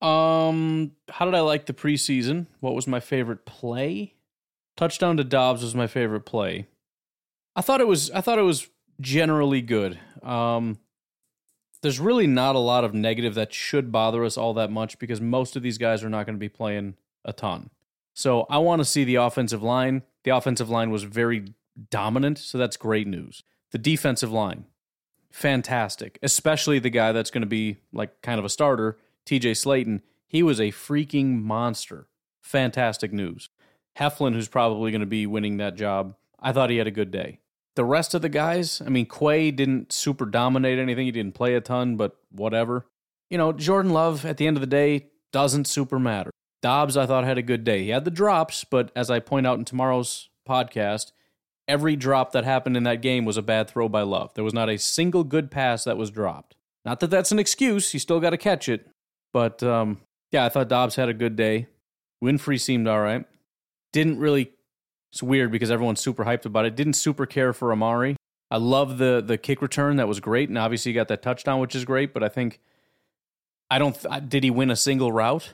Um, 0.03 0.91
how 1.09 1.25
did 1.25 1.33
I 1.33 1.39
like 1.39 1.65
the 1.65 1.73
preseason? 1.73 2.47
What 2.59 2.75
was 2.75 2.87
my 2.87 2.99
favorite 2.99 3.45
play? 3.45 4.15
Touchdown 4.75 5.17
to 5.17 5.23
Doubs 5.23 5.63
was 5.63 5.75
my 5.75 5.87
favorite 5.87 6.25
play. 6.25 6.67
I 7.55 7.61
thought 7.61 7.81
it 7.81 7.87
was 7.87 8.09
I 8.11 8.21
thought 8.21 8.39
it 8.39 8.43
was 8.43 8.67
generally 8.99 9.61
good. 9.61 9.99
Um 10.23 10.79
there's 11.83 11.99
really 11.99 12.27
not 12.27 12.55
a 12.55 12.59
lot 12.59 12.83
of 12.83 12.93
negative 12.93 13.35
that 13.35 13.53
should 13.53 13.91
bother 13.91 14.23
us 14.23 14.37
all 14.37 14.53
that 14.53 14.71
much 14.71 14.97
because 14.97 15.19
most 15.19 15.55
of 15.55 15.61
these 15.61 15.77
guys 15.77 16.03
are 16.03 16.09
not 16.09 16.25
going 16.25 16.35
to 16.35 16.39
be 16.39 16.49
playing 16.49 16.95
a 17.25 17.33
ton. 17.33 17.69
So 18.13 18.45
I 18.49 18.57
want 18.59 18.79
to 18.79 18.85
see 18.85 19.03
the 19.03 19.15
offensive 19.15 19.61
line. 19.61 20.03
The 20.23 20.31
offensive 20.31 20.69
line 20.69 20.91
was 20.91 21.03
very 21.03 21.53
dominant, 21.89 22.37
so 22.37 22.57
that's 22.57 22.77
great 22.77 23.05
news. 23.05 23.43
The 23.71 23.77
defensive 23.77 24.31
line, 24.31 24.65
fantastic, 25.29 26.19
especially 26.23 26.79
the 26.79 26.89
guy 26.89 27.11
that's 27.11 27.31
going 27.31 27.41
to 27.41 27.47
be 27.47 27.79
like 27.91 28.21
kind 28.21 28.39
of 28.39 28.45
a 28.45 28.49
starter, 28.49 28.97
TJ 29.25 29.51
Slaton. 29.51 30.01
He 30.27 30.43
was 30.43 30.59
a 30.59 30.71
freaking 30.71 31.41
monster. 31.41 32.07
Fantastic 32.41 33.13
news. 33.13 33.49
Heflin, 33.97 34.33
who's 34.33 34.47
probably 34.47 34.91
going 34.91 35.01
to 35.01 35.07
be 35.07 35.27
winning 35.27 35.57
that 35.57 35.75
job, 35.75 36.15
I 36.39 36.51
thought 36.51 36.69
he 36.69 36.77
had 36.77 36.87
a 36.87 36.91
good 36.91 37.11
day. 37.11 37.39
the 37.75 37.85
rest 37.85 38.13
of 38.13 38.21
the 38.21 38.29
guys, 38.29 38.81
I 38.85 38.89
mean, 38.89 39.07
Quay 39.07 39.49
didn't 39.51 39.91
super 39.91 40.25
dominate 40.25 40.77
anything. 40.77 41.05
He 41.05 41.11
didn't 41.11 41.33
play 41.35 41.55
a 41.55 41.61
ton, 41.61 41.95
but 41.97 42.17
whatever. 42.31 42.85
You 43.29 43.37
know, 43.37 43.51
Jordan 43.51 43.91
Love 43.91 44.25
at 44.25 44.37
the 44.37 44.45
end 44.45 44.57
of 44.57 44.61
the 44.61 44.67
day 44.67 45.07
doesn't 45.31 45.65
super 45.65 45.97
matter. 45.97 46.29
Doubs, 46.61 46.95
I 46.95 47.05
thought, 47.05 47.23
had 47.23 47.37
a 47.37 47.41
good 47.43 47.63
day. 47.63 47.83
He 47.83 47.89
had 47.89 48.05
the 48.05 48.11
drops, 48.11 48.63
but 48.63 48.91
as 48.95 49.09
I 49.09 49.19
point 49.19 49.47
out 49.47 49.57
in 49.57 49.65
tomorrow's 49.65 50.29
podcast, 50.47 51.11
every 51.67 51.95
drop 51.95 52.31
that 52.33 52.43
happened 52.43 52.77
in 52.77 52.83
that 52.83 53.01
game 53.01 53.25
was 53.25 53.37
a 53.37 53.41
bad 53.41 53.69
throw 53.69 53.89
by 53.89 54.01
Love. 54.01 54.33
There 54.35 54.43
was 54.43 54.53
not 54.53 54.69
a 54.69 54.77
single 54.77 55.23
good 55.23 55.49
pass 55.49 55.83
that 55.83 55.97
was 55.97 56.11
dropped. 56.11 56.55
Not 56.85 56.99
that 56.99 57.09
that's 57.09 57.31
an 57.31 57.39
excuse. 57.39 57.93
You 57.93 57.99
still 57.99 58.19
got 58.19 58.31
to 58.31 58.37
catch 58.37 58.69
it. 58.69 58.87
But 59.33 59.61
um, 59.63 59.99
yeah, 60.31 60.45
I 60.45 60.49
thought 60.49 60.69
Doubs 60.69 60.95
had 60.95 61.09
a 61.09 61.13
good 61.13 61.35
day. 61.35 61.67
Winfrey 62.23 62.59
seemed 62.59 62.87
all 62.87 63.01
right. 63.01 63.25
Didn't 63.91 64.19
really. 64.19 64.51
It's 65.11 65.21
weird 65.21 65.51
because 65.51 65.69
everyone's 65.69 65.99
super 65.99 66.25
hyped 66.25 66.45
about 66.45 66.65
it. 66.65 66.75
Didn't 66.75 66.93
super 66.93 67.25
care 67.25 67.53
for 67.53 67.71
Amari. 67.71 68.15
I 68.49 68.57
love 68.57 68.97
the 68.97 69.23
the 69.25 69.37
kick 69.37 69.61
return. 69.61 69.97
That 69.97 70.07
was 70.07 70.19
great, 70.19 70.49
and 70.49 70.57
obviously 70.57 70.91
he 70.91 70.93
got 70.93 71.07
that 71.09 71.21
touchdown, 71.21 71.59
which 71.59 71.75
is 71.75 71.85
great. 71.85 72.13
But 72.13 72.23
I 72.23 72.29
think 72.29 72.59
I 73.69 73.79
don't. 73.79 73.97
Did 74.29 74.43
he 74.43 74.51
win 74.51 74.71
a 74.71 74.75
single 74.75 75.11
route? 75.11 75.53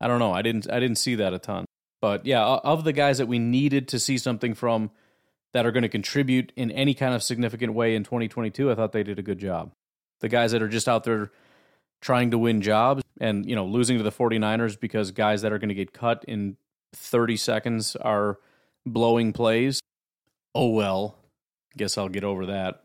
I 0.00 0.06
don't 0.06 0.18
know. 0.18 0.32
I 0.32 0.42
didn't. 0.42 0.70
I 0.70 0.80
didn't 0.80 0.96
see 0.96 1.14
that 1.16 1.34
a 1.34 1.38
ton. 1.38 1.64
But 2.00 2.26
yeah, 2.26 2.42
of 2.42 2.84
the 2.84 2.92
guys 2.92 3.18
that 3.18 3.26
we 3.26 3.38
needed 3.38 3.88
to 3.88 3.98
see 3.98 4.18
something 4.18 4.54
from 4.54 4.90
that 5.52 5.66
are 5.66 5.72
going 5.72 5.82
to 5.82 5.88
contribute 5.88 6.52
in 6.56 6.70
any 6.70 6.94
kind 6.94 7.14
of 7.14 7.22
significant 7.22 7.74
way 7.74 7.94
in 7.94 8.04
2022, 8.04 8.70
I 8.70 8.74
thought 8.74 8.92
they 8.92 9.02
did 9.02 9.18
a 9.18 9.22
good 9.22 9.38
job. 9.38 9.72
The 10.20 10.28
guys 10.28 10.52
that 10.52 10.62
are 10.62 10.68
just 10.68 10.88
out 10.88 11.04
there 11.04 11.32
trying 12.00 12.30
to 12.30 12.38
win 12.38 12.60
jobs 12.60 13.02
and, 13.20 13.46
you 13.46 13.56
know, 13.56 13.66
losing 13.66 13.96
to 13.98 14.02
the 14.02 14.12
49ers 14.12 14.78
because 14.78 15.10
guys 15.10 15.42
that 15.42 15.52
are 15.52 15.58
going 15.58 15.68
to 15.68 15.74
get 15.74 15.92
cut 15.92 16.24
in 16.28 16.56
30 16.94 17.36
seconds 17.36 17.96
are 17.96 18.38
blowing 18.86 19.32
plays. 19.32 19.80
Oh 20.54 20.70
well. 20.70 21.18
Guess 21.76 21.98
I'll 21.98 22.08
get 22.08 22.24
over 22.24 22.46
that. 22.46 22.82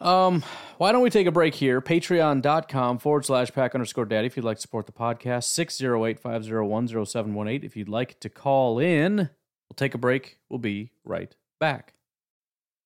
Um, 0.00 0.42
why 0.76 0.92
don't 0.92 1.02
we 1.02 1.10
take 1.10 1.26
a 1.26 1.32
break 1.32 1.54
here? 1.54 1.80
Patreon.com 1.80 2.98
forward 2.98 3.24
slash 3.24 3.52
pack 3.52 3.74
underscore 3.74 4.04
daddy 4.04 4.26
if 4.26 4.36
you'd 4.36 4.44
like 4.44 4.58
to 4.58 4.62
support 4.62 4.86
the 4.86 4.92
podcast. 4.92 5.44
608 5.44 6.18
501 6.18 6.88
0718 6.88 7.64
if 7.64 7.76
you'd 7.76 7.88
like 7.88 8.18
to 8.20 8.28
call 8.28 8.78
in. 8.78 9.16
We'll 9.16 9.76
take 9.76 9.94
a 9.94 9.98
break. 9.98 10.38
We'll 10.50 10.58
be 10.58 10.90
right 11.04 11.34
back. 11.58 11.94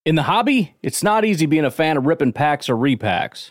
In 0.04 0.14
the 0.14 0.22
hobby, 0.22 0.76
it's 0.82 1.02
not 1.02 1.24
easy 1.24 1.46
being 1.46 1.64
a 1.64 1.70
fan 1.70 1.96
of 1.96 2.06
ripping 2.06 2.32
packs 2.32 2.68
or 2.68 2.76
repacks. 2.76 3.50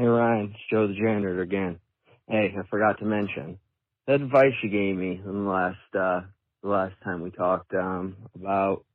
Hey 0.00 0.06
Ryan, 0.06 0.54
it's 0.54 0.60
Joe 0.70 0.86
the 0.88 0.94
janitor 0.94 1.42
again. 1.42 1.78
Hey, 2.26 2.54
I 2.58 2.66
forgot 2.70 3.00
to 3.00 3.04
mention 3.04 3.58
the 4.06 4.14
advice 4.14 4.54
you 4.62 4.70
gave 4.70 4.96
me 4.96 5.20
in 5.22 5.44
the 5.44 5.50
last 5.50 5.76
uh 5.94 6.22
the 6.62 6.70
last 6.70 6.94
time 7.04 7.20
we 7.20 7.30
talked 7.30 7.74
um 7.74 8.16
about 8.34 8.86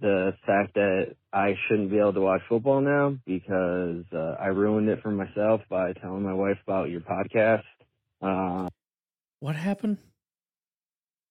the 0.00 0.34
fact 0.46 0.74
that 0.74 1.16
I 1.32 1.56
shouldn't 1.66 1.90
be 1.90 1.98
able 1.98 2.12
to 2.12 2.20
watch 2.20 2.42
football 2.48 2.80
now 2.80 3.16
because 3.26 4.04
uh, 4.14 4.36
I 4.40 4.46
ruined 4.46 4.88
it 4.88 5.02
for 5.02 5.10
myself 5.10 5.62
by 5.68 5.92
telling 5.94 6.22
my 6.22 6.34
wife 6.34 6.58
about 6.64 6.88
your 6.88 7.00
podcast. 7.00 7.64
Uh, 8.22 8.68
what 9.40 9.56
happened? 9.56 9.98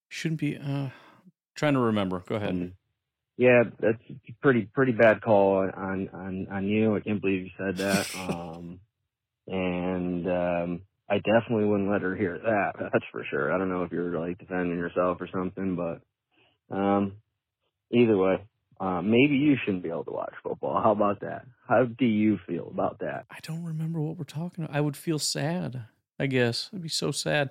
Shouldn't 0.09 0.41
be. 0.41 0.57
Uh, 0.57 0.89
trying 1.55 1.75
to 1.75 1.79
remember. 1.79 2.25
Go 2.27 2.35
ahead. 2.35 2.49
Um, 2.49 2.73
yeah, 3.37 3.63
that's 3.79 4.03
pretty 4.41 4.67
pretty 4.73 4.91
bad 4.91 5.21
call 5.21 5.59
on 5.59 6.09
on 6.09 6.47
on 6.51 6.67
you. 6.67 6.97
I 6.97 6.99
can't 6.99 7.21
believe 7.21 7.43
you 7.43 7.51
said 7.57 7.77
that. 7.77 8.07
um, 8.13 8.81
and 9.47 10.27
um, 10.27 10.81
I 11.09 11.17
definitely 11.17 11.65
wouldn't 11.65 11.89
let 11.89 12.01
her 12.01 12.15
hear 12.15 12.37
that. 12.37 12.73
That's 12.79 13.05
for 13.11 13.25
sure. 13.29 13.53
I 13.53 13.57
don't 13.57 13.69
know 13.69 13.83
if 13.83 13.91
you're 13.91 14.19
like 14.19 14.37
defending 14.39 14.77
yourself 14.77 15.17
or 15.19 15.29
something, 15.33 15.75
but 15.75 16.75
um, 16.75 17.13
either 17.91 18.17
way, 18.17 18.43
uh, 18.79 19.01
maybe 19.01 19.35
you 19.35 19.55
shouldn't 19.63 19.83
be 19.83 19.89
able 19.89 20.03
to 20.05 20.11
watch 20.11 20.33
football. 20.43 20.81
How 20.81 20.91
about 20.91 21.21
that? 21.21 21.45
How 21.67 21.85
do 21.85 22.05
you 22.05 22.37
feel 22.45 22.67
about 22.67 22.99
that? 22.99 23.25
I 23.31 23.39
don't 23.41 23.63
remember 23.63 23.99
what 23.99 24.17
we're 24.17 24.23
talking 24.25 24.63
about. 24.63 24.75
I 24.75 24.81
would 24.81 24.97
feel 24.97 25.19
sad. 25.19 25.85
I 26.19 26.27
guess 26.27 26.69
I'd 26.73 26.83
be 26.83 26.89
so 26.89 27.11
sad. 27.11 27.49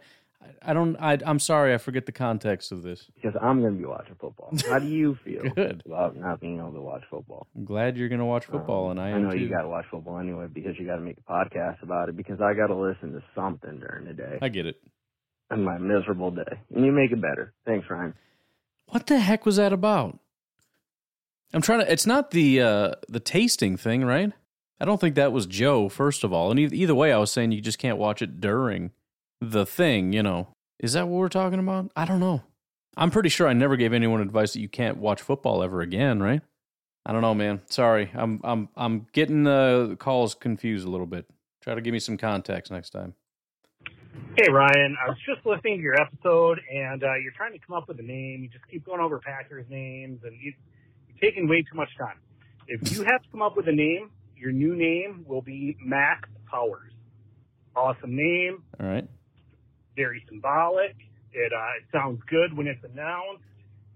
I, 0.62 0.72
don't. 0.72 0.96
I, 0.96 1.18
I'm 1.24 1.38
sorry. 1.38 1.74
I 1.74 1.78
forget 1.78 2.06
the 2.06 2.12
context 2.12 2.72
of 2.72 2.82
this. 2.82 3.10
Because 3.14 3.34
I'm 3.40 3.60
going 3.60 3.74
to 3.74 3.78
be 3.78 3.84
watching 3.86 4.14
football. 4.20 4.52
How 4.68 4.78
do 4.78 4.86
you 4.86 5.18
feel 5.24 5.42
Good. 5.54 5.82
about 5.86 6.16
not 6.16 6.40
being 6.40 6.58
able 6.58 6.72
to 6.72 6.80
watch 6.80 7.02
football? 7.10 7.46
I'm 7.56 7.64
glad 7.64 7.96
you're 7.96 8.08
going 8.08 8.18
to 8.20 8.24
watch 8.24 8.46
football, 8.46 8.90
and 8.90 9.00
I, 9.00 9.08
I 9.08 9.10
am 9.10 9.22
know 9.22 9.34
you 9.34 9.48
got 9.48 9.62
to 9.62 9.68
watch 9.68 9.86
football 9.90 10.18
anyway 10.18 10.46
because 10.52 10.78
you 10.78 10.86
got 10.86 10.96
to 10.96 11.02
make 11.02 11.18
a 11.18 11.32
podcast 11.32 11.82
about 11.82 12.08
it 12.08 12.16
because 12.16 12.40
I 12.40 12.54
got 12.54 12.68
to 12.68 12.76
listen 12.76 13.12
to 13.12 13.22
something 13.34 13.78
during 13.78 14.06
the 14.06 14.12
day. 14.14 14.38
I 14.42 14.48
get 14.48 14.66
it. 14.66 14.80
And 15.50 15.64
my 15.64 15.78
miserable 15.78 16.30
day. 16.30 16.58
And 16.74 16.84
you 16.84 16.92
make 16.92 17.12
it 17.12 17.20
better. 17.20 17.52
Thanks, 17.64 17.86
Ryan. 17.88 18.14
What 18.88 19.06
the 19.06 19.18
heck 19.18 19.46
was 19.46 19.56
that 19.56 19.72
about? 19.72 20.18
I'm 21.52 21.62
trying 21.62 21.80
to. 21.80 21.90
It's 21.92 22.06
not 22.06 22.32
the 22.32 22.60
uh, 22.60 22.92
the 23.08 23.20
tasting 23.20 23.76
thing, 23.76 24.04
right? 24.04 24.32
I 24.80 24.84
don't 24.84 25.00
think 25.00 25.14
that 25.14 25.32
was 25.32 25.46
Joe. 25.46 25.88
First 25.88 26.24
of 26.24 26.32
all, 26.32 26.50
and 26.50 26.60
either 26.60 26.94
way, 26.94 27.12
I 27.12 27.18
was 27.18 27.30
saying 27.30 27.52
you 27.52 27.60
just 27.60 27.78
can't 27.78 27.98
watch 27.98 28.20
it 28.20 28.40
during 28.40 28.90
the 29.50 29.66
thing. 29.66 30.12
You 30.12 30.22
know, 30.22 30.48
is 30.78 30.92
that 30.92 31.08
what 31.08 31.18
we're 31.18 31.28
talking 31.28 31.58
about? 31.58 31.90
I 31.96 32.04
don't 32.04 32.20
know. 32.20 32.42
I'm 32.96 33.10
pretty 33.10 33.28
sure 33.28 33.46
I 33.46 33.52
never 33.52 33.76
gave 33.76 33.92
anyone 33.92 34.20
advice 34.20 34.54
that 34.54 34.60
you 34.60 34.68
can't 34.68 34.96
watch 34.96 35.20
football 35.20 35.62
ever 35.62 35.80
again, 35.82 36.22
right? 36.22 36.40
I 37.04 37.12
don't 37.12 37.22
know, 37.22 37.34
man. 37.34 37.62
Sorry, 37.66 38.10
I'm 38.14 38.40
I'm 38.42 38.68
I'm 38.76 39.06
getting 39.12 39.44
the 39.44 39.96
calls 39.98 40.34
confused 40.34 40.86
a 40.86 40.90
little 40.90 41.06
bit. 41.06 41.26
Try 41.62 41.74
to 41.74 41.80
give 41.80 41.92
me 41.92 41.98
some 41.98 42.16
context 42.16 42.72
next 42.72 42.90
time. 42.90 43.14
Hey 44.36 44.48
Ryan, 44.50 44.96
I 45.04 45.08
was 45.08 45.18
just 45.26 45.46
listening 45.46 45.78
to 45.78 45.82
your 45.82 46.00
episode, 46.00 46.60
and 46.72 47.04
uh, 47.04 47.14
you're 47.22 47.32
trying 47.32 47.52
to 47.52 47.58
come 47.58 47.76
up 47.76 47.86
with 47.88 47.98
a 48.00 48.02
name. 48.02 48.42
You 48.42 48.48
just 48.48 48.66
keep 48.68 48.84
going 48.84 49.00
over 49.00 49.18
Packers 49.18 49.66
names, 49.68 50.20
and 50.24 50.32
you, 50.40 50.52
you're 51.08 51.18
taking 51.20 51.48
way 51.48 51.62
too 51.62 51.76
much 51.76 51.88
time. 51.98 52.18
If 52.66 52.92
you 52.92 53.04
have 53.04 53.22
to 53.22 53.28
come 53.30 53.42
up 53.42 53.56
with 53.56 53.68
a 53.68 53.72
name, 53.72 54.10
your 54.36 54.52
new 54.52 54.74
name 54.74 55.24
will 55.26 55.42
be 55.42 55.76
Max 55.80 56.28
Powers. 56.50 56.92
Awesome 57.74 58.16
name, 58.16 58.62
All 58.80 58.86
right. 58.86 59.06
Very 59.96 60.22
symbolic. 60.28 60.94
It 61.32 61.52
uh, 61.52 61.78
it 61.78 61.84
sounds 61.92 62.20
good 62.28 62.56
when 62.56 62.66
it's 62.66 62.82
announced, 62.84 63.42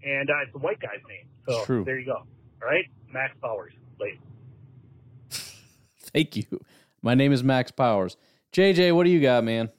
and 0.04 0.28
uh, 0.28 0.42
it's 0.46 0.54
a 0.54 0.58
white 0.58 0.80
guy's 0.80 1.00
name. 1.08 1.26
So 1.48 1.64
true. 1.64 1.84
there 1.84 1.98
you 1.98 2.06
go. 2.06 2.16
All 2.62 2.68
right, 2.68 2.84
Max 3.12 3.34
Powers. 3.40 3.72
Later. 4.00 4.18
Thank 6.12 6.36
you. 6.36 6.44
My 7.02 7.14
name 7.14 7.32
is 7.32 7.42
Max 7.42 7.70
Powers. 7.70 8.16
JJ, 8.52 8.94
what 8.94 9.04
do 9.04 9.10
you 9.10 9.20
got, 9.20 9.44
man? 9.44 9.70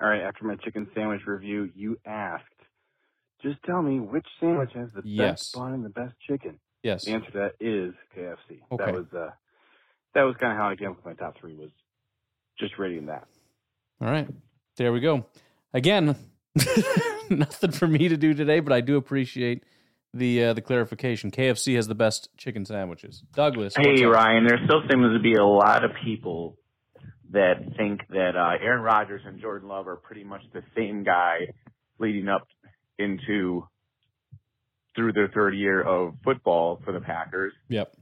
All 0.00 0.08
right, 0.08 0.22
after 0.22 0.44
my 0.44 0.56
chicken 0.56 0.88
sandwich 0.94 1.20
review, 1.26 1.70
you 1.74 1.96
asked, 2.06 2.44
just 3.42 3.58
tell 3.64 3.82
me 3.82 4.00
which 4.00 4.26
sandwich 4.40 4.70
has 4.74 4.88
the 4.94 5.02
Yes. 5.04 5.30
best 5.30 5.54
bun 5.54 5.72
and 5.74 5.84
the 5.84 5.90
best 5.90 6.14
chicken. 6.28 6.58
Yes. 6.82 7.04
The 7.04 7.12
answer 7.12 7.30
to 7.30 7.38
that 7.38 7.52
is 7.60 7.94
KFC. 8.16 8.60
Okay. 8.72 8.84
That 8.84 8.94
was 8.94 9.06
uh, 9.16 9.30
that 10.14 10.22
was 10.22 10.34
kind 10.40 10.52
of 10.52 10.58
how 10.58 10.68
I 10.70 10.76
came 10.76 10.90
up 10.90 10.96
with 10.96 11.04
my 11.06 11.14
top 11.14 11.36
three. 11.38 11.54
Was 11.54 11.70
just 12.58 12.78
rating 12.78 13.06
that. 13.06 13.28
All 14.00 14.10
right. 14.10 14.28
There 14.82 14.92
we 14.92 14.98
go. 14.98 15.26
Again, 15.72 16.16
nothing 17.30 17.70
for 17.70 17.86
me 17.86 18.08
to 18.08 18.16
do 18.16 18.34
today, 18.34 18.58
but 18.58 18.72
I 18.72 18.80
do 18.80 18.96
appreciate 18.96 19.62
the 20.12 20.46
uh, 20.46 20.54
the 20.54 20.60
clarification. 20.60 21.30
KFC 21.30 21.76
has 21.76 21.86
the 21.86 21.94
best 21.94 22.30
chicken 22.36 22.66
sandwiches. 22.66 23.22
Douglas. 23.32 23.74
Hey? 23.76 24.04
Ryan, 24.04 24.44
there 24.44 24.58
still 24.64 24.80
seems 24.90 25.16
to 25.16 25.20
be 25.22 25.34
a 25.34 25.44
lot 25.44 25.84
of 25.84 25.92
people 26.04 26.56
that 27.30 27.62
think 27.76 28.00
that 28.08 28.32
uh, 28.36 28.60
Aaron 28.60 28.82
Rodgers 28.82 29.22
and 29.24 29.40
Jordan 29.40 29.68
Love 29.68 29.86
are 29.86 29.94
pretty 29.94 30.24
much 30.24 30.42
the 30.52 30.64
same 30.76 31.04
guy 31.04 31.52
leading 32.00 32.26
up 32.26 32.48
into 32.98 33.68
through 34.96 35.12
their 35.12 35.28
third 35.28 35.54
year 35.54 35.80
of 35.80 36.14
football 36.24 36.82
for 36.84 36.90
the 36.90 37.00
Packers. 37.00 37.52
Yep. 37.68 37.94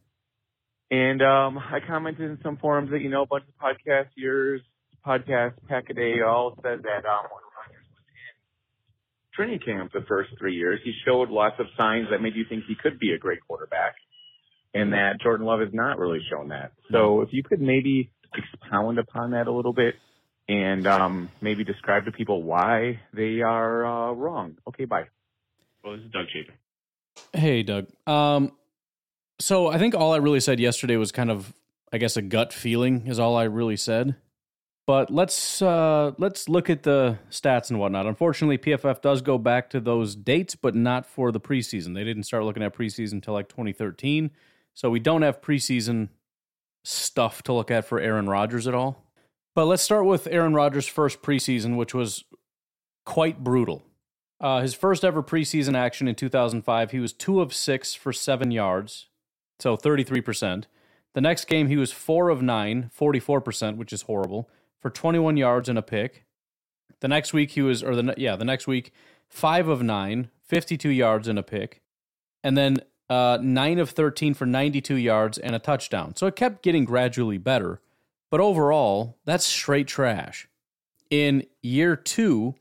And 0.91 1.21
um, 1.21 1.59
I 1.59 1.81
commented 1.87 2.31
in 2.31 2.39
some 2.43 2.57
forums 2.57 2.91
that, 2.91 3.03
you 3.03 3.11
know, 3.11 3.25
a 3.25 3.27
bunch 3.27 3.45
of 3.47 3.55
podcast 3.63 4.09
years, 4.17 4.63
podcast 5.07 5.55
Packaday 5.69 6.27
all 6.27 6.55
said 6.63 6.83
that 6.83 7.05
um, 7.07 7.27
when 7.31 7.45
Rodgers 7.57 7.87
was 7.91 8.05
in 8.09 9.35
training 9.35 9.61
camp 9.61 9.93
the 9.93 10.05
first 10.07 10.31
three 10.39 10.55
years, 10.55 10.81
he 10.85 10.93
showed 11.05 11.31
lots 11.31 11.57
of 11.59 11.67
signs 11.77 12.09
that 12.11 12.21
made 12.21 12.35
you 12.35 12.45
think 12.49 12.65
he 12.67 12.75
could 12.75 12.99
be 12.99 13.13
a 13.13 13.19
great 13.19 13.41
quarterback. 13.47 13.95
And 14.73 14.93
that 14.93 15.21
Jordan 15.21 15.47
Love 15.47 15.61
has 15.61 15.71
not 15.73 15.99
really 15.99 16.21
shown 16.31 16.49
that. 16.49 16.73
So 16.93 17.23
if 17.23 17.31
you 17.33 17.43
could 17.43 17.61
maybe 17.61 18.11
expound 18.35 18.99
upon 18.99 19.33
that 19.33 19.49
a 19.49 19.53
little 19.53 19.73
bit 19.73 19.97
and 20.49 20.87
um, 20.87 21.31
maybe 21.41 21.65
describe 21.65 22.05
to 22.05 22.13
people 22.13 22.43
why 22.43 23.01
they 23.13 23.41
are 23.41 23.85
uh, 23.85 24.13
wrong. 24.13 24.57
Okay, 24.69 24.85
bye. 24.85 25.05
Well, 25.83 25.97
this 25.97 26.05
is 26.05 26.13
Doug 26.13 26.27
Chapin. 26.33 26.55
Hey, 27.33 27.63
Doug. 27.63 27.87
Um, 28.07 28.53
so 29.39 29.69
I 29.69 29.79
think 29.79 29.95
all 29.95 30.13
I 30.13 30.17
really 30.17 30.41
said 30.41 30.61
yesterday 30.61 30.97
was 30.97 31.13
kind 31.13 31.31
of, 31.31 31.55
I 31.93 31.99
guess, 31.99 32.17
a 32.17 32.23
gut 32.23 32.53
feeling 32.53 33.07
is 33.07 33.19
all 33.19 33.37
I 33.37 33.45
really 33.45 33.77
said. 33.77 34.17
But 34.91 35.09
let's 35.09 35.63
uh, 35.63 36.15
let's 36.19 36.49
look 36.49 36.69
at 36.69 36.83
the 36.83 37.17
stats 37.31 37.71
and 37.71 37.79
whatnot. 37.79 38.07
Unfortunately, 38.07 38.59
PFF 38.59 39.01
does 39.01 39.23
go 39.23 39.39
back 39.39 39.71
to 39.71 39.79
those 39.79 40.17
dates, 40.17 40.57
but 40.57 40.75
not 40.75 41.07
for 41.07 41.31
the 41.31 41.39
preseason. 41.39 41.95
They 41.95 42.03
didn't 42.03 42.25
start 42.25 42.43
looking 42.43 42.65
at 42.65 42.75
preseason 42.75 43.13
until 43.13 43.35
like 43.35 43.49
2013, 43.49 44.33
so 44.75 44.91
we 44.91 44.99
don't 44.99 45.23
have 45.23 45.41
preseason 45.41 46.09
stuff 46.83 47.41
to 47.45 47.53
look 47.53 47.71
at 47.71 47.85
for 47.85 48.01
Aaron 48.01 48.29
Rodgers 48.29 48.67
at 48.67 48.75
all. 48.75 49.05
But 49.55 49.67
let's 49.67 49.85
start 49.85 50.07
with 50.07 50.27
Aaron 50.27 50.55
Rodgers' 50.55 50.89
first 50.89 51.23
preseason, 51.23 51.77
which 51.77 51.95
was 51.95 52.25
quite 53.07 53.45
brutal. 53.45 53.85
Uh, 54.41 54.61
his 54.61 54.75
first 54.75 55.05
ever 55.05 55.23
preseason 55.23 55.77
action 55.77 56.09
in 56.09 56.17
2005, 56.17 56.91
he 56.91 56.99
was 56.99 57.13
two 57.13 57.41
of 57.41 57.55
six 57.55 57.95
for 57.95 58.13
seven 58.13 58.51
yards, 58.51 59.07
so 59.61 59.77
33%. 59.77 60.65
The 61.15 61.21
next 61.21 61.45
game, 61.45 61.69
he 61.69 61.77
was 61.77 61.93
four 61.93 62.29
of 62.29 62.43
nine, 62.43 62.91
44%, 62.99 63.77
which 63.77 63.93
is 63.93 64.03
horrible, 64.03 64.49
for 64.81 64.91
21 64.91 65.37
yards 65.37 65.69
and 65.69 65.79
a 65.79 65.83
pick. 65.83 66.25
The 67.01 67.09
next 67.09 67.33
week, 67.33 67.53
he 67.53 67.63
was, 67.63 67.83
or 67.83 67.95
the 67.95 68.15
yeah, 68.17 68.37
the 68.37 68.45
next 68.45 68.67
week, 68.67 68.93
five 69.29 69.69
of 69.69 69.83
nine, 69.83 70.31
52 70.43 70.91
yards 70.91 71.29
and 71.29 71.39
a 71.39 71.43
pick, 71.43 71.81
and 72.43 72.57
then 72.57 72.79
uh, 73.09 73.39
nine 73.41 73.79
of 73.79 73.91
13 73.91 74.35
for 74.35 74.47
92 74.47 74.95
yards 74.97 75.39
and 75.39 75.55
a 75.55 75.59
touchdown. 75.59 76.15
So 76.15 76.27
it 76.27 76.37
kept 76.37 76.63
getting 76.63 76.85
gradually 76.85 77.39
better, 77.39 77.81
but 78.31 78.41
overall, 78.41 79.19
that's 79.25 79.47
straight 79.47 79.89
trash. 79.89 80.49
In 81.11 81.45
year 81.63 81.97
two, 81.97 82.55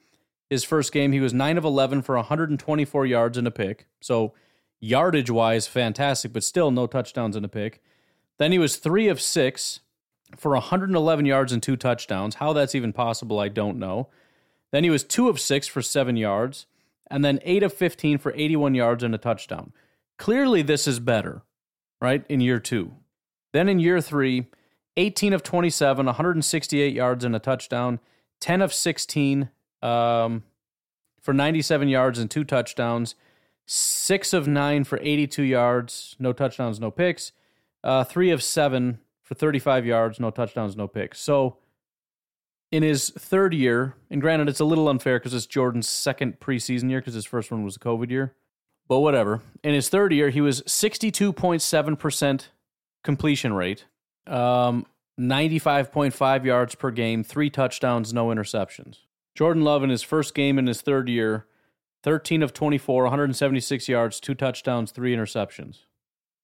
his 0.50 0.64
first 0.64 0.92
game, 0.92 1.12
he 1.12 1.20
was 1.20 1.34
9 1.34 1.58
of 1.58 1.64
11 1.64 2.02
for 2.02 2.16
124 2.16 3.06
yards 3.06 3.38
and 3.38 3.46
a 3.46 3.52
pick. 3.52 3.86
So, 4.02 4.34
yardage 4.80 5.30
wise, 5.30 5.68
fantastic, 5.68 6.34
but 6.34 6.44
still 6.44 6.72
no 6.72 6.88
touchdowns 6.88 7.36
and 7.36 7.46
a 7.46 7.50
pick. 7.50 7.84
Then 8.40 8.52
he 8.52 8.58
was 8.58 8.78
3 8.78 9.08
of 9.10 9.22
6 9.22 9.82
for 10.38 10.52
111 10.52 11.26
yards 11.26 11.52
and 11.52 11.62
two 11.62 11.76
touchdowns. 11.76 12.36
How 12.36 12.54
that's 12.54 12.76
even 12.76 12.94
possible, 12.94 13.40
I 13.40 13.50
don't 13.50 13.80
know. 13.80 14.10
Then 14.72 14.84
he 14.84 14.90
was 14.90 15.04
2 15.04 15.30
of 15.30 15.40
6 15.40 15.68
for 15.68 15.82
7 15.82 16.16
yards, 16.16 16.66
and 17.10 17.26
then 17.26 17.40
8 17.44 17.64
of 17.64 17.74
15 17.74 18.18
for 18.20 18.34
81 18.36 18.76
yards 18.76 19.04
and 19.04 19.16
a 19.16 19.18
touchdown. 19.18 19.74
Clearly, 20.18 20.62
this 20.62 20.88
is 20.88 21.00
better, 21.00 21.42
right? 22.02 22.26
In 22.30 22.42
year 22.42 22.60
two. 22.60 22.94
Then 23.54 23.70
in 23.70 23.80
year 23.80 24.02
three, 24.02 24.48
18 24.98 25.34
of 25.34 25.44
27, 25.44 26.06
168 26.06 26.94
yards 26.94 27.24
and 27.24 27.36
a 27.36 27.40
touchdown, 27.40 28.00
10 28.42 28.62
of 28.62 28.74
16, 28.74 29.50
um, 29.82 30.44
for 31.22 31.34
97 31.34 31.88
yards 31.88 32.20
and 32.20 32.30
two 32.30 32.44
touchdowns. 32.44 33.16
Six 33.66 34.34
of 34.34 34.48
nine 34.48 34.84
for 34.84 35.00
82 35.02 35.44
yards, 35.44 36.16
no 36.20 36.34
touchdowns, 36.34 36.80
no 36.80 36.90
picks. 36.92 37.32
Uh, 37.84 38.04
three 38.04 38.32
of 38.32 38.44
seven 38.44 39.00
for 39.30 39.36
35 39.36 39.86
yards, 39.86 40.20
no 40.20 40.32
touchdowns, 40.32 40.76
no 40.76 40.88
picks. 40.88 41.20
So 41.20 41.58
in 42.72 42.82
his 42.82 43.12
third 43.12 43.54
year, 43.54 43.96
and 44.10 44.20
granted, 44.20 44.50
it's 44.50 44.60
a 44.60 44.66
little 44.66 44.90
unfair 44.90 45.20
because 45.20 45.36
it's 45.36 45.46
Jordan's 45.46 45.88
second 45.88 46.40
preseason 46.40 46.90
year 46.90 47.00
because 47.00 47.14
his 47.14 47.26
first 47.26 47.52
one 47.52 47.64
was 47.64 47.76
a 47.76 47.80
COVID 47.80 48.10
year, 48.10 48.34
but 48.88 49.02
whatever. 49.02 49.42
In 49.64 49.76
his 49.76 49.88
third 49.88 50.12
year, 50.12 50.32
he 50.32 50.42
was 50.42 50.64
62.7% 50.64 52.48
completion 53.04 53.54
rate, 53.54 53.86
um, 54.26 54.88
95.5 55.20 56.44
yards 56.44 56.74
per 56.74 56.90
game, 56.90 57.24
three 57.24 57.52
touchdowns, 57.52 58.12
no 58.12 58.30
interceptions. 58.30 58.98
Jordan 59.36 59.64
Love 59.64 59.84
in 59.84 59.92
his 59.92 60.02
first 60.02 60.34
game 60.34 60.58
in 60.58 60.66
his 60.66 60.82
third 60.82 61.08
year, 61.08 61.46
13 62.02 62.42
of 62.42 62.52
24, 62.52 63.04
176 63.04 63.88
yards, 63.88 64.20
two 64.20 64.34
touchdowns, 64.34 64.90
three 64.92 65.16
interceptions. 65.16 65.84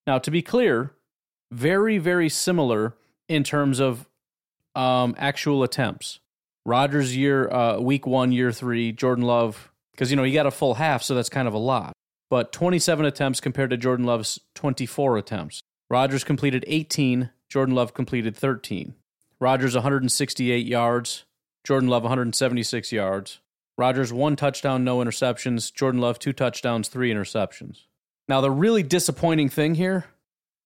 Now, 0.05 0.19
to 0.19 0.29
be 0.29 0.43
clear, 0.43 0.91
very, 1.51 1.97
very 1.97 2.29
similar 2.29 2.95
in 3.27 3.43
terms 3.43 3.79
of 3.79 4.07
um, 4.75 5.15
actual 5.17 5.63
attempts. 5.63 6.19
Rodgers 6.65 7.15
year, 7.15 7.49
uh, 7.49 7.79
week 7.79 8.07
one, 8.07 8.31
year 8.31 8.51
three, 8.51 8.91
Jordan 8.91 9.23
Love, 9.23 9.71
because, 9.91 10.09
you 10.09 10.17
know, 10.17 10.23
he 10.23 10.33
got 10.33 10.47
a 10.47 10.51
full 10.51 10.75
half, 10.75 11.03
so 11.03 11.15
that's 11.15 11.29
kind 11.29 11.47
of 11.47 11.53
a 11.53 11.59
lot. 11.59 11.93
But 12.29 12.51
27 12.51 13.05
attempts 13.05 13.39
compared 13.39 13.69
to 13.69 13.77
Jordan 13.77 14.05
Love's 14.05 14.39
24 14.55 15.17
attempts. 15.17 15.61
Rodgers 15.89 16.23
completed 16.23 16.65
18, 16.67 17.29
Jordan 17.49 17.75
Love 17.75 17.93
completed 17.93 18.35
13. 18.35 18.95
Rodgers 19.39 19.75
168 19.75 20.65
yards, 20.65 21.25
Jordan 21.63 21.89
Love 21.89 22.03
176 22.03 22.91
yards. 22.91 23.39
Rodgers 23.77 24.13
one 24.13 24.35
touchdown, 24.35 24.83
no 24.83 24.99
interceptions. 24.99 25.73
Jordan 25.73 25.99
Love 25.99 26.17
two 26.17 26.33
touchdowns, 26.33 26.87
three 26.87 27.13
interceptions. 27.13 27.83
Now 28.27 28.41
the 28.41 28.49
really 28.49 28.83
disappointing 28.83 29.49
thing 29.49 29.75
here 29.75 30.05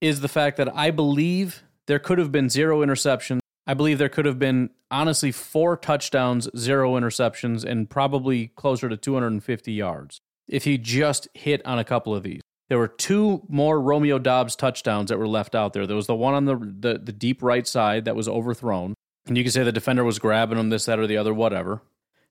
is 0.01 0.21
the 0.21 0.27
fact 0.27 0.57
that 0.57 0.73
I 0.75 0.91
believe 0.91 1.63
there 1.87 1.99
could 1.99 2.17
have 2.17 2.31
been 2.31 2.49
zero 2.49 2.81
interceptions. 2.81 3.39
I 3.67 3.73
believe 3.73 3.97
there 3.97 4.09
could 4.09 4.25
have 4.25 4.39
been 4.39 4.69
honestly 4.89 5.31
four 5.31 5.77
touchdowns, 5.77 6.49
zero 6.57 6.93
interceptions, 6.93 7.63
and 7.63 7.89
probably 7.89 8.47
closer 8.55 8.89
to 8.89 8.97
250 8.97 9.71
yards 9.71 10.19
if 10.47 10.63
he 10.63 10.77
just 10.77 11.27
hit 11.33 11.65
on 11.65 11.77
a 11.79 11.83
couple 11.83 12.15
of 12.15 12.23
these. 12.23 12.41
There 12.69 12.77
were 12.77 12.87
two 12.87 13.43
more 13.47 13.81
Romeo 13.81 14.19
Doubs 14.19 14.55
touchdowns 14.55 15.09
that 15.09 15.17
were 15.17 15.27
left 15.27 15.55
out 15.55 15.73
there. 15.73 15.87
There 15.87 15.95
was 15.95 16.07
the 16.07 16.15
one 16.15 16.33
on 16.33 16.45
the, 16.45 16.55
the, 16.55 16.99
the 16.99 17.11
deep 17.11 17.41
right 17.41 17.67
side 17.67 18.05
that 18.05 18.15
was 18.15 18.27
overthrown. 18.27 18.93
And 19.25 19.37
you 19.37 19.43
can 19.43 19.51
say 19.51 19.63
the 19.63 19.71
defender 19.71 20.03
was 20.03 20.19
grabbing 20.19 20.57
him, 20.57 20.69
this, 20.69 20.85
that, 20.85 20.99
or 20.99 21.07
the 21.07 21.17
other, 21.17 21.33
whatever. 21.33 21.81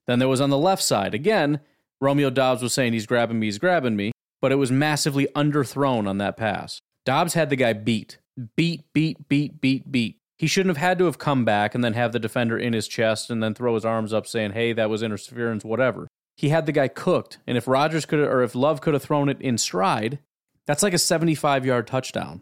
Then 0.07 0.19
there 0.19 0.27
was 0.27 0.41
on 0.41 0.49
the 0.49 0.57
left 0.57 0.81
side. 0.81 1.13
Again, 1.13 1.59
Romeo 2.01 2.29
Doubs 2.29 2.61
was 2.61 2.73
saying 2.73 2.93
he's 2.93 3.05
grabbing 3.05 3.39
me, 3.39 3.47
he's 3.47 3.57
grabbing 3.57 3.95
me, 3.95 4.11
but 4.41 4.51
it 4.51 4.55
was 4.55 4.71
massively 4.71 5.27
underthrown 5.35 6.07
on 6.07 6.17
that 6.19 6.37
pass. 6.37 6.81
Doubs 7.05 7.33
had 7.33 7.49
the 7.49 7.55
guy 7.55 7.73
beat. 7.73 8.17
Beat, 8.55 8.85
beat, 8.93 9.27
beat, 9.27 9.59
beat, 9.59 9.91
beat. 9.91 10.17
He 10.37 10.47
shouldn't 10.47 10.75
have 10.75 10.85
had 10.85 10.97
to 10.99 11.05
have 11.05 11.17
come 11.17 11.43
back 11.43 11.75
and 11.75 11.83
then 11.83 11.93
have 11.93 12.13
the 12.13 12.19
defender 12.19 12.57
in 12.57 12.73
his 12.73 12.87
chest 12.87 13.29
and 13.29 13.43
then 13.43 13.53
throw 13.53 13.75
his 13.75 13.83
arms 13.83 14.13
up 14.13 14.25
saying, 14.25 14.51
hey, 14.51 14.71
that 14.73 14.89
was 14.89 15.03
interference, 15.03 15.65
whatever. 15.65 16.07
He 16.37 16.49
had 16.49 16.65
the 16.65 16.71
guy 16.71 16.87
cooked. 16.87 17.39
And 17.45 17.57
if 17.57 17.67
Rodgers 17.67 18.05
could 18.05 18.19
have, 18.19 18.29
or 18.29 18.41
if 18.43 18.55
Love 18.55 18.79
could 18.79 18.93
have 18.93 19.03
thrown 19.03 19.27
it 19.27 19.41
in 19.41 19.57
stride, 19.57 20.19
that's 20.65 20.83
like 20.83 20.93
a 20.93 20.97
75 20.97 21.65
yard 21.65 21.87
touchdown. 21.87 22.41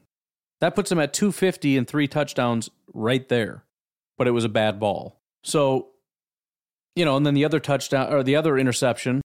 That 0.62 0.76
puts 0.76 0.92
him 0.92 1.00
at 1.00 1.14
250 1.14 1.78
and 1.78 1.88
three 1.88 2.08
touchdowns 2.08 2.70
right 2.94 3.28
there 3.30 3.64
but 4.18 4.28
it 4.28 4.32
was 4.32 4.44
a 4.44 4.50
bad 4.50 4.80
ball. 4.80 5.20
So, 5.44 5.90
you 6.96 7.06
know, 7.06 7.16
and 7.16 7.26
then 7.26 7.36
the 7.36 7.46
other 7.46 7.60
touchdown 7.60 8.12
or 8.12 8.24
the 8.24 8.36
other 8.36 8.58
interception 8.58 9.22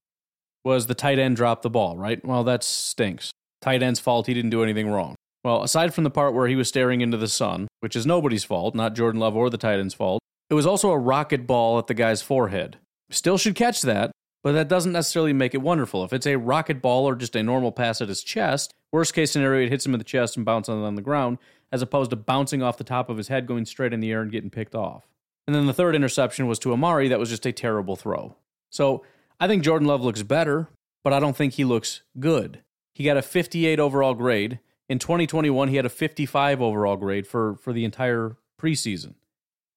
was 0.63 0.87
the 0.87 0.95
tight 0.95 1.19
end 1.19 1.35
dropped 1.35 1.63
the 1.63 1.69
ball, 1.69 1.97
right? 1.97 2.23
Well, 2.23 2.43
that 2.45 2.63
stinks. 2.63 3.31
Tight 3.61 3.83
end's 3.83 3.99
fault. 3.99 4.27
He 4.27 4.33
didn't 4.33 4.51
do 4.51 4.63
anything 4.63 4.89
wrong. 4.89 5.15
Well, 5.43 5.63
aside 5.63 5.93
from 5.93 6.03
the 6.03 6.09
part 6.09 6.33
where 6.33 6.47
he 6.47 6.55
was 6.55 6.67
staring 6.67 7.01
into 7.01 7.17
the 7.17 7.27
sun, 7.27 7.67
which 7.81 7.95
is 7.95 8.05
nobody's 8.05 8.43
fault, 8.43 8.75
not 8.75 8.95
Jordan 8.95 9.19
Love 9.19 9.35
or 9.35 9.49
the 9.49 9.57
Titans' 9.57 9.93
fault, 9.93 10.21
it 10.49 10.53
was 10.53 10.65
also 10.65 10.91
a 10.91 10.97
rocket 10.97 11.45
ball 11.45 11.77
at 11.79 11.87
the 11.87 11.93
guy's 11.93 12.21
forehead. 12.21 12.77
Still 13.09 13.37
should 13.37 13.55
catch 13.55 13.81
that, 13.81 14.11
but 14.43 14.53
that 14.53 14.67
doesn't 14.67 14.91
necessarily 14.91 15.33
make 15.33 15.53
it 15.53 15.61
wonderful. 15.61 16.03
If 16.03 16.13
it's 16.13 16.27
a 16.27 16.37
rocket 16.37 16.81
ball 16.81 17.07
or 17.07 17.15
just 17.15 17.35
a 17.35 17.43
normal 17.43 17.71
pass 17.71 18.01
at 18.01 18.09
his 18.09 18.23
chest, 18.23 18.73
worst 18.91 19.13
case 19.13 19.31
scenario, 19.31 19.65
it 19.65 19.69
hits 19.69 19.85
him 19.85 19.93
in 19.93 19.99
the 19.99 20.05
chest 20.05 20.37
and 20.37 20.45
bounces 20.45 20.75
on 20.75 20.95
the 20.95 21.01
ground 21.01 21.37
as 21.73 21.81
opposed 21.81 22.11
to 22.11 22.15
bouncing 22.15 22.61
off 22.61 22.77
the 22.77 22.83
top 22.83 23.09
of 23.09 23.17
his 23.17 23.29
head, 23.29 23.47
going 23.47 23.65
straight 23.65 23.93
in 23.93 23.99
the 23.99 24.11
air 24.11 24.21
and 24.21 24.31
getting 24.31 24.51
picked 24.51 24.75
off. 24.75 25.07
And 25.47 25.55
then 25.55 25.65
the 25.65 25.73
third 25.73 25.95
interception 25.95 26.45
was 26.45 26.59
to 26.59 26.71
Amari. 26.71 27.07
That 27.07 27.19
was 27.19 27.29
just 27.29 27.47
a 27.47 27.51
terrible 27.51 27.95
throw. 27.95 28.35
So 28.69 29.03
I 29.39 29.47
think 29.47 29.63
Jordan 29.63 29.87
Love 29.87 30.03
looks 30.03 30.21
better, 30.21 30.69
but 31.03 31.13
I 31.13 31.19
don't 31.19 31.35
think 31.35 31.53
he 31.53 31.65
looks 31.65 32.03
good. 32.19 32.61
He 32.93 33.03
got 33.03 33.17
a 33.17 33.23
58 33.23 33.79
overall 33.79 34.13
grade. 34.13 34.59
In 34.93 34.99
2021, 34.99 35.69
he 35.69 35.75
had 35.75 35.87
a 35.87 35.89
55 35.89 36.61
overall 36.61 36.97
grade 36.97 37.25
for, 37.25 37.55
for 37.55 37.73
the 37.73 37.83
entire 37.83 38.37
preseason. 38.61 39.15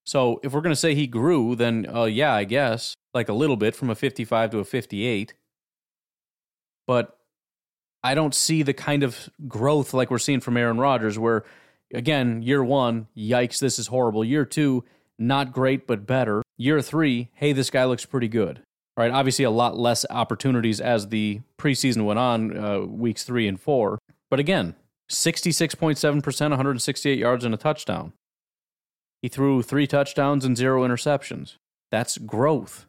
So 0.05 0.41
if 0.43 0.53
we're 0.53 0.61
going 0.61 0.75
to 0.75 0.77
say 0.77 0.95
he 0.95 1.07
grew, 1.07 1.57
then 1.57 1.87
uh, 1.89 2.05
yeah, 2.05 2.35
I 2.35 2.45
guess, 2.45 2.95
like 3.15 3.31
a 3.31 3.33
little 3.33 3.57
bit 3.57 3.75
from 3.75 3.89
a 3.89 3.95
55 3.95 4.51
to 4.51 4.59
a 4.59 4.65
58. 4.65 5.33
But 6.87 7.17
I 8.05 8.15
don't 8.15 8.35
see 8.35 8.63
the 8.63 8.75
kind 8.75 9.03
of 9.03 9.31
growth 9.49 9.95
like 9.95 10.11
we're 10.11 10.19
seeing 10.19 10.41
from 10.41 10.59
Aaron 10.59 10.77
Rodgers, 10.77 11.19
where 11.19 11.45
again, 11.95 12.43
year 12.43 12.63
one, 12.63 13.07
yikes, 13.17 13.59
this 13.59 13.79
is 13.79 13.87
horrible. 13.87 14.23
Year 14.23 14.45
two, 14.45 14.85
not 15.19 15.51
great, 15.51 15.87
but 15.87 16.07
better. 16.07 16.43
Year 16.59 16.83
three, 16.83 17.31
hey, 17.33 17.55
this 17.55 17.71
guy 17.71 17.87
looks 17.87 18.05
pretty 18.05 18.29
good. 18.29 18.61
right? 18.99 19.11
Obviously, 19.11 19.47
a 19.47 19.51
lot 19.51 19.79
less 19.79 20.05
opportunities 20.11 20.79
as 20.79 21.09
the 21.09 21.41
preseason 21.57 22.05
went 22.05 22.19
on, 22.19 22.55
uh, 22.55 22.81
weeks 22.81 23.25
three 23.25 23.49
and 23.49 23.59
four. 23.59 23.99
But 24.29 24.41
again, 24.41 24.75
66.7%, 25.11 26.41
168 26.41 27.19
yards 27.19 27.45
and 27.45 27.55
a 27.55 27.57
touchdown. 27.59 28.13
He 29.23 29.29
threw 29.29 29.63
three 29.63 29.87
touchdowns 29.87 30.45
and 30.45 30.57
zero 30.57 30.87
interceptions. 30.87 31.57
That's 31.91 32.19
growth. 32.19 32.87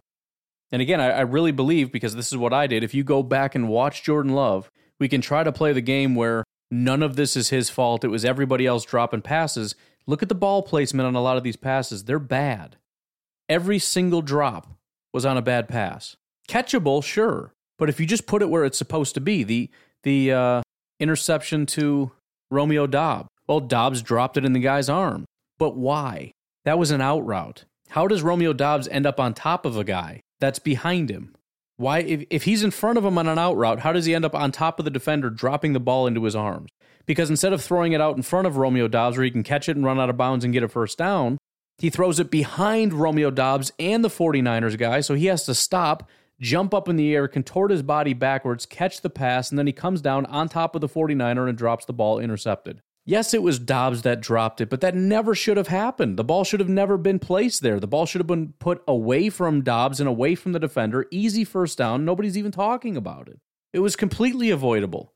And 0.72 0.82
again, 0.82 0.99
I, 0.99 1.09
I 1.11 1.22
really 1.22 1.51
believe, 1.51 1.91
because 1.91 2.15
this 2.15 2.32
is 2.32 2.38
what 2.38 2.53
I 2.53 2.68
did, 2.68 2.84
if 2.84 2.93
you 2.93 3.03
go 3.03 3.24
back 3.24 3.55
and 3.55 3.70
watch 3.70 4.03
Jordan 4.03 4.34
Love, 4.34 4.70
we 4.99 5.07
can 5.07 5.22
try 5.22 5.43
to 5.43 5.51
play 5.51 5.74
the 5.74 5.82
game 5.82 6.15
where 6.15 6.43
none 6.70 7.03
of 7.03 7.15
this 7.15 7.38
is 7.38 7.49
his 7.49 7.70
fault. 7.70 8.03
It 8.03 8.09
was 8.09 8.26
everybody 8.26 8.65
else 8.65 8.84
dropping 8.84 9.22
passes. 9.22 9.76
Look 10.05 10.24
at 10.24 10.30
the 10.30 10.36
ball 10.36 10.63
placement 10.63 11.07
on 11.07 11.15
a 11.15 11.22
lot 11.22 11.38
of 11.38 11.43
these 11.43 11.55
passes. 11.55 12.03
They're 12.03 12.20
bad. 12.20 12.78
Every 13.47 13.80
single 13.80 14.22
drop 14.22 14.68
was 15.13 15.26
on 15.26 15.38
a 15.38 15.41
bad 15.41 15.68
pass. 15.68 16.18
Catchable, 16.49 17.03
sure. 17.03 17.53
But 17.78 17.89
if 17.89 17.99
you 17.99 18.05
just 18.05 18.28
put 18.28 18.41
it 18.41 18.49
where 18.49 18.65
it's 18.65 18.78
supposed 18.78 19.13
to 19.15 19.22
be, 19.22 19.43
the 19.43 19.70
the 20.03 20.32
uh, 20.32 20.61
interception 20.99 21.65
to 21.67 22.11
Romeo 22.49 22.87
Doubs, 22.87 23.29
well, 23.47 23.59
Doubs 23.59 24.01
dropped 24.01 24.37
it 24.37 24.45
in 24.45 24.53
the 24.53 24.59
guy's 24.59 24.89
arm. 24.89 25.25
But 25.57 25.75
why? 25.75 26.31
That 26.65 26.77
was 26.77 26.91
an 26.91 27.01
out 27.01 27.25
route. 27.25 27.65
How 27.89 28.07
does 28.07 28.21
Romeo 28.21 28.53
Doubs 28.53 28.87
end 28.89 29.05
up 29.05 29.19
on 29.19 29.33
top 29.33 29.65
of 29.65 29.77
a 29.77 29.83
guy 29.83 30.21
that's 30.39 30.59
behind 30.59 31.09
him? 31.09 31.33
Why, 31.77 31.99
if, 31.99 32.25
if 32.29 32.43
he's 32.43 32.63
in 32.63 32.71
front 32.71 32.97
of 32.97 33.05
him 33.05 33.17
on 33.17 33.27
an 33.27 33.39
out 33.39 33.55
route, 33.55 33.79
how 33.79 33.93
does 33.93 34.05
he 34.05 34.15
end 34.15 34.25
up 34.25 34.35
on 34.35 34.51
top 34.51 34.79
of 34.79 34.85
the 34.85 34.91
defender 34.91 35.29
dropping 35.29 35.73
the 35.73 35.79
ball 35.79 36.07
into 36.07 36.23
his 36.23 36.35
arms? 36.35 36.69
Because 37.05 37.29
instead 37.29 37.53
of 37.53 37.63
throwing 37.63 37.93
it 37.93 38.01
out 38.01 38.17
in 38.17 38.23
front 38.23 38.47
of 38.47 38.57
Romeo 38.57 38.87
Doubs 38.87 39.15
where 39.15 39.23
he 39.23 39.31
can 39.31 39.43
catch 39.43 39.69
it 39.69 39.77
and 39.77 39.85
run 39.85 39.99
out 39.99 40.09
of 40.09 40.17
bounds 40.17 40.43
and 40.43 40.53
get 40.53 40.63
a 40.63 40.67
first 40.67 40.97
down, 40.97 41.37
he 41.77 41.89
throws 41.89 42.19
it 42.19 42.31
behind 42.31 42.93
Romeo 42.93 43.29
Doubs 43.29 43.71
and 43.79 44.03
the 44.03 44.09
49ers 44.09 44.77
guy, 44.77 44.99
so 44.99 45.13
he 45.13 45.27
has 45.27 45.45
to 45.45 45.53
stop, 45.53 46.09
jump 46.39 46.73
up 46.73 46.88
in 46.88 46.95
the 46.95 47.15
air, 47.15 47.27
contort 47.27 47.71
his 47.71 47.83
body 47.83 48.13
backwards, 48.13 48.65
catch 48.65 49.01
the 49.01 49.09
pass, 49.09 49.49
and 49.49 49.57
then 49.57 49.67
he 49.67 49.73
comes 49.73 50.01
down 50.01 50.25
on 50.27 50.49
top 50.49 50.75
of 50.75 50.81
the 50.81 50.89
49er 50.89 51.47
and 51.47 51.57
drops 51.57 51.85
the 51.85 51.93
ball 51.93 52.19
intercepted. 52.19 52.81
Yes, 53.05 53.33
it 53.33 53.41
was 53.41 53.57
Doubs 53.57 54.01
that 54.01 54.19
dropped 54.19 54.59
it, 54.59 54.69
but 54.69 54.81
that 54.81 54.93
never 54.93 55.33
should 55.33 55.55
have 55.55 55.69
happened. 55.69 56.17
The 56.17 56.25
ball 56.25 56.43
should 56.43 56.59
have 56.59 56.67
never 56.67 56.97
been 56.97 57.19
placed 57.19 57.61
there. 57.61 57.79
The 57.79 57.88
ball 57.88 58.05
should 58.05 58.19
have 58.19 58.27
been 58.27 58.53
put 58.59 58.83
away 58.85 59.29
from 59.29 59.63
Doubs 59.63 60.01
and 60.01 60.09
away 60.09 60.35
from 60.35 60.51
the 60.51 60.59
defender. 60.59 61.05
Easy 61.09 61.45
first 61.45 61.77
down. 61.77 62.03
Nobody's 62.03 62.38
even 62.38 62.51
talking 62.51 62.97
about 62.97 63.29
it. 63.29 63.39
It 63.71 63.79
was 63.79 63.95
completely 63.95 64.49
avoidable. 64.49 65.13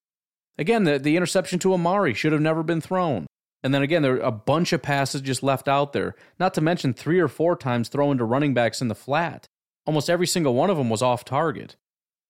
Again, 0.57 0.85
the, 0.85 0.99
the 0.99 1.17
interception 1.17 1.59
to 1.59 1.73
Amari 1.73 2.13
should 2.13 2.31
have 2.31 2.41
never 2.41 2.63
been 2.63 2.79
thrown. 2.79 3.27
And 3.61 3.73
then 3.73 3.81
again, 3.81 4.03
there 4.03 4.15
are 4.15 4.19
a 4.19 4.31
bunch 4.31 4.71
of 4.71 4.81
passes 4.81 5.19
just 5.19 5.43
left 5.43 5.67
out 5.67 5.91
there. 5.91 6.15
Not 6.39 6.53
to 6.53 6.61
mention 6.61 6.93
three 6.93 7.19
or 7.19 7.27
four 7.27 7.57
times 7.57 7.89
thrown 7.89 8.17
to 8.19 8.23
running 8.23 8.53
backs 8.53 8.81
in 8.81 8.87
the 8.87 8.95
flat. 8.95 9.47
Almost 9.85 10.09
every 10.09 10.27
single 10.27 10.53
one 10.53 10.69
of 10.69 10.77
them 10.77 10.89
was 10.89 11.01
off 11.01 11.25
target. 11.25 11.75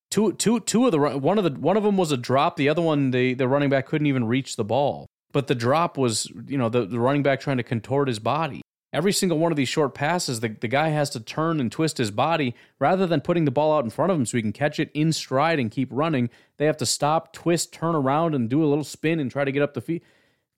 Two, 0.09 0.33
two, 0.33 0.59
two 0.59 0.85
of 0.85 0.91
the 0.91 0.99
one 0.99 1.37
of 1.37 1.43
the 1.43 1.59
one 1.59 1.77
of 1.77 1.83
them 1.83 1.97
was 1.97 2.11
a 2.11 2.17
drop. 2.17 2.57
The 2.57 2.69
other 2.69 2.81
one, 2.81 3.11
the 3.11 3.33
the 3.33 3.47
running 3.47 3.69
back 3.69 3.85
couldn't 3.85 4.07
even 4.07 4.27
reach 4.27 4.55
the 4.55 4.65
ball. 4.65 5.07
But 5.31 5.47
the 5.47 5.55
drop 5.55 5.97
was, 5.97 6.29
you 6.47 6.57
know, 6.57 6.69
the, 6.69 6.85
the 6.85 6.99
running 6.99 7.23
back 7.23 7.39
trying 7.39 7.57
to 7.57 7.63
contort 7.63 8.07
his 8.07 8.19
body. 8.19 8.61
Every 8.93 9.13
single 9.13 9.37
one 9.37 9.53
of 9.53 9.55
these 9.55 9.69
short 9.69 9.93
passes, 9.93 10.41
the, 10.41 10.49
the 10.49 10.67
guy 10.67 10.89
has 10.89 11.09
to 11.11 11.21
turn 11.21 11.61
and 11.61 11.71
twist 11.71 11.97
his 11.97 12.11
body 12.11 12.53
rather 12.77 13.07
than 13.07 13.21
putting 13.21 13.45
the 13.45 13.51
ball 13.51 13.73
out 13.73 13.85
in 13.85 13.89
front 13.89 14.11
of 14.11 14.17
him 14.17 14.25
so 14.25 14.37
he 14.37 14.41
can 14.41 14.51
catch 14.51 14.79
it 14.79 14.91
in 14.93 15.13
stride 15.13 15.59
and 15.59 15.71
keep 15.71 15.87
running. 15.91 16.29
They 16.57 16.65
have 16.65 16.75
to 16.77 16.85
stop, 16.85 17.31
twist, 17.31 17.71
turn 17.71 17.95
around, 17.95 18.35
and 18.35 18.49
do 18.49 18.61
a 18.61 18.67
little 18.67 18.83
spin 18.83 19.21
and 19.21 19.31
try 19.31 19.45
to 19.45 19.51
get 19.51 19.63
up 19.63 19.73
the 19.73 19.81
feet. 19.81 20.03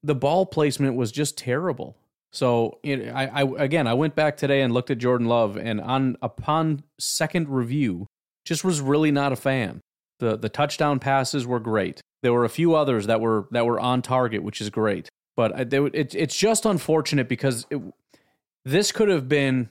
The 0.02 0.16
ball 0.16 0.48
placement 0.48 0.96
was 0.96 1.12
just 1.12 1.38
terrible. 1.38 1.96
So 2.34 2.80
it, 2.82 3.10
I, 3.10 3.28
I 3.28 3.42
again, 3.64 3.86
I 3.88 3.94
went 3.94 4.16
back 4.16 4.38
today 4.38 4.62
and 4.62 4.74
looked 4.74 4.90
at 4.90 4.98
Jordan 4.98 5.28
Love, 5.28 5.56
and 5.56 5.80
on 5.80 6.18
upon 6.22 6.84
second 7.00 7.48
review, 7.48 8.08
just 8.44 8.64
was 8.64 8.82
really 8.82 9.12
not 9.12 9.32
a 9.32 9.36
fan. 9.36 9.82
The 10.20 10.36
the 10.36 10.50
touchdown 10.50 11.00
passes 11.00 11.46
were 11.46 11.60
great. 11.60 12.02
There 12.24 12.34
were 12.34 12.44
a 12.44 12.50
few 12.50 12.74
others 12.74 13.06
that 13.06 13.22
were 13.22 13.48
that 13.52 13.66
were 13.66 13.80
on 13.80 14.02
target, 14.02 14.42
which 14.44 14.62
is 14.62 14.72
great. 14.72 15.10
But 15.36 15.52
uh, 15.52 15.64
they, 15.64 15.78
it, 15.78 16.16
it's 16.16 16.36
just 16.36 16.66
unfortunate 16.66 17.30
because 17.30 17.68
it, 17.70 17.82
this 18.66 18.92
could 18.92 19.10
have 19.10 19.28
been, 19.28 19.70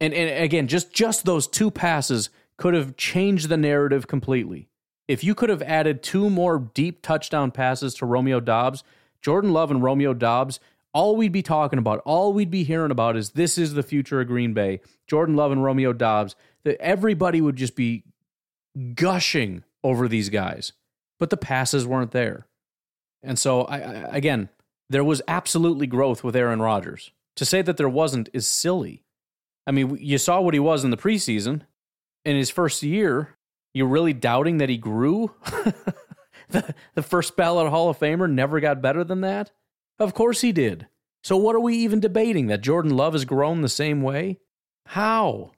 and, 0.00 0.14
and 0.14 0.44
again, 0.44 0.68
just 0.68 0.92
just 0.92 1.24
those 1.24 1.48
two 1.48 1.70
passes 1.72 2.30
could 2.56 2.74
have 2.74 2.96
changed 2.96 3.48
the 3.48 3.56
narrative 3.56 4.06
completely. 4.06 4.68
If 5.08 5.24
you 5.24 5.34
could 5.34 5.48
have 5.48 5.62
added 5.62 6.04
two 6.04 6.30
more 6.30 6.58
deep 6.58 7.02
touchdown 7.02 7.50
passes 7.50 7.94
to 7.94 8.06
Romeo 8.06 8.38
Doubs, 8.38 8.84
Jordan 9.22 9.52
Love 9.52 9.72
and 9.72 9.82
Romeo 9.82 10.14
Doubs, 10.14 10.60
all 10.92 11.16
we'd 11.16 11.32
be 11.32 11.42
talking 11.42 11.78
about, 11.78 12.02
all 12.04 12.32
we'd 12.32 12.50
be 12.50 12.64
hearing 12.64 12.90
about 12.90 13.16
is 13.16 13.30
this 13.30 13.58
is 13.58 13.74
the 13.74 13.82
future 13.82 14.20
of 14.20 14.26
Green 14.26 14.52
Bay. 14.52 14.80
Jordan 15.06 15.36
Love 15.36 15.52
and 15.52 15.62
Romeo 15.62 15.92
Doubs. 15.92 16.34
That 16.64 16.80
everybody 16.80 17.40
would 17.40 17.56
just 17.56 17.74
be 17.74 18.04
gushing 18.94 19.64
over 19.82 20.08
these 20.08 20.28
guys, 20.28 20.72
but 21.18 21.30
the 21.30 21.38
passes 21.38 21.86
weren't 21.86 22.10
there. 22.10 22.46
And 23.22 23.38
so, 23.38 23.62
I, 23.62 23.78
I, 23.78 23.92
again, 24.16 24.50
there 24.90 25.04
was 25.04 25.22
absolutely 25.26 25.86
growth 25.86 26.22
with 26.22 26.36
Aaron 26.36 26.60
Rodgers. 26.60 27.12
To 27.36 27.44
say 27.46 27.62
that 27.62 27.78
there 27.78 27.88
wasn't 27.88 28.28
is 28.34 28.46
silly. 28.46 29.04
I 29.66 29.70
mean, 29.70 29.96
you 30.00 30.18
saw 30.18 30.40
what 30.40 30.52
he 30.52 30.60
was 30.60 30.84
in 30.84 30.90
the 30.90 30.96
preseason. 30.96 31.62
In 32.24 32.36
his 32.36 32.50
first 32.50 32.82
year, 32.82 33.36
you're 33.72 33.86
really 33.86 34.12
doubting 34.12 34.58
that 34.58 34.68
he 34.68 34.76
grew? 34.76 35.34
the, 36.50 36.74
the 36.94 37.02
first 37.02 37.36
ballot 37.36 37.70
Hall 37.70 37.88
of 37.88 37.98
Famer 37.98 38.30
never 38.30 38.60
got 38.60 38.82
better 38.82 39.04
than 39.04 39.22
that? 39.22 39.52
Of 40.00 40.14
course 40.14 40.40
he 40.40 40.50
did. 40.50 40.86
So, 41.22 41.36
what 41.36 41.54
are 41.54 41.60
we 41.60 41.76
even 41.76 42.00
debating? 42.00 42.46
That 42.46 42.62
Jordan 42.62 42.96
Love 42.96 43.12
has 43.12 43.26
grown 43.26 43.60
the 43.60 43.68
same 43.68 44.00
way? 44.00 44.40
How? 44.86 45.52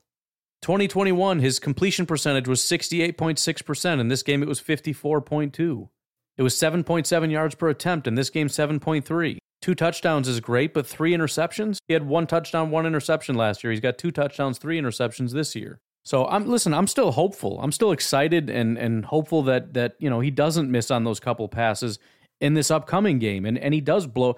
2021, 0.62 1.38
his 1.38 1.61
completion 1.61 2.07
percentage 2.07 2.49
was 2.49 2.61
68.6%. 2.61 4.01
In 4.01 4.09
this 4.09 4.22
game, 4.22 4.43
it 4.43 4.49
was 4.49 4.61
54.2. 4.61 5.88
It 6.36 6.43
was 6.43 6.55
7.7 6.55 7.30
yards 7.30 7.55
per 7.55 7.68
attempt. 7.68 8.07
In 8.07 8.16
this 8.16 8.30
game, 8.30 8.49
7.3. 8.49 9.38
Two 9.61 9.74
touchdowns 9.76 10.26
is 10.26 10.40
great, 10.40 10.74
but 10.74 10.86
three 10.86 11.12
interceptions? 11.12 11.78
He 11.86 11.95
had 11.95 12.07
one 12.07 12.26
touchdown, 12.26 12.70
one 12.70 12.84
interception 12.84 13.36
last 13.36 13.62
year. 13.62 13.70
He's 13.70 13.80
got 13.80 13.97
two 13.97 14.11
touchdowns, 14.11 14.59
three 14.59 14.80
interceptions 14.80 15.32
this 15.32 15.55
year. 15.55 15.80
So 16.05 16.26
I'm 16.26 16.49
listen, 16.49 16.74
I'm 16.74 16.88
still 16.88 17.12
hopeful. 17.12 17.61
I'm 17.62 17.70
still 17.70 17.93
excited 17.93 18.51
and 18.51 18.76
and 18.76 19.05
hopeful 19.05 19.45
that 19.45 19.74
that, 19.74 19.95
you 20.01 20.11
know, 20.11 20.18
he 20.18 20.32
doesn't 20.32 20.68
miss 20.68 20.90
on 20.90 21.05
those 21.05 21.20
couple 21.20 21.47
passes 21.49 22.01
in 22.43 22.53
this 22.55 22.70
upcoming 22.70 23.18
game 23.18 23.47
and 23.47 23.57
and 23.57 23.72
he 23.72 23.80
does 23.80 24.07
blow 24.07 24.36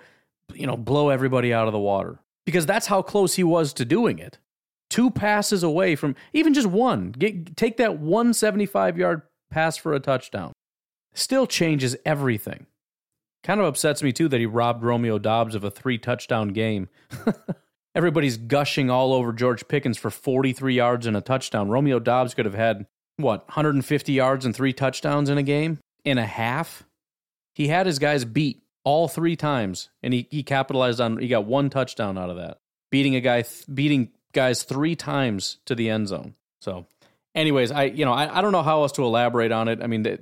you 0.53 0.67
know, 0.67 0.77
blow 0.77 1.09
everybody 1.09 1.53
out 1.53 1.67
of 1.67 1.73
the 1.73 1.79
water. 1.79 2.21
Because 2.45 2.67
that's 2.67 2.87
how 2.87 3.01
close 3.01 3.35
he 3.35 3.43
was 3.43 3.73
to 3.73 3.85
doing 3.87 4.19
it 4.19 4.39
two 4.95 5.11
passes 5.11 5.65
away 5.65 5.97
from 5.97 6.15
even 6.33 6.55
just 6.55 6.69
one. 6.69 7.11
Get, 7.11 7.57
take 7.57 7.79
that 7.79 7.99
175 7.99 8.97
yard 8.97 9.23
pass 9.51 9.77
for 9.77 9.93
a 9.93 9.99
touchdown. 9.99 10.53
Still 11.15 11.49
changes 11.49 11.97
everything. 12.05 12.67
Kind 13.43 13.61
of 13.61 13.67
upsets 13.67 14.05
me 14.05 14.13
too 14.13 14.29
that 14.29 14.39
he 14.39 14.47
robbed 14.47 14.85
Romeo 14.85 15.19
Doubs 15.19 15.57
of 15.57 15.65
a 15.65 15.71
three 15.71 15.99
touchdown 15.99 16.49
game. 16.49 16.89
Everybody's 17.97 18.37
gushing 18.37 18.89
all 18.89 19.13
over 19.13 19.33
George 19.33 19.67
Pickens 19.67 19.99
for 19.99 20.11
43 20.11 20.75
yards 20.75 21.07
and 21.07 21.17
a 21.17 21.21
touchdown. 21.21 21.69
Romeo 21.69 21.99
Doubs 21.99 22.35
could 22.35 22.45
have 22.45 22.55
had, 22.55 22.87
what, 23.17 23.47
150 23.49 24.13
yards 24.13 24.45
and 24.45 24.55
three 24.55 24.73
touchdowns 24.73 25.29
in 25.29 25.39
a 25.39 25.43
game? 25.43 25.79
In 26.05 26.19
a 26.19 26.27
half? 26.27 26.85
He 27.55 27.69
had 27.69 27.87
his 27.87 27.99
guys 27.99 28.25
beat 28.25 28.63
all 28.85 29.09
three 29.09 29.37
times, 29.37 29.89
and 30.03 30.13
he, 30.13 30.29
he 30.31 30.43
capitalized 30.43 31.01
on, 31.01 31.19
he 31.19 31.29
got 31.29 31.47
one 31.47 31.71
touchdown 31.71 32.19
out 32.19 32.31
of 32.31 32.37
that. 32.37 32.61
Beating 32.91 33.17
a 33.17 33.21
guy, 33.21 33.45
beating 33.73 34.11
guys 34.33 34.63
three 34.63 34.95
times 34.95 35.59
to 35.65 35.75
the 35.75 35.89
end 35.89 36.09
zone. 36.09 36.35
So, 36.61 36.87
anyways, 37.35 37.71
I 37.73 37.85
you 37.85 38.05
know 38.05 38.13
I, 38.13 38.39
I 38.39 38.41
don't 38.43 38.53
know 38.53 38.63
how 38.63 38.83
else 38.83 38.93
to 38.93 39.05
elaborate 39.05 39.53
on 39.53 39.69
it. 39.69 39.83
I 39.83 39.87
mean, 39.87 40.05
th- 40.05 40.21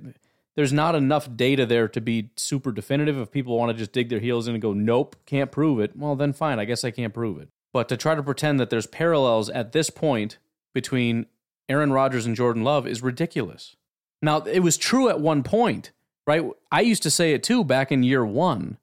there's 0.55 0.73
not 0.73 0.95
enough 0.95 1.29
data 1.35 1.67
there 1.67 1.89
to 1.89 2.01
be 2.01 2.31
super 2.37 2.73
definitive. 2.73 3.19
If 3.19 3.31
people 3.31 3.59
want 3.59 3.73
to 3.73 3.79
just 3.79 3.93
dig 3.93 4.09
their 4.09 4.21
heels 4.21 4.49
in 4.49 4.55
and 4.55 4.63
go, 4.63 4.73
nope, 4.73 5.17
can't 5.27 5.51
prove 5.51 5.81
it, 5.81 5.97
well 5.97 6.15
then 6.15 6.33
fine, 6.33 6.59
I 6.59 6.65
guess 6.65 6.85
I 6.85 6.91
can't 6.91 7.15
prove 7.15 7.41
it. 7.41 7.49
But 7.73 7.89
to 7.89 7.97
try 7.97 8.15
to 8.15 8.23
pretend 8.23 8.61
that 8.61 8.71
there's 8.71 8.87
parallels 8.87 9.49
at 9.49 9.73
this 9.73 9.89
point 9.89 10.39
between 10.75 11.27
Aaron 11.69 11.93
Rodgers 11.93 12.27
and 12.27 12.37
Jordan 12.37 12.65
Love 12.65 12.87
is 12.87 13.03
ridiculous. 13.03 13.77
Now, 14.21 14.43
it 14.43 14.61
was 14.61 14.77
true 14.77 15.09
at 15.09 15.21
one 15.21 15.43
point, 15.43 15.91
right? 16.27 16.45
I 16.71 16.81
used 16.81 17.03
to 17.05 17.11
say 17.11 17.33
it 17.33 17.43
too 17.43 17.65
back 17.65 17.93
in 17.93 18.03
year 18.03 18.25
one 18.25 18.79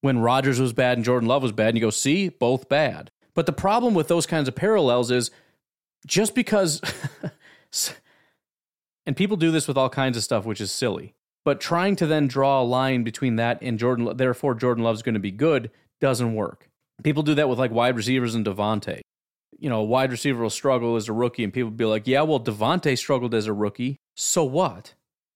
when 0.00 0.18
Rodgers 0.18 0.60
was 0.60 0.72
bad 0.72 0.98
and 0.98 1.04
Jordan 1.04 1.28
Love 1.28 1.42
was 1.42 1.52
bad. 1.52 1.68
And 1.68 1.78
you 1.78 1.82
go, 1.82 1.90
see, 1.90 2.28
both 2.28 2.68
bad. 2.68 3.10
But 3.34 3.46
the 3.46 3.52
problem 3.52 3.94
with 3.94 4.08
those 4.08 4.26
kinds 4.26 4.48
of 4.48 4.54
parallels 4.54 5.10
is 5.10 5.30
just 6.06 6.34
because, 6.34 6.80
and 9.06 9.16
people 9.16 9.36
do 9.36 9.50
this 9.50 9.66
with 9.66 9.76
all 9.76 9.88
kinds 9.88 10.16
of 10.16 10.22
stuff, 10.22 10.44
which 10.44 10.60
is 10.60 10.70
silly, 10.70 11.14
but 11.44 11.60
trying 11.60 11.96
to 11.96 12.06
then 12.06 12.28
draw 12.28 12.60
a 12.60 12.64
line 12.64 13.02
between 13.02 13.36
that 13.36 13.58
and 13.62 13.78
Jordan, 13.78 14.16
therefore 14.16 14.54
Jordan 14.54 14.84
Love's 14.84 15.02
going 15.02 15.14
to 15.14 15.20
be 15.20 15.32
good, 15.32 15.70
doesn't 16.00 16.34
work. 16.34 16.68
People 17.02 17.22
do 17.22 17.34
that 17.34 17.48
with 17.48 17.58
like 17.58 17.72
wide 17.72 17.96
receivers 17.96 18.34
and 18.34 18.46
Davante. 18.46 19.00
You 19.58 19.68
know, 19.68 19.80
a 19.80 19.84
wide 19.84 20.10
receiver 20.10 20.42
will 20.42 20.50
struggle 20.50 20.96
as 20.96 21.08
a 21.08 21.12
rookie, 21.12 21.44
and 21.44 21.52
people 21.52 21.70
be 21.70 21.84
like, 21.84 22.06
yeah, 22.06 22.22
well, 22.22 22.40
Davante 22.40 22.96
struggled 22.98 23.34
as 23.34 23.46
a 23.46 23.52
rookie. 23.52 23.96
So 24.14 24.44
what? 24.44 24.94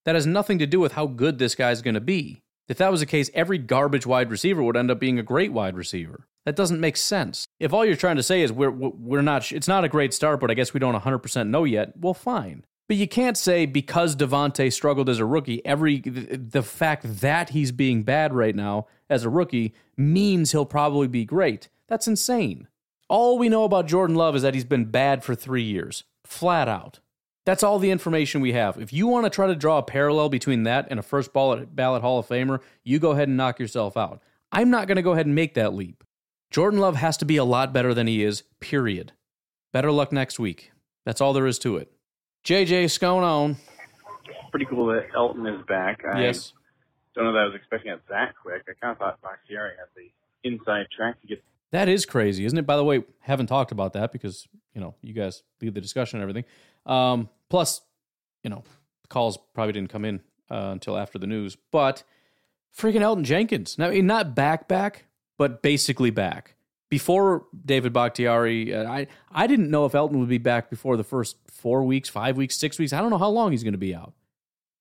That 0.08 0.14
has 0.14 0.26
nothing 0.26 0.58
to 0.60 0.66
do 0.66 0.80
with 0.80 0.92
how 0.92 1.06
good 1.06 1.38
this 1.38 1.54
guy's 1.54 1.82
going 1.82 1.92
to 1.92 2.00
be. 2.00 2.40
If 2.66 2.78
that 2.78 2.90
was 2.90 3.00
the 3.00 3.04
case, 3.04 3.30
every 3.34 3.58
garbage 3.58 4.06
wide 4.06 4.30
receiver 4.30 4.62
would 4.62 4.74
end 4.74 4.90
up 4.90 4.98
being 4.98 5.18
a 5.18 5.22
great 5.22 5.52
wide 5.52 5.76
receiver. 5.76 6.26
That 6.46 6.56
doesn't 6.56 6.80
make 6.80 6.96
sense. 6.96 7.46
If 7.60 7.74
all 7.74 7.84
you're 7.84 7.94
trying 7.94 8.16
to 8.16 8.22
say 8.22 8.40
is 8.40 8.50
we're 8.50 8.70
we're 8.70 9.20
not, 9.20 9.52
it's 9.52 9.68
not 9.68 9.84
a 9.84 9.88
great 9.90 10.14
start, 10.14 10.40
but 10.40 10.50
I 10.50 10.54
guess 10.54 10.72
we 10.72 10.80
don't 10.80 10.94
100 10.94 11.18
percent 11.18 11.50
know 11.50 11.64
yet. 11.64 11.92
Well, 11.94 12.14
fine. 12.14 12.64
But 12.88 12.96
you 12.96 13.06
can't 13.06 13.36
say 13.36 13.66
because 13.66 14.16
Davante 14.16 14.72
struggled 14.72 15.10
as 15.10 15.18
a 15.18 15.26
rookie, 15.26 15.62
every 15.66 16.00
the 16.00 16.62
fact 16.62 17.20
that 17.20 17.50
he's 17.50 17.70
being 17.70 18.02
bad 18.02 18.32
right 18.32 18.56
now 18.56 18.86
as 19.10 19.24
a 19.24 19.28
rookie 19.28 19.74
means 19.98 20.52
he'll 20.52 20.64
probably 20.64 21.06
be 21.06 21.26
great. 21.26 21.68
That's 21.86 22.08
insane. 22.08 22.66
All 23.10 23.36
we 23.36 23.50
know 23.50 23.64
about 23.64 23.86
Jordan 23.86 24.16
Love 24.16 24.36
is 24.36 24.40
that 24.40 24.54
he's 24.54 24.64
been 24.64 24.86
bad 24.86 25.22
for 25.22 25.34
three 25.34 25.64
years, 25.64 26.04
flat 26.24 26.66
out. 26.66 27.00
That's 27.48 27.62
all 27.62 27.78
the 27.78 27.90
information 27.90 28.42
we 28.42 28.52
have. 28.52 28.76
If 28.76 28.92
you 28.92 29.06
want 29.06 29.24
to 29.24 29.30
try 29.30 29.46
to 29.46 29.56
draw 29.56 29.78
a 29.78 29.82
parallel 29.82 30.28
between 30.28 30.64
that 30.64 30.86
and 30.90 31.00
a 31.00 31.02
first 31.02 31.32
ballot, 31.32 31.74
ballot 31.74 32.02
Hall 32.02 32.18
of 32.18 32.28
Famer, 32.28 32.60
you 32.84 32.98
go 32.98 33.12
ahead 33.12 33.26
and 33.26 33.38
knock 33.38 33.58
yourself 33.58 33.96
out. 33.96 34.20
I'm 34.52 34.68
not 34.68 34.86
going 34.86 34.96
to 34.96 35.02
go 35.02 35.12
ahead 35.12 35.24
and 35.24 35.34
make 35.34 35.54
that 35.54 35.72
leap. 35.72 36.04
Jordan 36.50 36.78
Love 36.78 36.96
has 36.96 37.16
to 37.16 37.24
be 37.24 37.38
a 37.38 37.44
lot 37.44 37.72
better 37.72 37.94
than 37.94 38.06
he 38.06 38.22
is, 38.22 38.42
period. 38.60 39.12
Better 39.72 39.90
luck 39.90 40.12
next 40.12 40.38
week. 40.38 40.72
That's 41.06 41.22
all 41.22 41.32
there 41.32 41.46
is 41.46 41.58
to 41.60 41.78
it. 41.78 41.90
JJ, 42.44 43.00
going 43.00 43.24
on? 43.24 43.56
Pretty 44.50 44.66
cool 44.66 44.84
that 44.88 45.08
Elgton 45.16 45.48
is 45.58 45.64
back. 45.66 46.04
I 46.04 46.20
Yes. 46.20 46.52
don't 47.14 47.24
know 47.24 47.32
that 47.32 47.38
I 47.38 47.44
was 47.46 47.54
expecting 47.54 47.92
it 47.92 48.02
that 48.10 48.34
quick. 48.36 48.64
I 48.68 48.72
kind 48.78 48.92
of 48.92 48.98
thought 48.98 49.22
Bakhtiari 49.22 49.72
had 49.78 49.88
the 49.96 50.10
inside 50.46 50.86
track 50.94 51.18
to 51.22 51.26
get. 51.26 51.42
That 51.70 51.88
is 51.88 52.04
crazy, 52.04 52.44
isn't 52.44 52.58
it? 52.58 52.66
By 52.66 52.76
the 52.76 52.84
way, 52.84 53.04
haven't 53.20 53.46
talked 53.46 53.72
about 53.72 53.94
that 53.94 54.12
because 54.12 54.46
you 54.74 54.82
know 54.82 54.94
you 55.02 55.14
guys 55.14 55.42
lead 55.62 55.72
the 55.74 55.80
discussion 55.80 56.18
and 56.18 56.22
everything. 56.22 56.44
Um, 56.88 57.28
plus, 57.48 57.82
you 58.42 58.50
know, 58.50 58.64
the 59.02 59.08
calls 59.08 59.38
probably 59.54 59.72
didn't 59.74 59.90
come 59.90 60.04
in 60.04 60.20
uh, 60.50 60.70
until 60.72 60.96
after 60.96 61.18
the 61.18 61.26
news. 61.26 61.56
But 61.70 62.02
freaking 62.76 63.02
Elgton 63.02 63.22
Jenkins, 63.22 63.78
now 63.78 63.90
mean, 63.90 64.06
not 64.06 64.34
back 64.34 64.66
back, 64.66 65.04
but 65.36 65.62
basically 65.62 66.10
back. 66.10 66.56
Before 66.90 67.44
David 67.66 67.92
Bakhtiari, 67.92 68.74
uh, 68.74 68.90
I 68.90 69.06
I 69.30 69.46
didn't 69.46 69.70
know 69.70 69.84
if 69.84 69.92
Elgton 69.92 70.18
would 70.18 70.28
be 70.28 70.38
back 70.38 70.70
before 70.70 70.96
the 70.96 71.04
first 71.04 71.36
four 71.46 71.84
weeks, 71.84 72.08
five 72.08 72.36
weeks, 72.36 72.56
six 72.56 72.78
weeks. 72.78 72.94
I 72.94 73.00
don't 73.00 73.10
know 73.10 73.18
how 73.18 73.28
long 73.28 73.50
he's 73.50 73.62
going 73.62 73.72
to 73.72 73.78
be 73.78 73.94
out. 73.94 74.14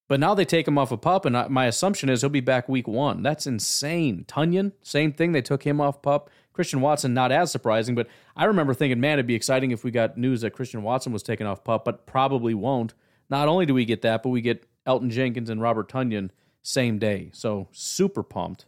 But 0.07 0.21
now 0.21 0.33
they 0.33 0.45
take 0.45 0.65
him 0.65 0.77
off 0.77 0.93
a 0.93 0.97
pup, 0.97 1.25
and 1.25 1.35
I, 1.35 1.49
my 1.49 1.65
assumption 1.65 2.07
is 2.07 2.21
he'll 2.21 2.29
be 2.29 2.39
back 2.39 2.69
week 2.69 2.87
one. 2.87 3.23
That's 3.23 3.45
insane. 3.45 4.23
Runyan, 4.29 4.71
same 4.81 5.11
thing. 5.11 5.33
They 5.33 5.41
took 5.41 5.63
him 5.63 5.81
off 5.81 6.01
pup. 6.01 6.29
Christian 6.57 6.81
Watson, 6.81 7.13
not 7.13 7.31
as 7.31 7.51
surprising, 7.51 7.95
but 7.95 8.07
I 8.35 8.43
remember 8.45 8.73
thinking, 8.73 8.99
man, 8.99 9.13
it'd 9.13 9.27
be 9.27 9.35
exciting 9.35 9.71
if 9.71 9.85
we 9.85 9.91
got 9.91 10.17
news 10.17 10.41
that 10.41 10.51
Christian 10.51 10.83
Watson 10.83 11.13
was 11.13 11.23
taken 11.23 11.47
off 11.47 11.63
pup, 11.63 11.85
but 11.85 12.05
probably 12.05 12.53
won't. 12.53 12.93
Not 13.29 13.47
only 13.47 13.65
do 13.65 13.73
we 13.73 13.85
get 13.85 14.01
that, 14.01 14.23
but 14.23 14.29
we 14.29 14.41
get 14.41 14.65
Elgton 14.85 15.09
Jenkins 15.09 15.49
and 15.49 15.61
Robert 15.61 15.87
Runyan 15.89 16.31
same 16.63 16.99
day. 16.99 17.29
So 17.31 17.69
super 17.71 18.23
pumped. 18.23 18.65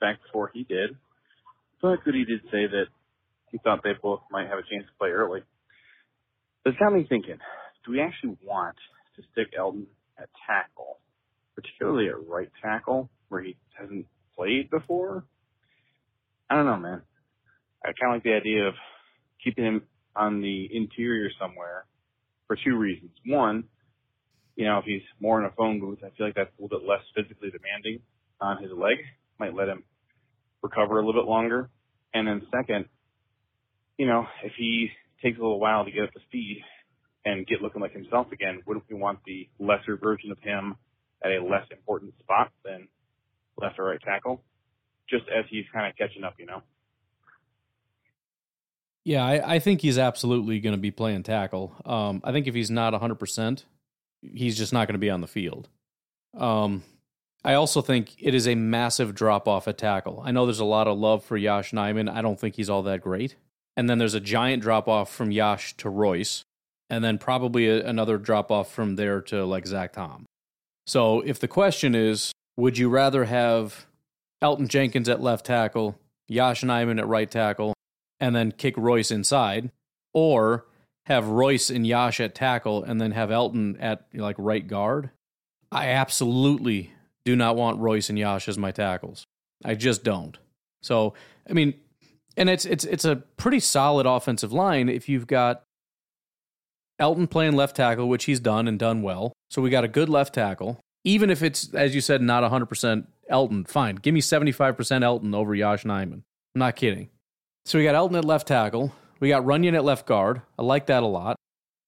back 0.00 0.20
before 0.22 0.50
he 0.52 0.64
did. 0.64 0.96
But 1.80 2.04
Goody 2.04 2.24
did 2.26 2.42
say 2.50 2.66
that 2.66 2.86
he 3.50 3.58
thought 3.58 3.82
they 3.82 3.92
both 4.02 4.20
might 4.30 4.48
have 4.48 4.58
a 4.58 4.62
chance 4.62 4.84
to 4.86 4.92
play 4.98 5.10
early. 5.10 5.42
This 6.64 6.74
got 6.78 6.92
me 6.92 7.06
thinking, 7.08 7.38
do 7.86 7.92
we 7.92 8.00
actually 8.00 8.36
want 8.44 8.76
to 9.16 9.22
stick 9.32 9.54
Elgton 9.58 9.86
at 10.18 10.28
tackle, 10.46 10.98
particularly 11.54 12.08
at 12.08 12.26
right 12.28 12.50
tackle, 12.62 13.08
where 13.28 13.42
he 13.42 13.56
hasn't 13.78 14.06
played 14.36 14.68
before? 14.70 15.24
I 16.50 16.56
don't 16.56 16.66
know, 16.66 16.76
man. 16.76 17.02
I 17.90 17.92
kind 17.92 18.14
of 18.14 18.16
like 18.16 18.22
the 18.22 18.34
idea 18.34 18.68
of 18.68 18.74
keeping 19.42 19.64
him 19.64 19.82
on 20.14 20.40
the 20.40 20.68
interior 20.72 21.28
somewhere 21.40 21.86
for 22.46 22.56
two 22.64 22.76
reasons. 22.76 23.10
One, 23.26 23.64
you 24.54 24.66
know, 24.66 24.78
if 24.78 24.84
he's 24.84 25.02
more 25.18 25.40
in 25.40 25.46
a 25.46 25.50
phone 25.50 25.80
booth, 25.80 25.98
I 26.04 26.10
feel 26.16 26.26
like 26.26 26.36
that's 26.36 26.50
a 26.56 26.62
little 26.62 26.78
bit 26.78 26.88
less 26.88 27.00
physically 27.16 27.50
demanding 27.50 28.00
on 28.40 28.62
his 28.62 28.70
leg. 28.70 28.98
Might 29.40 29.54
let 29.54 29.68
him 29.68 29.82
recover 30.62 31.00
a 31.00 31.04
little 31.04 31.20
bit 31.20 31.28
longer. 31.28 31.68
And 32.14 32.28
then 32.28 32.42
second, 32.52 32.84
you 33.98 34.06
know, 34.06 34.24
if 34.44 34.52
he 34.56 34.90
takes 35.20 35.38
a 35.38 35.42
little 35.42 35.58
while 35.58 35.84
to 35.84 35.90
get 35.90 36.04
up 36.04 36.12
to 36.12 36.20
speed 36.28 36.62
and 37.24 37.44
get 37.44 37.60
looking 37.60 37.82
like 37.82 37.92
himself 37.92 38.30
again, 38.30 38.62
wouldn't 38.66 38.86
we 38.88 38.94
want 38.94 39.18
the 39.26 39.48
lesser 39.58 39.96
version 39.96 40.30
of 40.30 40.38
him 40.38 40.76
at 41.24 41.32
a 41.32 41.42
less 41.42 41.66
important 41.72 42.14
spot 42.20 42.52
than 42.64 42.86
left 43.60 43.80
or 43.80 43.86
right 43.86 44.00
tackle? 44.00 44.44
Just 45.08 45.24
as 45.28 45.44
he's 45.50 45.64
kind 45.72 45.90
of 45.90 45.96
catching 45.96 46.22
up, 46.22 46.34
you 46.38 46.46
know? 46.46 46.62
Yeah, 49.04 49.24
I, 49.24 49.54
I 49.54 49.58
think 49.58 49.80
he's 49.80 49.98
absolutely 49.98 50.60
going 50.60 50.74
to 50.74 50.80
be 50.80 50.90
playing 50.90 51.22
tackle. 51.22 51.74
Um, 51.84 52.20
I 52.22 52.32
think 52.32 52.46
if 52.46 52.54
he's 52.54 52.70
not 52.70 52.92
100%, 52.92 53.64
he's 54.22 54.58
just 54.58 54.72
not 54.72 54.86
going 54.86 54.94
to 54.94 54.98
be 54.98 55.10
on 55.10 55.20
the 55.20 55.26
field. 55.26 55.68
Um, 56.36 56.82
I 57.44 57.54
also 57.54 57.80
think 57.80 58.14
it 58.18 58.34
is 58.34 58.46
a 58.46 58.54
massive 58.54 59.14
drop 59.14 59.48
off 59.48 59.66
at 59.66 59.78
tackle. 59.78 60.22
I 60.24 60.30
know 60.30 60.44
there's 60.44 60.60
a 60.60 60.64
lot 60.64 60.86
of 60.86 60.98
love 60.98 61.24
for 61.24 61.36
Yosh 61.36 61.72
Nijman. 61.72 62.12
I 62.12 62.20
don't 62.20 62.38
think 62.38 62.56
he's 62.56 62.68
all 62.68 62.82
that 62.82 63.00
great. 63.00 63.36
And 63.76 63.88
then 63.88 63.98
there's 63.98 64.14
a 64.14 64.20
giant 64.20 64.62
drop 64.62 64.88
off 64.88 65.12
from 65.12 65.30
Yosh 65.30 65.74
to 65.78 65.88
Royce, 65.88 66.44
and 66.90 67.02
then 67.02 67.16
probably 67.16 67.68
a, 67.68 67.86
another 67.86 68.18
drop 68.18 68.50
off 68.50 68.70
from 68.70 68.96
there 68.96 69.22
to 69.22 69.44
like 69.46 69.66
Zach 69.66 69.94
Tom. 69.94 70.26
So 70.86 71.20
if 71.20 71.38
the 71.38 71.48
question 71.48 71.94
is, 71.94 72.32
would 72.58 72.76
you 72.76 72.90
rather 72.90 73.24
have 73.24 73.86
Elgton 74.42 74.68
Jenkins 74.68 75.08
at 75.08 75.22
left 75.22 75.46
tackle, 75.46 75.98
Yosh 76.28 76.62
Nijman 76.62 76.98
at 76.98 77.08
right 77.08 77.30
tackle, 77.30 77.72
and 78.20 78.36
then 78.36 78.52
kick 78.52 78.76
Royce 78.76 79.10
inside, 79.10 79.70
or 80.12 80.66
have 81.06 81.28
Royce 81.28 81.70
and 81.70 81.86
Yosh 81.86 82.20
at 82.20 82.34
tackle 82.34 82.84
and 82.84 83.00
then 83.00 83.12
have 83.12 83.30
Elgton 83.30 83.76
at 83.80 84.06
like 84.14 84.36
right 84.38 84.66
guard? 84.66 85.10
I 85.72 85.88
absolutely 85.88 86.92
do 87.24 87.36
not 87.36 87.56
want 87.56 87.78
Royce 87.78 88.08
and 88.08 88.18
Yosh 88.18 88.48
as 88.48 88.58
my 88.58 88.70
tackles. 88.70 89.24
I 89.64 89.74
just 89.74 90.04
don't. 90.04 90.38
So, 90.82 91.14
I 91.48 91.52
mean, 91.52 91.74
and 92.36 92.48
it's 92.48 92.64
it's 92.64 92.84
it's 92.84 93.04
a 93.04 93.16
pretty 93.16 93.60
solid 93.60 94.06
offensive 94.06 94.52
line 94.52 94.88
if 94.88 95.08
you've 95.08 95.26
got 95.26 95.62
Elgton 97.00 97.28
playing 97.28 97.56
left 97.56 97.76
tackle, 97.76 98.08
which 98.08 98.24
he's 98.24 98.40
done 98.40 98.68
and 98.68 98.78
done 98.78 99.02
well. 99.02 99.32
So 99.50 99.62
we 99.62 99.70
got 99.70 99.84
a 99.84 99.88
good 99.88 100.08
left 100.08 100.34
tackle. 100.34 100.80
Even 101.04 101.30
if 101.30 101.42
it's 101.42 101.72
as 101.74 101.94
you 101.94 102.00
said 102.00 102.22
not 102.22 102.48
100% 102.50 103.06
Elgton, 103.30 103.66
fine. 103.66 103.96
Give 103.96 104.14
me 104.14 104.20
75% 104.20 104.76
Elgton 104.76 105.34
over 105.34 105.54
Yosh 105.54 105.84
Nijman. 105.84 106.22
I'm 106.54 106.58
not 106.58 106.76
kidding. 106.76 107.08
So 107.70 107.78
we 107.78 107.84
got 107.84 107.94
Elgton 107.94 108.18
at 108.18 108.24
left 108.24 108.48
tackle. 108.48 108.92
We 109.20 109.28
got 109.28 109.44
Runyan 109.44 109.76
at 109.76 109.84
left 109.84 110.04
guard. 110.04 110.42
I 110.58 110.62
like 110.62 110.86
that 110.86 111.04
a 111.04 111.06
lot. 111.06 111.36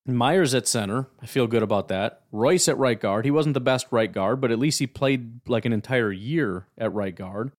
Myers 0.06 0.54
at 0.54 0.68
center. 0.68 1.08
I 1.20 1.26
feel 1.26 1.48
good 1.48 1.64
about 1.64 1.88
that. 1.88 2.22
Royce 2.30 2.68
at 2.68 2.78
right 2.78 3.00
guard. 3.00 3.24
He 3.24 3.32
wasn't 3.32 3.54
the 3.54 3.60
best 3.60 3.88
right 3.90 4.12
guard, 4.12 4.40
but 4.40 4.52
at 4.52 4.60
least 4.60 4.78
he 4.78 4.86
played 4.86 5.40
like 5.48 5.64
an 5.64 5.72
entire 5.72 6.12
year 6.12 6.68
at 6.78 6.92
right 6.92 7.16
guard. 7.16 7.50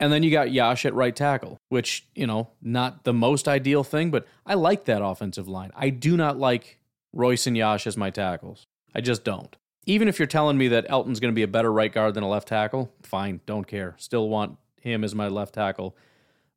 And 0.00 0.12
then 0.12 0.24
you 0.24 0.32
got 0.32 0.50
Yosh 0.50 0.84
at 0.84 0.94
right 0.94 1.14
tackle, 1.14 1.58
which, 1.68 2.08
you 2.12 2.26
know, 2.26 2.48
not 2.60 3.04
the 3.04 3.12
most 3.12 3.46
ideal 3.46 3.84
thing, 3.84 4.10
but 4.10 4.26
I 4.44 4.54
like 4.54 4.86
that 4.86 5.04
offensive 5.04 5.46
line. 5.46 5.70
I 5.76 5.90
do 5.90 6.16
not 6.16 6.40
like 6.40 6.80
Royce 7.12 7.46
and 7.46 7.56
Yosh 7.56 7.86
as 7.86 7.96
my 7.96 8.10
tackles. 8.10 8.66
I 8.96 9.00
just 9.00 9.22
don't. 9.22 9.54
Even 9.86 10.08
if 10.08 10.18
you're 10.18 10.26
telling 10.26 10.58
me 10.58 10.66
that 10.66 10.88
Elgton's 10.88 11.20
going 11.20 11.32
to 11.32 11.38
be 11.38 11.44
a 11.44 11.46
better 11.46 11.72
right 11.72 11.92
guard 11.92 12.14
than 12.14 12.24
a 12.24 12.28
left 12.28 12.48
tackle, 12.48 12.92
fine, 13.04 13.42
don't 13.46 13.68
care. 13.68 13.94
Still 13.96 14.28
want 14.28 14.58
him 14.80 15.04
as 15.04 15.14
my 15.14 15.28
left 15.28 15.54
tackle 15.54 15.94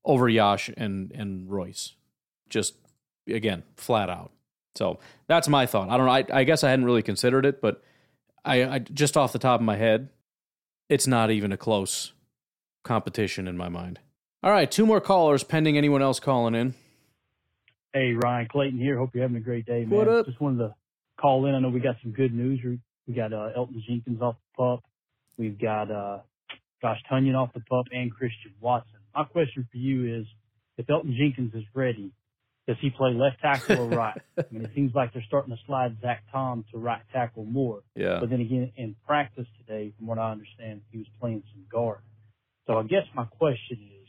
over 0.05 0.27
Yosh 0.29 0.69
and 0.75 1.11
and 1.11 1.49
Royce. 1.49 1.93
Just 2.49 2.75
again, 3.27 3.63
flat 3.77 4.09
out. 4.09 4.31
So 4.75 4.99
that's 5.27 5.47
my 5.47 5.65
thought. 5.65 5.89
I 5.89 5.97
don't 5.97 6.05
know. 6.05 6.11
I, 6.11 6.25
I 6.41 6.43
guess 6.43 6.63
I 6.63 6.69
hadn't 6.69 6.85
really 6.85 7.03
considered 7.03 7.45
it, 7.45 7.61
but 7.61 7.83
I, 8.43 8.63
I 8.65 8.79
just 8.79 9.15
off 9.15 9.31
the 9.31 9.39
top 9.39 9.59
of 9.59 9.65
my 9.65 9.75
head, 9.75 10.09
it's 10.89 11.05
not 11.07 11.29
even 11.31 11.51
a 11.51 11.57
close 11.57 12.13
competition 12.83 13.47
in 13.47 13.55
my 13.55 13.69
mind. 13.69 13.99
All 14.41 14.51
right, 14.51 14.69
two 14.69 14.85
more 14.85 14.99
callers 14.99 15.43
pending 15.43 15.77
anyone 15.77 16.01
else 16.01 16.19
calling 16.19 16.55
in. 16.55 16.73
Hey, 17.93 18.13
Ryan 18.13 18.47
Clayton 18.51 18.79
here. 18.79 18.97
Hope 18.97 19.11
you're 19.13 19.21
having 19.21 19.37
a 19.37 19.41
great 19.41 19.65
day, 19.65 19.85
man. 19.85 19.91
What 19.91 20.07
up? 20.07 20.25
Just 20.25 20.41
wanted 20.41 20.57
to 20.57 20.75
call 21.21 21.45
in. 21.45 21.53
I 21.55 21.59
know 21.59 21.69
we 21.69 21.79
got 21.79 21.95
some 22.01 22.11
good 22.11 22.33
news. 22.33 22.59
We- 22.63 22.79
got 23.13 23.33
uh, 23.33 23.49
Elgton 23.57 23.83
Jenkins 23.85 24.21
off 24.21 24.35
the 24.35 24.63
pup. 24.63 24.83
We've 25.37 25.59
got 25.59 25.91
uh, 25.91 26.19
Josh 26.81 26.99
Runyan 27.11 27.35
off 27.35 27.51
the 27.53 27.59
pup 27.59 27.87
and 27.91 28.09
Christian 28.11 28.53
Watson. 28.61 28.92
My 29.15 29.23
question 29.23 29.67
for 29.71 29.77
you 29.77 30.19
is, 30.19 30.25
if 30.77 30.87
Elgton 30.87 31.15
Jenkins 31.15 31.53
is 31.53 31.63
ready, 31.73 32.11
does 32.67 32.77
he 32.81 32.89
play 32.89 33.13
left 33.13 33.41
tackle 33.41 33.93
or 33.93 33.97
right? 33.97 34.19
I 34.37 34.43
mean, 34.51 34.63
it 34.63 34.71
seems 34.73 34.95
like 34.95 35.13
they're 35.13 35.23
starting 35.27 35.53
to 35.53 35.59
slide 35.67 35.97
Zach 36.01 36.23
Tom 36.31 36.63
to 36.71 36.79
right 36.79 37.01
tackle 37.11 37.45
more. 37.45 37.81
Yeah. 37.95 38.19
But 38.19 38.29
then 38.29 38.41
again, 38.41 38.71
in 38.77 38.95
practice 39.05 39.47
today, 39.59 39.93
from 39.97 40.07
what 40.07 40.17
I 40.17 40.31
understand, 40.31 40.81
he 40.91 40.99
was 40.99 41.07
playing 41.19 41.43
some 41.53 41.65
guard. 41.71 41.99
So 42.67 42.77
I 42.77 42.83
guess 42.83 43.03
my 43.13 43.25
question 43.25 43.79
is, 44.01 44.07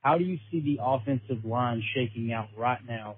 how 0.00 0.18
do 0.18 0.24
you 0.24 0.38
see 0.50 0.60
the 0.60 0.82
offensive 0.82 1.44
line 1.44 1.82
shaking 1.94 2.32
out 2.32 2.48
right 2.56 2.80
now 2.86 3.16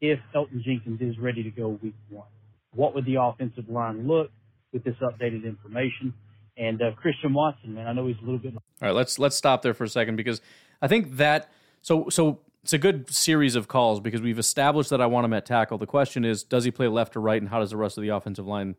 if 0.00 0.18
Elgton 0.34 0.62
Jenkins 0.64 1.00
is 1.00 1.18
ready 1.18 1.44
to 1.44 1.50
go 1.50 1.78
week 1.80 1.94
one? 2.08 2.26
What 2.74 2.94
would 2.94 3.06
the 3.06 3.16
offensive 3.20 3.68
line 3.68 4.08
look 4.08 4.30
with 4.72 4.82
this 4.82 4.96
updated 5.00 5.44
information? 5.44 6.14
And 6.60 6.82
uh, 6.82 6.92
Christian 6.92 7.32
Watson, 7.32 7.74
man, 7.74 7.86
I 7.86 7.94
know 7.94 8.06
he's 8.06 8.18
a 8.18 8.24
little 8.24 8.38
bit. 8.38 8.54
All 8.54 8.62
right, 8.82 8.94
let's 8.94 9.18
let's 9.18 9.34
stop 9.34 9.62
there 9.62 9.72
for 9.72 9.84
a 9.84 9.88
second 9.88 10.16
because 10.16 10.42
I 10.82 10.88
think 10.88 11.16
that 11.16 11.50
so 11.80 12.10
so 12.10 12.40
it's 12.62 12.74
a 12.74 12.78
good 12.78 13.10
series 13.10 13.56
of 13.56 13.66
calls 13.66 13.98
because 13.98 14.20
we've 14.20 14.38
established 14.38 14.90
that 14.90 15.00
I 15.00 15.06
want 15.06 15.24
him 15.24 15.32
at 15.32 15.46
tackle. 15.46 15.78
The 15.78 15.86
question 15.86 16.22
is, 16.22 16.42
does 16.42 16.64
he 16.64 16.70
play 16.70 16.86
left 16.86 17.16
or 17.16 17.20
right, 17.20 17.40
and 17.40 17.48
how 17.50 17.60
does 17.60 17.70
the 17.70 17.78
rest 17.78 17.96
of 17.96 18.02
the 18.02 18.10
offensive 18.10 18.46
line 18.46 18.76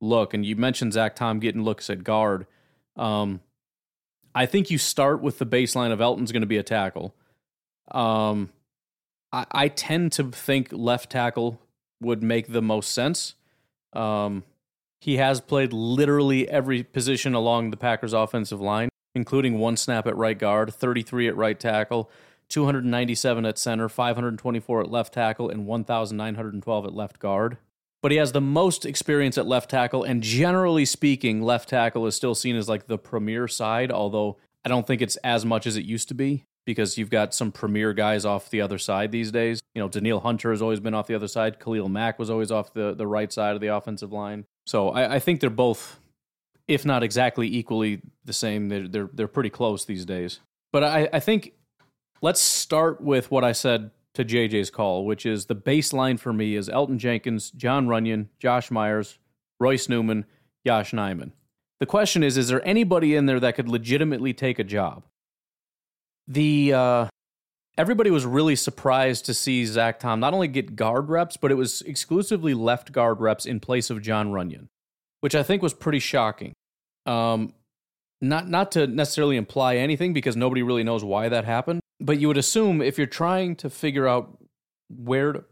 look? 0.00 0.32
And 0.32 0.46
you 0.46 0.54
mentioned 0.54 0.92
Zach 0.92 1.16
Tom 1.16 1.40
getting 1.40 1.64
looks 1.64 1.90
at 1.90 2.04
guard. 2.04 2.46
Um, 2.94 3.40
I 4.32 4.46
think 4.46 4.70
you 4.70 4.78
start 4.78 5.20
with 5.20 5.38
the 5.38 5.46
baseline 5.46 5.90
of 5.90 6.00
Elgton's 6.00 6.30
going 6.30 6.42
to 6.42 6.46
be 6.46 6.58
a 6.58 6.62
tackle. 6.62 7.16
Um, 7.90 8.50
I, 9.32 9.46
I 9.50 9.68
tend 9.68 10.12
to 10.12 10.30
think 10.30 10.68
left 10.70 11.10
tackle 11.10 11.60
would 12.00 12.22
make 12.22 12.52
the 12.52 12.62
most 12.62 12.92
sense. 12.92 13.34
Um, 13.92 14.44
he 15.04 15.18
has 15.18 15.38
played 15.38 15.70
literally 15.70 16.48
every 16.48 16.82
position 16.82 17.34
along 17.34 17.70
the 17.70 17.76
Packers 17.76 18.14
offensive 18.14 18.58
line, 18.58 18.88
including 19.14 19.58
one 19.58 19.76
snap 19.76 20.06
at 20.06 20.16
right 20.16 20.38
guard, 20.38 20.72
33 20.72 21.28
at 21.28 21.36
right 21.36 21.60
tackle, 21.60 22.10
297 22.48 23.44
at 23.44 23.58
center, 23.58 23.90
524 23.90 24.80
at 24.80 24.90
left 24.90 25.12
tackle, 25.12 25.50
and 25.50 25.66
1,912 25.66 26.86
at 26.86 26.94
left 26.94 27.18
guard. 27.18 27.58
But 28.00 28.12
he 28.12 28.16
has 28.16 28.32
the 28.32 28.40
most 28.40 28.86
experience 28.86 29.36
at 29.36 29.46
left 29.46 29.68
tackle, 29.68 30.04
and 30.04 30.22
generally 30.22 30.86
speaking, 30.86 31.42
left 31.42 31.68
tackle 31.68 32.06
is 32.06 32.16
still 32.16 32.34
seen 32.34 32.56
as 32.56 32.70
like 32.70 32.86
the 32.86 32.96
premier 32.96 33.46
side, 33.46 33.92
although 33.92 34.38
I 34.64 34.70
don't 34.70 34.86
think 34.86 35.02
it's 35.02 35.16
as 35.16 35.44
much 35.44 35.66
as 35.66 35.76
it 35.76 35.84
used 35.84 36.08
to 36.08 36.14
be 36.14 36.46
because 36.64 36.96
you've 36.96 37.10
got 37.10 37.34
some 37.34 37.52
premier 37.52 37.92
guys 37.92 38.24
off 38.24 38.50
the 38.50 38.60
other 38.60 38.78
side 38.78 39.12
these 39.12 39.30
days. 39.30 39.60
You 39.74 39.82
know, 39.82 39.88
Danielle 39.88 40.20
Hunter 40.20 40.50
has 40.50 40.62
always 40.62 40.80
been 40.80 40.94
off 40.94 41.06
the 41.06 41.14
other 41.14 41.28
side. 41.28 41.60
Khalil 41.60 41.88
Mack 41.88 42.18
was 42.18 42.30
always 42.30 42.50
off 42.50 42.72
the, 42.72 42.94
the 42.94 43.06
right 43.06 43.32
side 43.32 43.54
of 43.54 43.60
the 43.60 43.68
offensive 43.68 44.12
line. 44.12 44.46
So 44.66 44.90
I, 44.90 45.16
I 45.16 45.18
think 45.18 45.40
they're 45.40 45.50
both, 45.50 46.00
if 46.66 46.84
not 46.84 47.02
exactly 47.02 47.46
equally 47.54 48.00
the 48.24 48.32
same, 48.32 48.68
they're, 48.68 48.88
they're, 48.88 49.10
they're 49.12 49.28
pretty 49.28 49.50
close 49.50 49.84
these 49.84 50.04
days. 50.04 50.40
But 50.72 50.84
I, 50.84 51.08
I 51.12 51.20
think 51.20 51.52
let's 52.22 52.40
start 52.40 53.00
with 53.00 53.30
what 53.30 53.44
I 53.44 53.52
said 53.52 53.90
to 54.14 54.24
JJ's 54.24 54.70
call, 54.70 55.04
which 55.04 55.26
is 55.26 55.46
the 55.46 55.56
baseline 55.56 56.18
for 56.18 56.32
me 56.32 56.56
is 56.56 56.68
Elgton 56.68 56.98
Jenkins, 56.98 57.50
John 57.50 57.86
Runyan, 57.86 58.28
Josh 58.38 58.70
Myers, 58.70 59.18
Royce 59.60 59.88
Newman, 59.88 60.24
Yosh 60.64 60.92
Nijman. 60.92 61.32
The 61.80 61.86
question 61.86 62.22
is, 62.22 62.38
is 62.38 62.48
there 62.48 62.66
anybody 62.66 63.14
in 63.14 63.26
there 63.26 63.40
that 63.40 63.56
could 63.56 63.68
legitimately 63.68 64.32
take 64.32 64.58
a 64.58 64.64
job? 64.64 65.02
The 66.28 66.72
uh, 66.72 67.08
everybody 67.76 68.10
was 68.10 68.24
really 68.24 68.56
surprised 68.56 69.26
to 69.26 69.34
see 69.34 69.64
Zach 69.66 69.98
Tom 70.00 70.20
not 70.20 70.34
only 70.34 70.48
get 70.48 70.76
guard 70.76 71.08
reps, 71.08 71.36
but 71.36 71.50
it 71.50 71.56
was 71.56 71.82
exclusively 71.82 72.54
left 72.54 72.92
guard 72.92 73.20
reps 73.20 73.46
in 73.46 73.60
place 73.60 73.90
of 73.90 74.02
John 74.02 74.30
Runyan, 74.30 74.68
which 75.20 75.34
I 75.34 75.42
think 75.42 75.62
was 75.62 75.74
pretty 75.74 75.98
shocking. 75.98 76.52
Um, 77.06 77.54
not 78.20 78.48
not 78.48 78.72
to 78.72 78.86
necessarily 78.86 79.36
imply 79.36 79.76
anything 79.76 80.12
because 80.12 80.36
nobody 80.36 80.62
really 80.62 80.84
knows 80.84 81.04
why 81.04 81.28
that 81.28 81.44
happened, 81.44 81.80
but 82.00 82.18
you 82.18 82.28
would 82.28 82.38
assume 82.38 82.80
if 82.80 82.96
you're 82.96 83.06
trying 83.06 83.56
to 83.56 83.68
figure 83.68 84.08
out 84.08 84.38
where 84.88 85.32
to 85.32 85.44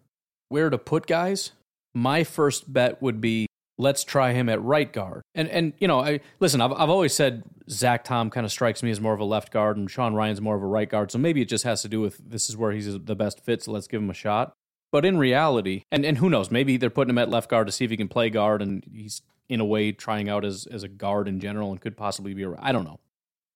where 0.48 0.70
to 0.70 0.78
put 0.78 1.06
guys, 1.06 1.52
my 1.94 2.24
first 2.24 2.72
bet 2.72 3.02
would 3.02 3.20
be 3.20 3.46
let's 3.78 4.04
try 4.04 4.32
him 4.32 4.48
at 4.48 4.62
right 4.62 4.92
guard. 4.92 5.22
And 5.34 5.48
and 5.48 5.72
you 5.78 5.88
know, 5.88 6.00
I 6.00 6.20
listen, 6.40 6.60
I've 6.60 6.72
I've 6.72 6.90
always 6.90 7.14
said 7.14 7.42
Zach 7.68 8.04
Tom 8.04 8.30
kind 8.30 8.44
of 8.44 8.52
strikes 8.52 8.82
me 8.82 8.90
as 8.90 9.00
more 9.00 9.14
of 9.14 9.20
a 9.20 9.24
left 9.24 9.52
guard 9.52 9.76
and 9.76 9.90
Sean 9.90 10.14
Rhyan's 10.14 10.40
more 10.40 10.56
of 10.56 10.62
a 10.62 10.66
right 10.66 10.88
guard. 10.88 11.10
So 11.10 11.18
maybe 11.18 11.42
it 11.42 11.48
just 11.48 11.64
has 11.64 11.82
to 11.82 11.88
do 11.88 12.00
with 12.00 12.18
this 12.18 12.48
is 12.48 12.56
where 12.56 12.72
he's 12.72 12.98
the 12.98 13.16
best 13.16 13.40
fit, 13.40 13.62
so 13.62 13.72
let's 13.72 13.86
give 13.86 14.02
him 14.02 14.10
a 14.10 14.14
shot. 14.14 14.52
But 14.90 15.06
in 15.06 15.16
reality, 15.16 15.84
and, 15.90 16.04
and 16.04 16.18
who 16.18 16.28
knows, 16.28 16.50
maybe 16.50 16.76
they're 16.76 16.90
putting 16.90 17.10
him 17.10 17.18
at 17.18 17.30
left 17.30 17.48
guard 17.48 17.66
to 17.66 17.72
see 17.72 17.84
if 17.86 17.90
he 17.90 17.96
can 17.96 18.08
play 18.08 18.28
guard 18.28 18.60
and 18.60 18.84
he's 18.92 19.22
in 19.48 19.58
a 19.58 19.64
way 19.64 19.90
trying 19.92 20.28
out 20.28 20.44
as 20.44 20.66
as 20.66 20.82
a 20.82 20.88
guard 20.88 21.28
in 21.28 21.40
general 21.40 21.70
and 21.70 21.80
could 21.80 21.96
possibly 21.96 22.34
be 22.34 22.42
a 22.42 22.54
I 22.58 22.72
don't 22.72 22.84
know. 22.84 23.00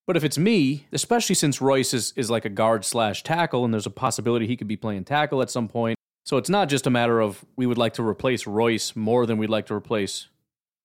But 0.07 0.15
if 0.15 0.23
it's 0.23 0.37
me, 0.37 0.87
especially 0.93 1.35
since 1.35 1.61
Royce 1.61 1.93
is, 1.93 2.13
is 2.15 2.31
like 2.31 2.45
a 2.45 2.49
guard 2.49 2.85
slash 2.85 3.23
tackle, 3.23 3.65
and 3.65 3.73
there's 3.73 3.85
a 3.85 3.91
possibility 3.91 4.47
he 4.47 4.55
could 4.55 4.67
be 4.67 4.77
playing 4.77 5.03
tackle 5.03 5.41
at 5.41 5.49
some 5.49 5.67
point, 5.67 5.96
so 6.27 6.35
it's 6.35 6.49
not 6.49 6.67
just 6.67 6.85
a 6.85 6.89
matter 6.89 7.21
of 7.21 7.45
we 7.55 7.65
would 7.65 7.77
like 7.77 7.93
to 7.93 8.03
replace 8.03 8.45
Royce 8.45 8.97
more 8.97 9.25
than 9.25 9.37
we'd 9.37 9.49
like 9.49 9.67
to 9.67 9.73
replace, 9.73 10.27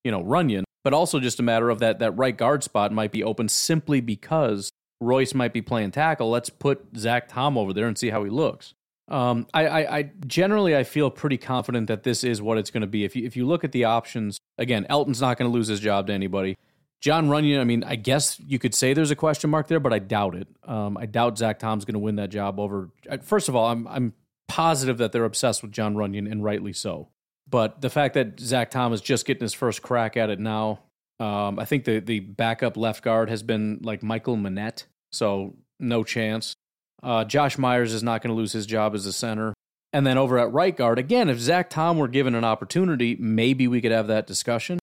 you 0.05 0.13
know, 0.13 0.23
Runyan, 0.23 0.63
but 0.85 0.95
also 0.95 1.19
just 1.19 1.41
a 1.41 1.43
matter 1.43 1.69
of 1.69 1.81
that 1.81 1.99
that 1.99 2.13
right 2.13 2.37
guard 2.37 2.63
spot 2.63 2.93
might 2.93 3.11
be 3.11 3.25
open 3.25 3.49
simply 3.49 4.01
because 4.01 4.71
Royce 5.01 5.35
might 5.35 5.53
be 5.53 5.61
playing 5.61 5.91
tackle. 5.91 6.31
Let's 6.31 6.49
put 6.49 6.87
Zach 6.97 7.27
Tom 7.27 7.59
over 7.59 7.73
there 7.73 7.89
and 7.89 7.99
see 7.99 8.11
how 8.11 8.23
he 8.23 8.31
looks. 8.31 8.75
Um, 9.09 9.49
I, 9.53 9.67
I, 9.67 9.99
I 9.99 10.11
generally 10.29 10.77
I 10.77 10.85
feel 10.85 11.11
pretty 11.11 11.39
confident 11.39 11.89
that 11.89 12.05
this 12.05 12.23
is 12.23 12.41
what 12.41 12.57
it's 12.57 12.71
going 12.71 12.83
to 12.83 12.87
be. 12.87 13.05
If 13.05 13.17
you 13.17 13.27
if 13.27 13.37
you 13.37 13.45
look 13.45 13.65
at 13.65 13.73
the 13.73 13.83
options 13.83 14.39
again, 14.59 14.87
Elgton's 14.89 15.21
not 15.21 15.39
going 15.39 15.51
to 15.51 15.53
lose 15.53 15.67
his 15.67 15.81
job 15.81 16.07
to 16.07 16.13
anybody. 16.13 16.57
John 17.01 17.27
Runyan, 17.27 17.61
I 17.61 17.65
mean, 17.65 17.83
I 17.83 17.97
guess 17.97 18.39
you 18.47 18.61
could 18.61 18.77
say 18.77 18.95
there's 18.95 19.11
a 19.11 19.17
question 19.17 19.51
mark 19.51 19.67
there, 19.67 19.81
but 19.81 19.93
I 19.93 19.99
doubt 19.99 20.37
it. 20.37 20.47
Um, 20.63 20.97
I 20.97 21.07
doubt 21.07 21.37
Zach 21.37 21.59
Tom's 21.59 21.85
going 21.85 21.95
to 21.95 21.99
win 21.99 22.15
that 22.15 22.31
job 22.31 22.61
over. 22.61 22.91
First 23.23 23.49
of 23.49 23.57
all, 23.57 23.67
I'm 23.67 23.89
I'm 23.89 24.13
positive 24.53 24.99
that 24.99 25.13
they're 25.13 25.25
obsessed 25.25 25.63
with 25.63 25.73
John 25.73 25.95
Runyan, 25.95 26.31
and 26.31 26.45
rightly 26.45 26.75
so. 26.75 27.09
But 27.49 27.81
the 27.81 27.89
fact 27.89 28.13
that 28.15 28.39
Zach 28.39 28.71
Tom 28.71 28.93
is 28.93 29.01
just 29.01 29.25
getting 29.25 29.41
his 29.41 29.55
first 29.55 29.81
crack 29.81 30.15
at 30.19 30.29
it 30.29 30.39
now, 30.39 30.81
um, 31.19 31.59
I 31.59 31.65
think 31.65 31.85
the 31.85 32.01
the 32.01 32.21
backup 32.21 32.77
left 32.77 33.03
guard 33.03 33.31
has 33.31 33.43
been 33.43 33.81
like 33.83 34.03
Michael 34.03 34.37
Menet, 34.37 34.85
so 35.11 35.55
no 35.81 36.05
chance. 36.05 36.55
Uh, 37.03 37.25
Josh 37.25 37.57
Myers 37.57 37.95
is 37.95 38.03
not 38.03 38.21
going 38.21 38.29
to 38.29 38.37
lose 38.37 38.53
his 38.53 38.67
job 38.67 38.95
as 38.95 39.07
a 39.07 39.13
center. 39.13 39.55
And 39.95 40.07
then 40.07 40.19
over 40.19 40.39
at 40.39 40.53
right 40.53 40.77
guard, 40.77 40.99
again, 40.99 41.31
if 41.31 41.39
Zach 41.39 41.71
Tom 41.71 41.97
were 41.97 42.09
given 42.09 42.35
an 42.35 42.45
opportunity, 42.45 43.17
maybe 43.19 43.67
we 43.67 43.81
could 43.81 43.93
have 43.93 44.07
that 44.07 44.27
discussion. 44.27 44.79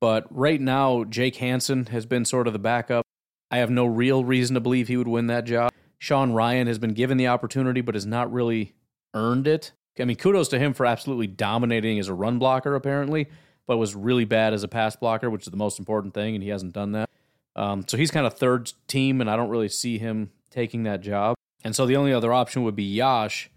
But 0.00 0.26
right 0.30 0.60
now, 0.60 1.04
Jake 1.04 1.36
Hanson 1.36 1.86
has 1.86 2.06
been 2.06 2.24
sort 2.24 2.46
of 2.46 2.52
the 2.52 2.58
backup. 2.60 3.04
I 3.50 3.58
have 3.58 3.70
no 3.70 3.84
real 3.84 4.24
reason 4.24 4.54
to 4.54 4.60
believe 4.60 4.88
he 4.88 4.96
would 4.96 5.08
win 5.08 5.26
that 5.26 5.44
job. 5.44 5.72
Sean 5.98 6.32
Rhyan 6.32 6.68
has 6.68 6.78
been 6.78 6.94
given 6.94 7.18
the 7.18 7.26
opportunity, 7.26 7.80
but 7.80 7.94
has 7.94 8.06
not 8.06 8.32
really 8.32 8.74
earned 9.14 9.46
it. 9.46 9.72
I 9.98 10.04
mean, 10.04 10.16
kudos 10.16 10.48
to 10.48 10.58
him 10.58 10.74
for 10.74 10.86
absolutely 10.86 11.26
dominating 11.26 11.98
as 11.98 12.08
a 12.08 12.14
run 12.14 12.38
blocker, 12.38 12.74
apparently, 12.74 13.28
but 13.66 13.78
was 13.78 13.94
really 13.94 14.24
bad 14.24 14.54
as 14.54 14.62
a 14.62 14.68
pass 14.68 14.94
blocker, 14.96 15.28
which 15.28 15.46
is 15.46 15.50
the 15.50 15.56
most 15.56 15.78
important 15.78 16.14
thing, 16.14 16.34
and 16.34 16.42
he 16.42 16.50
hasn't 16.50 16.72
done 16.72 16.92
that. 16.92 17.10
Um, 17.56 17.84
so 17.88 17.96
he's 17.96 18.10
kind 18.10 18.26
of 18.26 18.34
third 18.34 18.72
team, 18.86 19.20
and 19.20 19.28
I 19.28 19.36
don't 19.36 19.48
really 19.48 19.68
see 19.68 19.98
him 19.98 20.30
taking 20.50 20.84
that 20.84 21.00
job. 21.00 21.34
And 21.64 21.74
so 21.74 21.86
the 21.86 21.96
only 21.96 22.12
other 22.12 22.32
option 22.32 22.62
would 22.62 22.76
be 22.76 22.84
Yosh. 22.84 23.50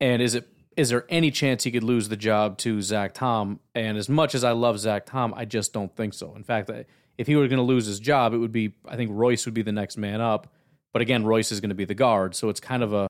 And 0.00 0.20
is 0.20 0.34
it 0.34 0.48
is 0.76 0.90
there 0.90 1.06
any 1.08 1.30
chance 1.30 1.64
he 1.64 1.70
could 1.70 1.82
lose 1.82 2.10
the 2.10 2.16
job 2.16 2.58
to 2.58 2.82
Zach 2.82 3.14
Tom? 3.14 3.60
And 3.74 3.96
as 3.96 4.10
much 4.10 4.34
as 4.34 4.44
I 4.44 4.52
love 4.52 4.78
Zach 4.78 5.06
Tom, 5.06 5.32
I 5.34 5.46
just 5.46 5.72
don't 5.72 5.94
think 5.96 6.12
so. 6.12 6.34
In 6.36 6.44
fact, 6.44 6.70
if 7.16 7.26
he 7.26 7.34
were 7.34 7.48
going 7.48 7.56
to 7.56 7.62
lose 7.62 7.86
his 7.86 7.98
job, 7.98 8.34
it 8.34 8.38
would 8.38 8.52
be 8.52 8.74
I 8.86 8.96
think 8.96 9.10
Royce 9.14 9.46
would 9.46 9.54
be 9.54 9.62
the 9.62 9.72
next 9.72 9.96
man 9.96 10.20
up. 10.20 10.52
But 10.92 11.02
again, 11.02 11.24
Royce 11.24 11.50
is 11.50 11.60
going 11.60 11.70
to 11.70 11.74
be 11.74 11.86
the 11.86 11.94
guard, 11.94 12.34
so 12.34 12.50
it's 12.50 12.60
kind 12.60 12.82
of 12.82 12.92
a 12.92 13.08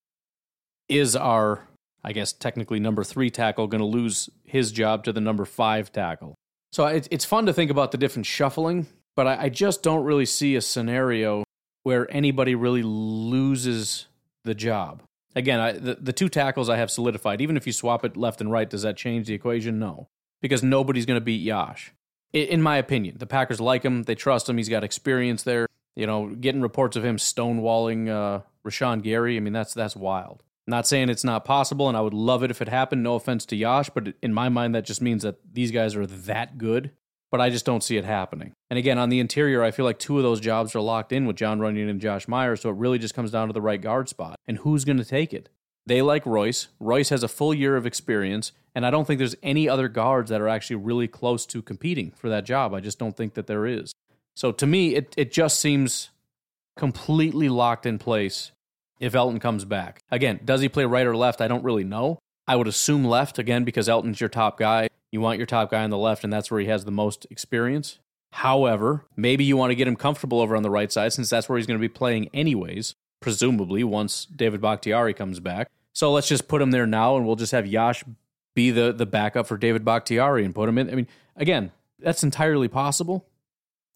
is 0.88 1.16
our 1.16 1.66
I 2.06 2.12
guess 2.12 2.32
technically 2.32 2.78
number 2.78 3.02
three 3.02 3.30
tackle 3.30 3.66
going 3.66 3.80
to 3.80 3.84
lose 3.84 4.30
his 4.44 4.70
job 4.70 5.02
to 5.04 5.12
the 5.12 5.20
number 5.20 5.44
five 5.44 5.90
tackle. 5.90 6.36
So 6.72 6.86
it's 6.86 7.08
it's 7.10 7.24
fun 7.24 7.46
to 7.46 7.52
think 7.52 7.70
about 7.70 7.90
the 7.90 7.98
different 7.98 8.26
shuffling, 8.26 8.86
but 9.16 9.26
I, 9.26 9.44
I 9.44 9.48
just 9.48 9.82
don't 9.82 10.04
really 10.04 10.24
see 10.24 10.54
a 10.54 10.60
scenario 10.60 11.42
where 11.82 12.10
anybody 12.14 12.54
really 12.54 12.82
loses 12.84 14.06
the 14.44 14.54
job. 14.54 15.02
Again, 15.34 15.58
I, 15.60 15.72
the, 15.72 15.96
the 15.96 16.12
two 16.12 16.28
tackles 16.28 16.68
I 16.68 16.76
have 16.76 16.90
solidified. 16.90 17.40
Even 17.40 17.56
if 17.56 17.66
you 17.66 17.72
swap 17.72 18.04
it 18.04 18.16
left 18.16 18.40
and 18.40 18.50
right, 18.50 18.70
does 18.70 18.82
that 18.82 18.96
change 18.96 19.26
the 19.26 19.34
equation? 19.34 19.78
No, 19.78 20.06
because 20.40 20.62
nobody's 20.62 21.06
going 21.06 21.18
to 21.18 21.24
beat 21.24 21.42
Yosh. 21.42 21.92
In 22.32 22.62
my 22.62 22.76
opinion, 22.76 23.16
the 23.18 23.26
Packers 23.26 23.60
like 23.60 23.82
him. 23.82 24.04
They 24.04 24.14
trust 24.14 24.48
him. 24.48 24.58
He's 24.58 24.68
got 24.68 24.84
experience 24.84 25.42
there. 25.42 25.66
You 25.96 26.06
know, 26.06 26.28
getting 26.28 26.60
reports 26.60 26.96
of 26.96 27.04
him 27.04 27.16
stonewalling 27.16 28.08
uh, 28.08 28.42
Rashan 28.66 29.02
Gary. 29.02 29.36
I 29.36 29.40
mean, 29.40 29.52
that's 29.52 29.74
that's 29.74 29.96
wild. 29.96 30.42
Not 30.66 30.86
saying 30.86 31.08
it's 31.08 31.24
not 31.24 31.44
possible, 31.44 31.88
and 31.88 31.96
I 31.96 32.00
would 32.00 32.14
love 32.14 32.42
it 32.42 32.50
if 32.50 32.60
it 32.60 32.68
happened. 32.68 33.02
No 33.02 33.14
offense 33.14 33.46
to 33.46 33.56
Yosh, 33.56 33.88
but 33.90 34.14
in 34.20 34.34
my 34.34 34.48
mind, 34.48 34.74
that 34.74 34.84
just 34.84 35.00
means 35.00 35.22
that 35.22 35.36
these 35.52 35.70
guys 35.70 35.94
are 35.94 36.06
that 36.06 36.58
good. 36.58 36.90
But 37.30 37.40
I 37.40 37.50
just 37.50 37.66
don't 37.66 37.82
see 37.82 37.96
it 37.96 38.04
happening. 38.04 38.52
And 38.70 38.78
again, 38.78 38.98
on 38.98 39.08
the 39.08 39.18
interior, 39.18 39.62
I 39.62 39.72
feel 39.72 39.84
like 39.84 39.98
two 39.98 40.16
of 40.16 40.22
those 40.22 40.40
jobs 40.40 40.74
are 40.74 40.80
locked 40.80 41.12
in 41.12 41.26
with 41.26 41.36
John 41.36 41.58
Runyan 41.58 41.90
and 41.90 42.00
Josh 42.00 42.28
Myers, 42.28 42.60
so 42.60 42.70
it 42.70 42.76
really 42.76 42.98
just 42.98 43.14
comes 43.14 43.30
down 43.32 43.48
to 43.48 43.52
the 43.52 43.60
right 43.60 43.80
guard 43.80 44.08
spot. 44.08 44.38
And 44.46 44.58
who's 44.58 44.84
going 44.84 44.98
to 44.98 45.04
take 45.04 45.34
it? 45.34 45.48
They 45.86 46.02
like 46.02 46.24
Royce. 46.24 46.68
Royce 46.80 47.10
has 47.10 47.22
a 47.22 47.28
full 47.28 47.52
year 47.52 47.76
of 47.76 47.86
experience, 47.86 48.52
and 48.74 48.86
I 48.86 48.90
don't 48.90 49.06
think 49.06 49.18
there's 49.18 49.36
any 49.42 49.68
other 49.68 49.88
guards 49.88 50.30
that 50.30 50.40
are 50.40 50.48
actually 50.48 50.76
really 50.76 51.08
close 51.08 51.46
to 51.46 51.62
competing 51.62 52.12
for 52.12 52.28
that 52.28 52.44
job. 52.44 52.74
I 52.74 52.80
just 52.80 52.98
don't 52.98 53.16
think 53.16 53.34
that 53.34 53.46
there 53.46 53.66
is. 53.66 53.92
So 54.34 54.52
to 54.52 54.66
me, 54.66 54.94
it, 54.94 55.14
it 55.16 55.32
just 55.32 55.60
seems 55.60 56.10
completely 56.76 57.48
locked 57.48 57.86
in 57.86 57.98
place 57.98 58.52
if 59.00 59.12
Elgton 59.12 59.40
comes 59.40 59.64
back. 59.64 60.02
Again, 60.10 60.40
does 60.44 60.60
he 60.60 60.68
play 60.68 60.84
right 60.84 61.06
or 61.06 61.16
left? 61.16 61.40
I 61.40 61.48
don't 61.48 61.64
really 61.64 61.84
know. 61.84 62.18
I 62.48 62.56
would 62.56 62.68
assume 62.68 63.04
left, 63.04 63.38
again, 63.38 63.64
because 63.64 63.88
Elgton's 63.88 64.20
your 64.20 64.28
top 64.28 64.58
guy. 64.58 64.88
You 65.10 65.20
want 65.20 65.38
your 65.38 65.46
top 65.46 65.70
guy 65.70 65.82
on 65.82 65.90
the 65.90 65.98
left, 65.98 66.24
and 66.24 66.32
that's 66.32 66.50
where 66.50 66.60
he 66.60 66.66
has 66.66 66.84
the 66.84 66.90
most 66.90 67.26
experience. 67.30 67.98
However, 68.32 69.04
maybe 69.16 69.44
you 69.44 69.56
want 69.56 69.70
to 69.70 69.74
get 69.74 69.88
him 69.88 69.96
comfortable 69.96 70.40
over 70.40 70.56
on 70.56 70.62
the 70.62 70.70
right 70.70 70.92
side 70.92 71.12
since 71.12 71.30
that's 71.30 71.48
where 71.48 71.58
he's 71.58 71.66
going 71.66 71.78
to 71.78 71.88
be 71.88 71.88
playing 71.88 72.28
anyways, 72.34 72.94
presumably 73.20 73.82
once 73.82 74.26
David 74.26 74.60
Bakhtiari 74.60 75.14
comes 75.14 75.40
back. 75.40 75.68
So 75.92 76.12
let's 76.12 76.28
just 76.28 76.48
put 76.48 76.60
him 76.60 76.70
there 76.70 76.86
now, 76.86 77.16
and 77.16 77.26
we'll 77.26 77.36
just 77.36 77.52
have 77.52 77.66
Yosh 77.66 78.04
be 78.54 78.70
the, 78.70 78.92
the 78.92 79.06
backup 79.06 79.46
for 79.46 79.56
David 79.56 79.84
Bakhtiari 79.84 80.44
and 80.44 80.54
put 80.54 80.68
him 80.68 80.78
in. 80.78 80.90
I 80.90 80.94
mean, 80.94 81.08
again, 81.36 81.72
that's 81.98 82.22
entirely 82.22 82.68
possible, 82.68 83.26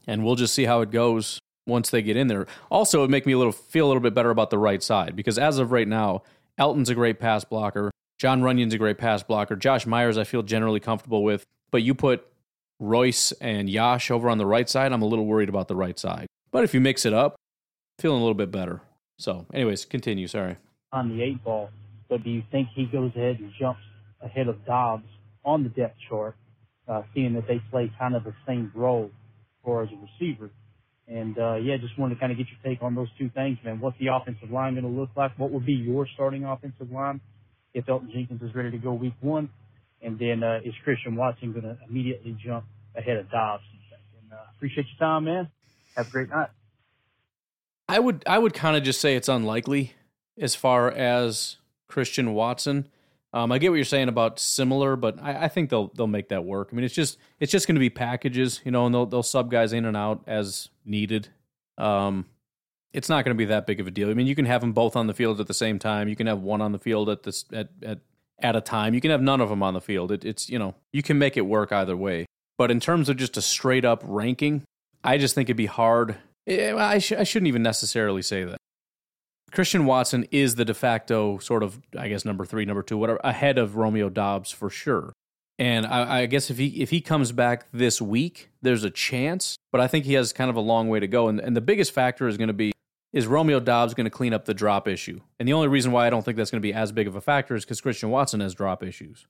and 0.06 0.24
we'll 0.24 0.36
just 0.36 0.54
see 0.54 0.64
how 0.64 0.80
it 0.80 0.90
goes 0.90 1.39
once 1.70 1.90
they 1.90 2.02
get 2.02 2.16
in 2.16 2.28
there. 2.28 2.46
Also, 2.70 3.04
it 3.04 3.10
make 3.10 3.24
me 3.24 3.32
a 3.32 3.38
little 3.38 3.52
feel 3.52 3.86
a 3.86 3.88
little 3.88 4.02
bit 4.02 4.14
better 4.14 4.30
about 4.30 4.50
the 4.50 4.58
right 4.58 4.82
side 4.82 5.16
because 5.16 5.38
as 5.38 5.58
of 5.58 5.72
right 5.72 5.88
now, 5.88 6.22
Elgton's 6.58 6.90
a 6.90 6.94
great 6.94 7.18
pass 7.18 7.44
blocker. 7.44 7.90
John 8.18 8.42
Runyan's 8.42 8.74
a 8.74 8.78
great 8.78 8.98
pass 8.98 9.22
blocker. 9.22 9.56
Josh 9.56 9.86
Myers, 9.86 10.18
I 10.18 10.24
feel 10.24 10.42
generally 10.42 10.80
comfortable 10.80 11.24
with. 11.24 11.46
But 11.70 11.82
you 11.82 11.94
put 11.94 12.26
Royce 12.80 13.32
and 13.32 13.70
Yosh 13.70 14.10
over 14.10 14.28
on 14.28 14.38
the 14.38 14.46
right 14.46 14.68
side, 14.68 14.92
I'm 14.92 15.02
a 15.02 15.06
little 15.06 15.26
worried 15.26 15.48
about 15.48 15.68
the 15.68 15.76
right 15.76 15.98
side. 15.98 16.26
But 16.50 16.64
if 16.64 16.74
you 16.74 16.80
mix 16.80 17.06
it 17.06 17.12
up, 17.12 17.36
feeling 17.98 18.18
a 18.18 18.22
little 18.22 18.34
bit 18.34 18.50
better. 18.50 18.80
So, 19.18 19.46
anyways, 19.52 19.84
continue. 19.84 20.26
Sorry. 20.26 20.56
On 20.92 21.08
the 21.08 21.22
eight 21.22 21.44
ball, 21.44 21.70
but 22.08 22.24
do 22.24 22.30
you 22.30 22.42
think 22.50 22.68
he 22.74 22.86
goes 22.86 23.12
ahead 23.14 23.38
and 23.38 23.52
jumps 23.58 23.82
ahead 24.22 24.48
of 24.48 24.64
Doubs 24.64 25.06
on 25.44 25.62
the 25.62 25.68
depth 25.68 25.96
chart, 26.08 26.34
uh, 26.88 27.02
seeing 27.14 27.34
that 27.34 27.46
they 27.46 27.60
play 27.70 27.92
kind 27.98 28.16
of 28.16 28.24
the 28.24 28.34
same 28.46 28.72
role 28.74 29.04
as 29.04 29.64
far 29.64 29.82
as 29.82 29.90
a 29.90 29.96
receiver? 29.96 30.50
And 31.10 31.36
uh, 31.38 31.56
yeah, 31.56 31.76
just 31.76 31.98
wanted 31.98 32.14
to 32.14 32.20
kind 32.20 32.30
of 32.30 32.38
get 32.38 32.46
your 32.46 32.58
take 32.64 32.82
on 32.84 32.94
those 32.94 33.08
two 33.18 33.30
things, 33.30 33.58
man. 33.64 33.80
What's 33.80 33.98
the 33.98 34.08
offensive 34.08 34.52
line 34.52 34.74
going 34.74 34.84
to 34.84 35.00
look 35.00 35.10
like? 35.16 35.36
What 35.38 35.50
would 35.50 35.66
be 35.66 35.72
your 35.72 36.06
starting 36.14 36.44
offensive 36.44 36.92
line 36.92 37.20
if 37.74 37.86
Elgton 37.86 38.12
Jenkins 38.12 38.40
is 38.42 38.54
ready 38.54 38.70
to 38.70 38.78
go 38.78 38.92
week 38.92 39.14
one? 39.20 39.50
And 40.00 40.18
then 40.20 40.44
uh, 40.44 40.60
is 40.64 40.72
Christian 40.84 41.16
Watson 41.16 41.50
going 41.50 41.64
to 41.64 41.76
immediately 41.88 42.36
jump 42.42 42.64
ahead 42.94 43.16
of 43.16 43.28
Doubs? 43.28 43.64
And, 44.22 44.32
uh, 44.32 44.36
appreciate 44.56 44.86
your 44.86 45.08
time, 45.08 45.24
man. 45.24 45.50
Have 45.96 46.06
a 46.06 46.10
great 46.10 46.30
night. 46.30 46.48
I 47.88 47.98
would 47.98 48.22
I 48.24 48.38
would 48.38 48.54
kind 48.54 48.76
of 48.76 48.84
just 48.84 49.00
say 49.00 49.16
it's 49.16 49.28
unlikely 49.28 49.94
as 50.38 50.54
far 50.54 50.92
as 50.92 51.56
Christian 51.88 52.34
Watson. 52.34 52.86
Um, 53.32 53.52
I 53.52 53.58
get 53.58 53.70
what 53.70 53.76
you're 53.76 53.84
saying 53.84 54.08
about 54.08 54.40
similar, 54.40 54.96
but 54.96 55.22
I, 55.22 55.44
I, 55.44 55.48
think 55.48 55.70
they'll 55.70 55.88
they'll 55.94 56.08
make 56.08 56.30
that 56.30 56.44
work. 56.44 56.70
I 56.72 56.74
mean, 56.74 56.84
it's 56.84 56.94
just 56.94 57.16
it's 57.38 57.52
just 57.52 57.68
going 57.68 57.76
to 57.76 57.80
be 57.80 57.90
packages, 57.90 58.60
you 58.64 58.72
know, 58.72 58.86
and 58.86 58.94
they'll 58.94 59.06
they'll 59.06 59.22
sub 59.22 59.50
guys 59.50 59.72
in 59.72 59.84
and 59.84 59.96
out 59.96 60.24
as 60.26 60.68
needed. 60.84 61.28
Um, 61.78 62.26
it's 62.92 63.08
not 63.08 63.24
going 63.24 63.34
to 63.34 63.38
be 63.38 63.44
that 63.46 63.66
big 63.66 63.78
of 63.78 63.86
a 63.86 63.90
deal. 63.92 64.10
I 64.10 64.14
mean, 64.14 64.26
you 64.26 64.34
can 64.34 64.46
have 64.46 64.60
them 64.60 64.72
both 64.72 64.96
on 64.96 65.06
the 65.06 65.14
field 65.14 65.40
at 65.40 65.46
the 65.46 65.54
same 65.54 65.78
time. 65.78 66.08
You 66.08 66.16
can 66.16 66.26
have 66.26 66.40
one 66.40 66.60
on 66.60 66.72
the 66.72 66.78
field 66.80 67.08
at 67.08 67.22
this 67.22 67.44
at 67.52 67.68
at 67.82 68.00
at 68.40 68.56
a 68.56 68.60
time. 68.60 68.94
You 68.94 69.00
can 69.00 69.12
have 69.12 69.22
none 69.22 69.40
of 69.40 69.48
them 69.48 69.62
on 69.62 69.74
the 69.74 69.80
field. 69.80 70.10
It, 70.10 70.24
it's 70.24 70.48
you 70.48 70.58
know 70.58 70.74
you 70.92 71.02
can 71.02 71.18
make 71.18 71.36
it 71.36 71.42
work 71.42 71.70
either 71.70 71.96
way. 71.96 72.26
But 72.58 72.70
in 72.70 72.80
terms 72.80 73.08
of 73.08 73.16
just 73.16 73.36
a 73.36 73.42
straight 73.42 73.84
up 73.84 74.02
ranking, 74.04 74.64
I 75.02 75.18
just 75.18 75.34
think 75.34 75.46
it'd 75.46 75.56
be 75.56 75.66
hard. 75.66 76.16
Eh, 76.46 76.74
I, 76.74 76.98
sh- 76.98 77.12
I 77.12 77.24
shouldn't 77.24 77.48
even 77.48 77.62
necessarily 77.62 78.20
say 78.20 78.44
that. 78.44 78.58
Christian 79.50 79.86
Watson 79.86 80.26
is 80.30 80.54
the 80.54 80.64
de 80.64 80.74
facto 80.74 81.38
sort 81.38 81.62
of, 81.62 81.80
I 81.98 82.08
guess, 82.08 82.24
number 82.24 82.44
three, 82.44 82.64
number 82.64 82.82
two, 82.82 82.98
whatever, 82.98 83.20
ahead 83.24 83.58
of 83.58 83.76
Romeo 83.76 84.08
Doubs 84.08 84.50
for 84.50 84.70
sure. 84.70 85.12
And 85.58 85.86
I, 85.86 86.22
I, 86.22 86.26
guess 86.26 86.48
if 86.48 86.56
he 86.56 86.80
if 86.80 86.88
he 86.88 87.02
comes 87.02 87.32
back 87.32 87.66
this 87.70 88.00
week, 88.00 88.50
there's 88.62 88.82
a 88.82 88.90
chance. 88.90 89.56
But 89.70 89.82
I 89.82 89.88
think 89.88 90.06
he 90.06 90.14
has 90.14 90.32
kind 90.32 90.48
of 90.48 90.56
a 90.56 90.60
long 90.60 90.88
way 90.88 91.00
to 91.00 91.06
go. 91.06 91.28
And, 91.28 91.38
and 91.38 91.54
the 91.54 91.60
biggest 91.60 91.92
factor 91.92 92.28
is 92.28 92.38
going 92.38 92.48
to 92.48 92.54
be 92.54 92.72
is 93.12 93.26
Romeo 93.26 93.60
Doubs 93.60 93.92
going 93.92 94.04
to 94.04 94.10
clean 94.10 94.32
up 94.32 94.46
the 94.46 94.54
drop 94.54 94.88
issue? 94.88 95.20
And 95.38 95.46
the 95.46 95.52
only 95.52 95.68
reason 95.68 95.92
why 95.92 96.06
I 96.06 96.10
don't 96.10 96.24
think 96.24 96.36
that's 96.36 96.50
going 96.50 96.62
to 96.62 96.66
be 96.66 96.72
as 96.72 96.92
big 96.92 97.06
of 97.06 97.16
a 97.16 97.20
factor 97.20 97.54
is 97.54 97.64
because 97.64 97.80
Christian 97.80 98.08
Watson 98.10 98.40
has 98.40 98.54
drop 98.54 98.82
issues. 98.82 99.26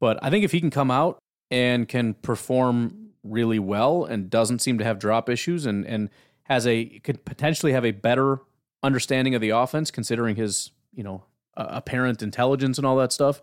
But 0.00 0.18
I 0.22 0.30
think 0.30 0.44
if 0.44 0.52
he 0.52 0.60
can 0.60 0.70
come 0.70 0.90
out 0.90 1.18
and 1.50 1.88
can 1.88 2.14
perform 2.14 3.10
really 3.22 3.58
well 3.58 4.04
and 4.04 4.28
doesn't 4.28 4.60
seem 4.60 4.78
to 4.78 4.84
have 4.84 4.98
drop 4.98 5.28
issues 5.28 5.66
and 5.66 5.86
and 5.86 6.10
has 6.44 6.66
a 6.66 6.86
could 7.00 7.24
potentially 7.24 7.72
have 7.72 7.84
a 7.84 7.92
better 7.92 8.40
understanding 8.82 9.34
of 9.34 9.40
the 9.40 9.50
offense, 9.50 9.90
considering 9.90 10.36
his 10.36 10.70
you 10.94 11.02
know 11.02 11.24
apparent 11.56 12.22
intelligence 12.22 12.78
and 12.78 12.86
all 12.86 12.96
that 12.96 13.12
stuff. 13.12 13.40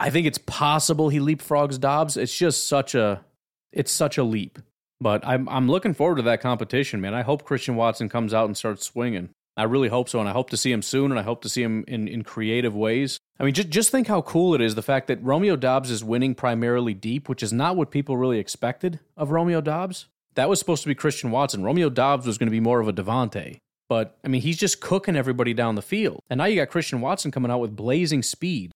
I 0.00 0.10
think 0.10 0.26
it's 0.26 0.38
possible 0.38 1.08
he 1.08 1.18
leapfrogs 1.18 1.78
Doubs. 1.78 2.16
It's 2.16 2.36
just 2.36 2.66
such 2.66 2.94
a 2.94 3.24
it's 3.72 3.92
such 3.92 4.18
a 4.18 4.24
leap. 4.24 4.58
But 5.00 5.26
I'm 5.26 5.48
I'm 5.48 5.68
looking 5.68 5.94
forward 5.94 6.16
to 6.16 6.22
that 6.22 6.40
competition, 6.40 7.00
man. 7.00 7.14
I 7.14 7.22
hope 7.22 7.44
Christian 7.44 7.76
Watson 7.76 8.08
comes 8.08 8.34
out 8.34 8.46
and 8.46 8.56
starts 8.56 8.84
swinging. 8.84 9.30
I 9.56 9.64
really 9.64 9.88
hope 9.88 10.08
so, 10.08 10.20
and 10.20 10.28
I 10.28 10.32
hope 10.32 10.50
to 10.50 10.56
see 10.56 10.70
him 10.70 10.82
soon, 10.82 11.10
and 11.10 11.18
I 11.18 11.24
hope 11.24 11.42
to 11.42 11.48
see 11.48 11.64
him 11.64 11.84
in, 11.88 12.06
in 12.06 12.22
creative 12.22 12.76
ways. 12.76 13.18
I 13.40 13.44
mean, 13.44 13.54
just 13.54 13.70
just 13.70 13.90
think 13.90 14.06
how 14.06 14.22
cool 14.22 14.54
it 14.54 14.60
is 14.60 14.76
the 14.76 14.82
fact 14.82 15.08
that 15.08 15.22
Romeo 15.22 15.56
Doubs 15.56 15.90
is 15.90 16.04
winning 16.04 16.34
primarily 16.34 16.94
deep, 16.94 17.28
which 17.28 17.42
is 17.42 17.52
not 17.52 17.76
what 17.76 17.90
people 17.90 18.16
really 18.16 18.38
expected 18.38 19.00
of 19.16 19.30
Romeo 19.30 19.60
Doubs. 19.60 20.06
That 20.34 20.48
was 20.48 20.60
supposed 20.60 20.82
to 20.82 20.88
be 20.88 20.94
Christian 20.94 21.32
Watson. 21.32 21.64
Romeo 21.64 21.90
Doubs 21.90 22.26
was 22.26 22.38
going 22.38 22.46
to 22.46 22.52
be 22.52 22.60
more 22.60 22.78
of 22.80 22.86
a 22.86 22.92
Davante. 22.92 23.58
But 23.88 24.18
I 24.24 24.28
mean, 24.28 24.42
he's 24.42 24.58
just 24.58 24.80
cooking 24.80 25.16
everybody 25.16 25.54
down 25.54 25.74
the 25.74 25.82
field. 25.82 26.22
And 26.28 26.38
now 26.38 26.44
you 26.44 26.56
got 26.56 26.68
Christian 26.68 27.00
Watson 27.00 27.30
coming 27.30 27.50
out 27.50 27.60
with 27.60 27.74
blazing 27.74 28.22
speed. 28.22 28.72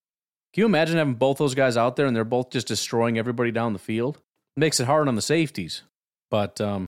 Can 0.52 0.62
you 0.62 0.66
imagine 0.66 0.98
having 0.98 1.14
both 1.14 1.38
those 1.38 1.54
guys 1.54 1.76
out 1.76 1.96
there 1.96 2.06
and 2.06 2.14
they're 2.14 2.24
both 2.24 2.50
just 2.50 2.66
destroying 2.66 3.18
everybody 3.18 3.50
down 3.50 3.72
the 3.72 3.78
field? 3.78 4.16
It 4.56 4.60
makes 4.60 4.80
it 4.80 4.86
hard 4.86 5.08
on 5.08 5.14
the 5.14 5.22
safeties. 5.22 5.82
But 6.30 6.60
um, 6.60 6.86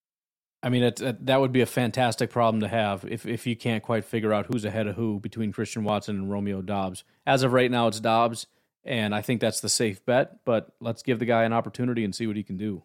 I 0.62 0.70
mean, 0.70 0.82
it, 0.82 1.00
it, 1.00 1.26
that 1.26 1.40
would 1.40 1.52
be 1.52 1.60
a 1.60 1.66
fantastic 1.66 2.30
problem 2.30 2.62
to 2.62 2.68
have 2.68 3.04
if 3.04 3.26
if 3.26 3.46
you 3.46 3.54
can't 3.54 3.82
quite 3.82 4.06
figure 4.06 4.32
out 4.32 4.46
who's 4.46 4.64
ahead 4.64 4.86
of 4.86 4.96
who 4.96 5.20
between 5.20 5.52
Christian 5.52 5.84
Watson 5.84 6.16
and 6.16 6.30
Romeo 6.30 6.62
Doubs. 6.62 7.04
As 7.26 7.42
of 7.42 7.52
right 7.52 7.70
now, 7.70 7.86
it's 7.86 8.00
Doubs, 8.00 8.46
and 8.84 9.14
I 9.14 9.20
think 9.20 9.42
that's 9.42 9.60
the 9.60 9.68
safe 9.68 10.04
bet. 10.06 10.38
But 10.46 10.72
let's 10.80 11.02
give 11.02 11.18
the 11.18 11.26
guy 11.26 11.44
an 11.44 11.52
opportunity 11.52 12.02
and 12.02 12.14
see 12.14 12.26
what 12.26 12.36
he 12.36 12.42
can 12.42 12.56
do. 12.56 12.82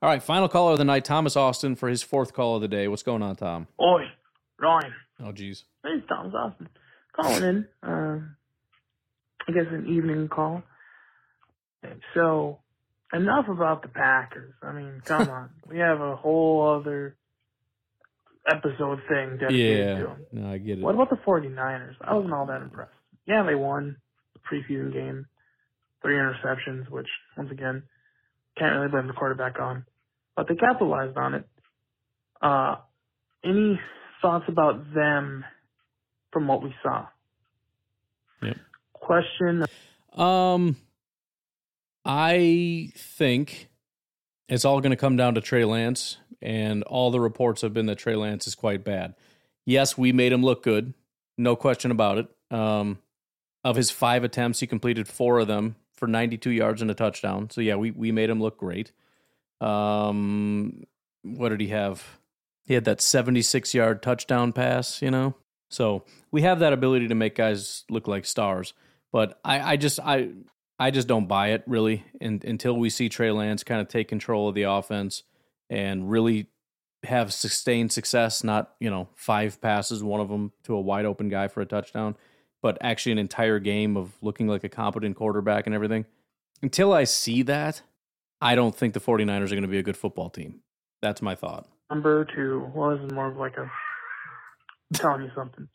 All 0.00 0.08
right, 0.08 0.22
final 0.22 0.48
caller 0.48 0.72
of 0.72 0.78
the 0.78 0.84
night, 0.84 1.04
Thomas 1.04 1.36
Austin 1.36 1.74
for 1.74 1.88
his 1.88 2.04
fourth 2.04 2.32
call 2.32 2.54
of 2.54 2.62
the 2.62 2.68
day. 2.68 2.86
What's 2.86 3.02
going 3.02 3.20
on, 3.20 3.34
Tom? 3.34 3.66
Oi, 3.80 4.04
Ryan. 4.58 4.92
Oh, 5.22 5.32
geez. 5.32 5.64
It's 5.84 6.06
Thomas 6.08 6.34
Austin 6.34 6.68
calling 7.14 7.42
in. 7.42 7.68
Uh, 7.82 8.20
I 9.48 9.52
guess 9.52 9.66
an 9.70 9.86
evening 9.88 10.28
call. 10.28 10.62
So, 12.14 12.58
enough 13.12 13.48
about 13.48 13.82
the 13.82 13.88
Packers. 13.88 14.54
I 14.62 14.72
mean, 14.72 15.00
come 15.04 15.28
on. 15.30 15.50
We 15.68 15.78
have 15.78 16.00
a 16.00 16.16
whole 16.16 16.80
other 16.80 17.16
episode 18.46 19.00
thing 19.08 19.38
dedicated 19.38 19.88
yeah, 19.88 19.98
to 19.98 20.04
them. 20.04 20.26
no, 20.32 20.52
I 20.52 20.58
get 20.58 20.78
it. 20.78 20.82
What 20.82 20.94
about 20.94 21.10
the 21.10 21.16
49ers? 21.16 21.94
I 22.00 22.14
wasn't 22.14 22.32
all 22.32 22.46
that 22.46 22.62
impressed. 22.62 22.92
Yeah, 23.26 23.44
they 23.44 23.54
won 23.54 23.96
the 24.34 24.40
preseason 24.40 24.92
game, 24.92 25.26
three 26.02 26.14
interceptions, 26.14 26.88
which, 26.88 27.08
once 27.36 27.50
again, 27.50 27.82
can't 28.56 28.74
really 28.74 28.88
blame 28.88 29.06
the 29.06 29.12
quarterback 29.12 29.60
on. 29.60 29.84
But 30.36 30.48
they 30.48 30.54
capitalized 30.54 31.16
on 31.16 31.34
it. 31.34 31.48
Uh, 32.40 32.76
any 33.44 33.78
thoughts 34.20 34.44
about 34.48 34.94
them 34.94 35.44
from 36.32 36.46
what 36.46 36.62
we 36.62 36.74
saw? 36.82 37.06
Yep. 38.42 38.56
Question. 38.92 39.64
Um, 40.14 40.76
I 42.04 42.92
think 42.96 43.68
it's 44.48 44.64
all 44.64 44.80
going 44.80 44.90
to 44.90 44.96
come 44.96 45.16
down 45.16 45.34
to 45.34 45.40
Trey 45.40 45.64
Lance, 45.64 46.18
and 46.40 46.82
all 46.84 47.10
the 47.10 47.20
reports 47.20 47.62
have 47.62 47.72
been 47.72 47.86
that 47.86 47.98
Trey 47.98 48.16
Lance 48.16 48.46
is 48.46 48.54
quite 48.54 48.84
bad. 48.84 49.14
Yes, 49.64 49.98
we 49.98 50.12
made 50.12 50.32
him 50.32 50.42
look 50.42 50.62
good, 50.62 50.94
no 51.36 51.54
question 51.56 51.90
about 51.90 52.18
it. 52.18 52.28
Um, 52.50 52.98
of 53.64 53.76
his 53.76 53.90
five 53.90 54.24
attempts, 54.24 54.60
he 54.60 54.66
completed 54.66 55.08
four 55.08 55.38
of 55.38 55.48
them 55.48 55.76
for 55.92 56.06
92 56.06 56.50
yards 56.50 56.80
and 56.80 56.90
a 56.90 56.94
touchdown. 56.94 57.50
So 57.50 57.60
yeah, 57.60 57.76
we 57.76 57.90
we 57.90 58.12
made 58.12 58.30
him 58.30 58.40
look 58.40 58.56
great. 58.56 58.92
Um, 59.60 60.84
what 61.22 61.50
did 61.50 61.60
he 61.60 61.68
have? 61.68 62.17
He 62.68 62.74
had 62.74 62.84
that 62.84 63.00
76 63.00 63.72
yard 63.72 64.02
touchdown 64.02 64.52
pass, 64.52 65.00
you 65.00 65.10
know? 65.10 65.34
So 65.70 66.04
we 66.30 66.42
have 66.42 66.58
that 66.58 66.74
ability 66.74 67.08
to 67.08 67.14
make 67.14 67.34
guys 67.34 67.84
look 67.88 68.06
like 68.06 68.26
stars. 68.26 68.74
But 69.10 69.40
I, 69.42 69.72
I 69.72 69.76
just 69.76 69.98
I 70.00 70.28
I 70.78 70.90
just 70.90 71.08
don't 71.08 71.26
buy 71.26 71.52
it 71.52 71.64
really 71.66 72.04
in, 72.20 72.42
until 72.44 72.76
we 72.76 72.90
see 72.90 73.08
Trey 73.08 73.30
Lance 73.30 73.64
kind 73.64 73.80
of 73.80 73.88
take 73.88 74.06
control 74.06 74.50
of 74.50 74.54
the 74.54 74.64
offense 74.64 75.22
and 75.70 76.10
really 76.10 76.48
have 77.04 77.32
sustained 77.32 77.90
success, 77.90 78.44
not, 78.44 78.74
you 78.80 78.90
know, 78.90 79.08
five 79.14 79.62
passes, 79.62 80.04
one 80.04 80.20
of 80.20 80.28
them 80.28 80.52
to 80.64 80.74
a 80.74 80.80
wide 80.80 81.06
open 81.06 81.30
guy 81.30 81.48
for 81.48 81.62
a 81.62 81.66
touchdown, 81.66 82.16
but 82.60 82.76
actually 82.82 83.12
an 83.12 83.18
entire 83.18 83.60
game 83.60 83.96
of 83.96 84.12
looking 84.20 84.46
like 84.46 84.62
a 84.62 84.68
competent 84.68 85.16
quarterback 85.16 85.64
and 85.64 85.74
everything. 85.74 86.04
Until 86.60 86.92
I 86.92 87.04
see 87.04 87.40
that, 87.44 87.80
I 88.42 88.54
don't 88.54 88.76
think 88.76 88.92
the 88.92 89.00
49ers 89.00 89.46
are 89.46 89.48
going 89.54 89.62
to 89.62 89.68
be 89.68 89.78
a 89.78 89.82
good 89.82 89.96
football 89.96 90.28
team. 90.28 90.60
That's 91.00 91.22
my 91.22 91.34
thought 91.34 91.66
number 91.90 92.26
two. 92.34 92.70
Well, 92.74 92.96
this 92.96 93.04
is 93.06 93.12
more 93.12 93.28
of 93.28 93.36
like 93.36 93.56
a 93.56 93.70
telling 94.94 95.22
you 95.22 95.30
something. 95.34 95.68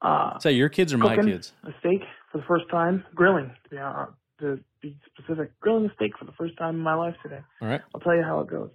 Uh, 0.00 0.38
Say 0.40 0.52
your 0.52 0.68
kids 0.68 0.92
or 0.92 0.98
my 0.98 1.16
kids? 1.16 1.52
A 1.64 1.70
steak 1.80 2.00
for 2.30 2.38
the 2.38 2.44
first 2.44 2.64
time. 2.70 3.04
Grilling, 3.14 3.52
to 3.64 3.70
be, 3.70 3.78
uh, 3.78 4.06
to 4.40 4.58
be 4.80 4.96
specific. 5.06 5.58
Grilling 5.60 5.86
a 5.86 5.94
steak 5.94 6.18
for 6.18 6.24
the 6.24 6.32
first 6.32 6.56
time 6.58 6.74
in 6.76 6.80
my 6.80 6.94
life 6.94 7.14
today. 7.22 7.40
All 7.60 7.68
right. 7.68 7.80
I'll 7.94 8.00
tell 8.00 8.16
you 8.16 8.22
how 8.24 8.40
it 8.40 8.48
goes. 8.48 8.70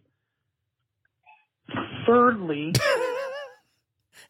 Thirdly, 2.06 2.72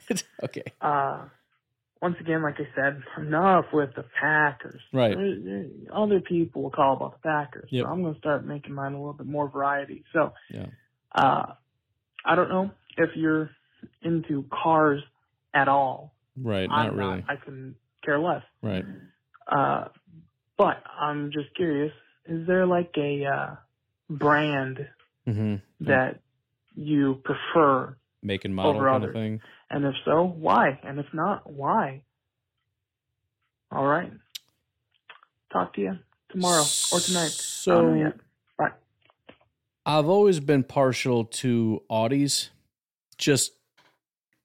okay. 0.43 0.63
Uh, 0.81 1.25
once 2.01 2.15
again, 2.19 2.41
like 2.41 2.55
I 2.59 2.67
said, 2.75 3.03
enough 3.19 3.65
with 3.71 3.91
the 3.95 4.05
Packers. 4.19 4.81
Right. 4.91 5.15
Other 5.93 6.19
people 6.19 6.63
will 6.63 6.71
call 6.71 6.95
about 6.95 7.13
the 7.13 7.19
Packers. 7.29 7.69
Yep. 7.69 7.85
So 7.85 7.91
I'm 7.91 8.01
going 8.01 8.13
to 8.15 8.19
start 8.19 8.43
making 8.43 8.73
mine 8.73 8.93
a 8.93 8.97
little 8.97 9.13
bit 9.13 9.27
more 9.27 9.47
variety. 9.49 10.03
So, 10.13 10.33
Yeah. 10.51 10.65
Uh, 11.13 11.53
I 12.25 12.35
don't 12.35 12.49
know 12.49 12.71
if 12.97 13.09
you're 13.15 13.49
into 14.01 14.45
cars 14.51 15.01
at 15.53 15.67
all. 15.67 16.13
Right. 16.41 16.67
I'm 16.69 16.87
Not 16.87 16.95
really. 16.95 17.25
I 17.27 17.35
can 17.37 17.75
care 18.03 18.19
less. 18.19 18.43
Right. 18.61 18.85
Uh, 19.47 19.85
but 20.57 20.83
I'm 20.99 21.31
just 21.31 21.55
curious, 21.55 21.93
is 22.25 22.45
there 22.47 22.65
like 22.65 22.91
a, 22.97 23.25
uh, 23.25 23.55
brand 24.09 24.87
Mm-hmm. 25.27 25.55
that 25.85 26.19
you 26.73 27.21
prefer 27.25 27.97
Making 28.23 28.53
model 28.53 28.75
over 28.75 28.85
kind 28.85 29.03
others? 29.03 29.09
of 29.09 29.13
thing. 29.13 29.41
And 29.69 29.85
if 29.85 29.93
so, 30.05 30.23
why? 30.23 30.79
And 30.83 30.99
if 30.99 31.05
not, 31.13 31.51
why? 31.51 32.03
All 33.71 33.85
right. 33.85 34.13
Talk 35.51 35.73
to 35.75 35.81
you 35.81 35.99
tomorrow 36.29 36.65
or 36.91 37.01
tonight. 37.01 37.31
I 37.67 37.71
don't 37.71 37.99
know 37.99 38.09
So. 38.09 38.21
I've 39.87 40.09
always 40.09 40.41
been 40.41 40.63
partial 40.63 41.23
to 41.25 41.81
Audis, 41.89 42.49
just 43.17 43.53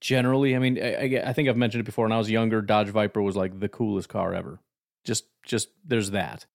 generally. 0.00 0.54
I 0.54 0.60
mean, 0.60 0.80
I, 0.80 1.24
I, 1.26 1.32
think 1.32 1.48
I've 1.48 1.56
mentioned 1.56 1.80
it 1.80 1.84
before. 1.84 2.04
When 2.04 2.12
I 2.12 2.18
was 2.18 2.30
younger, 2.30 2.62
Dodge 2.62 2.90
Viper 2.90 3.20
was 3.20 3.34
like 3.34 3.58
the 3.58 3.68
coolest 3.68 4.08
car 4.08 4.34
ever. 4.34 4.60
Just, 5.04 5.24
just 5.44 5.70
there's 5.84 6.12
that. 6.12 6.46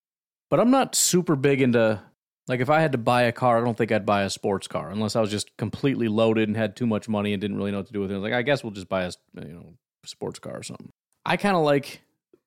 But 0.49 0.61
I'm 0.61 0.71
not 0.71 0.95
super 0.95 1.35
big 1.35 1.61
into 1.61 2.01
like 2.47 2.61
if 2.61 2.69
I 2.69 2.79
had 2.79 2.93
to 2.93 2.97
buy 2.97 3.23
a 3.23 3.33
car, 3.33 3.57
I 3.57 3.61
don't 3.65 3.77
think 3.77 3.91
I'd 3.91 4.05
buy 4.05 4.23
a 4.23 4.29
sports 4.29 4.67
car 4.67 4.89
unless 4.89 5.17
I 5.17 5.21
was 5.21 5.31
just 5.31 5.55
completely 5.57 6.07
loaded 6.07 6.47
and 6.47 6.55
had 6.55 6.77
too 6.77 6.87
much 6.87 7.09
money 7.09 7.33
and 7.33 7.41
didn't 7.41 7.57
really 7.57 7.71
know 7.71 7.79
what 7.79 7.87
to 7.87 7.93
do 7.93 7.99
with 7.99 8.11
it. 8.11 8.15
I 8.15 8.19
like, 8.19 8.33
I 8.33 8.41
guess 8.41 8.63
we'll 8.63 8.71
just 8.71 8.87
buy 8.87 9.03
a 9.03 9.11
you 9.35 9.53
know 9.53 9.73
sports 10.05 10.39
car 10.39 10.57
or 10.57 10.63
something. 10.63 10.89
I 11.25 11.35
kind 11.35 11.57
of 11.57 11.63
like 11.63 12.01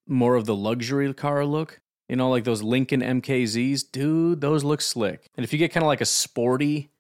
more 0.07 0.37
of 0.37 0.47
the 0.47 0.57
luxury 0.57 1.13
car 1.13 1.45
look. 1.45 1.81
You 2.11 2.17
know, 2.17 2.29
like 2.29 2.43
those 2.43 2.61
Lincoln 2.61 3.03
MKZs, 3.03 3.85
dude, 3.93 4.41
those 4.41 4.65
look 4.65 4.81
slick. 4.81 5.27
And 5.37 5.45
if 5.45 5.53
you 5.53 5.61
get 5.61 5.73
kind 5.73 5.85
of 5.85 5.87
like 5.87 6.01
a 6.01 6.05
sporty, 6.05 6.91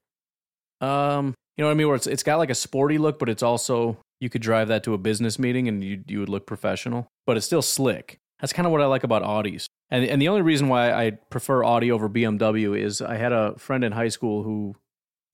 um, 0.80 1.34
you 1.56 1.62
know 1.62 1.66
what 1.66 1.72
I 1.72 1.74
mean, 1.74 1.88
where 1.88 1.96
it's 1.96 2.06
it's 2.06 2.22
got 2.22 2.38
like 2.38 2.48
a 2.48 2.54
sporty 2.54 2.96
look, 2.96 3.18
but 3.18 3.28
it's 3.28 3.42
also 3.42 3.98
you 4.20 4.30
could 4.30 4.40
drive 4.40 4.68
that 4.68 4.84
to 4.84 4.94
a 4.94 4.98
business 4.98 5.36
meeting 5.36 5.66
and 5.66 5.82
you 5.82 6.04
you 6.06 6.20
would 6.20 6.28
look 6.28 6.46
professional, 6.46 7.08
but 7.26 7.36
it's 7.36 7.44
still 7.44 7.60
slick. 7.60 8.20
That's 8.40 8.52
kind 8.52 8.66
of 8.66 8.72
what 8.72 8.82
I 8.82 8.86
like 8.86 9.02
about 9.02 9.24
Audis. 9.24 9.66
And 9.90 10.04
and 10.04 10.22
the 10.22 10.28
only 10.28 10.42
reason 10.42 10.68
why 10.68 10.92
I 10.92 11.10
prefer 11.10 11.64
Audi 11.64 11.90
over 11.90 12.08
BMW 12.08 12.78
is 12.78 13.02
I 13.02 13.16
had 13.16 13.32
a 13.32 13.58
friend 13.58 13.82
in 13.82 13.90
high 13.90 14.10
school 14.10 14.44
who 14.44 14.76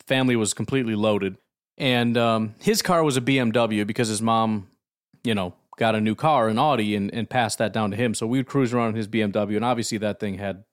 family 0.07 0.37
was 0.37 0.55
completely 0.55 0.95
loaded, 0.95 1.37
and 1.77 2.17
um, 2.17 2.55
his 2.61 2.81
car 2.81 3.05
was 3.05 3.19
a 3.19 3.21
BMW 3.21 3.87
because 3.87 4.09
his 4.09 4.23
mom, 4.23 4.69
you 5.23 5.35
know, 5.35 5.53
got 5.77 5.95
a 5.95 6.01
new 6.01 6.15
car, 6.15 6.49
an 6.49 6.59
Audi, 6.59 6.95
and, 6.97 7.13
and 7.13 7.29
passed 7.29 7.59
that 7.59 7.73
down 7.73 7.91
to 7.91 7.97
him. 7.97 8.15
So 8.15 8.27
we 8.27 8.39
would 8.39 8.47
cruise 8.47 8.73
around 8.73 8.91
in 8.91 8.97
his 8.97 9.09
BMW, 9.09 9.57
and 9.57 9.65
obviously 9.65 9.99
that 9.99 10.21
thing 10.21 10.39
had 10.39 10.65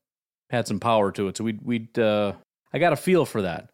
had 0.49 0.67
some 0.67 0.79
power 0.79 1.11
to 1.11 1.27
it. 1.27 1.37
So 1.37 1.43
we'd 1.43 1.61
we'd 1.61 1.99
uh, 1.99 2.33
I 2.73 2.79
got 2.79 2.93
a 2.93 2.97
feel 2.97 3.25
for 3.25 3.41
that. 3.41 3.69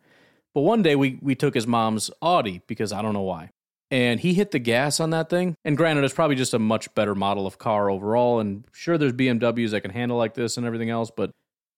But 0.54 0.62
one 0.62 0.82
day 0.82 0.96
we 0.96 1.20
we 1.22 1.36
took 1.36 1.54
his 1.54 1.68
mom's 1.68 2.10
Audi 2.22 2.62
because 2.68 2.92
I 2.92 3.02
don't 3.02 3.14
know 3.14 3.22
why 3.22 3.52
and 3.92 4.20
he 4.20 4.34
hit 4.34 4.52
the 4.52 4.60
gas 4.60 5.00
on 5.00 5.10
that 5.12 5.30
thing. 5.30 5.56
And 5.66 5.76
granted, 5.76 6.04
it's 6.04 6.14
probably 6.14 6.36
just 6.36 6.54
a 6.54 6.60
much 6.60 6.94
better 6.94 7.16
model 7.16 7.48
of 7.48 7.58
car 7.58 7.90
overall. 7.90 8.40
And 8.40 8.66
sure, 8.72 8.98
there's 8.98 9.14
BMWs 9.14 9.72
that 9.72 9.82
can 9.82 9.92
handle 9.92 10.18
like 10.18 10.36
this 10.36 10.58
and 10.58 10.66
everything 10.66 10.90
else, 10.90 11.12
but 11.16 11.32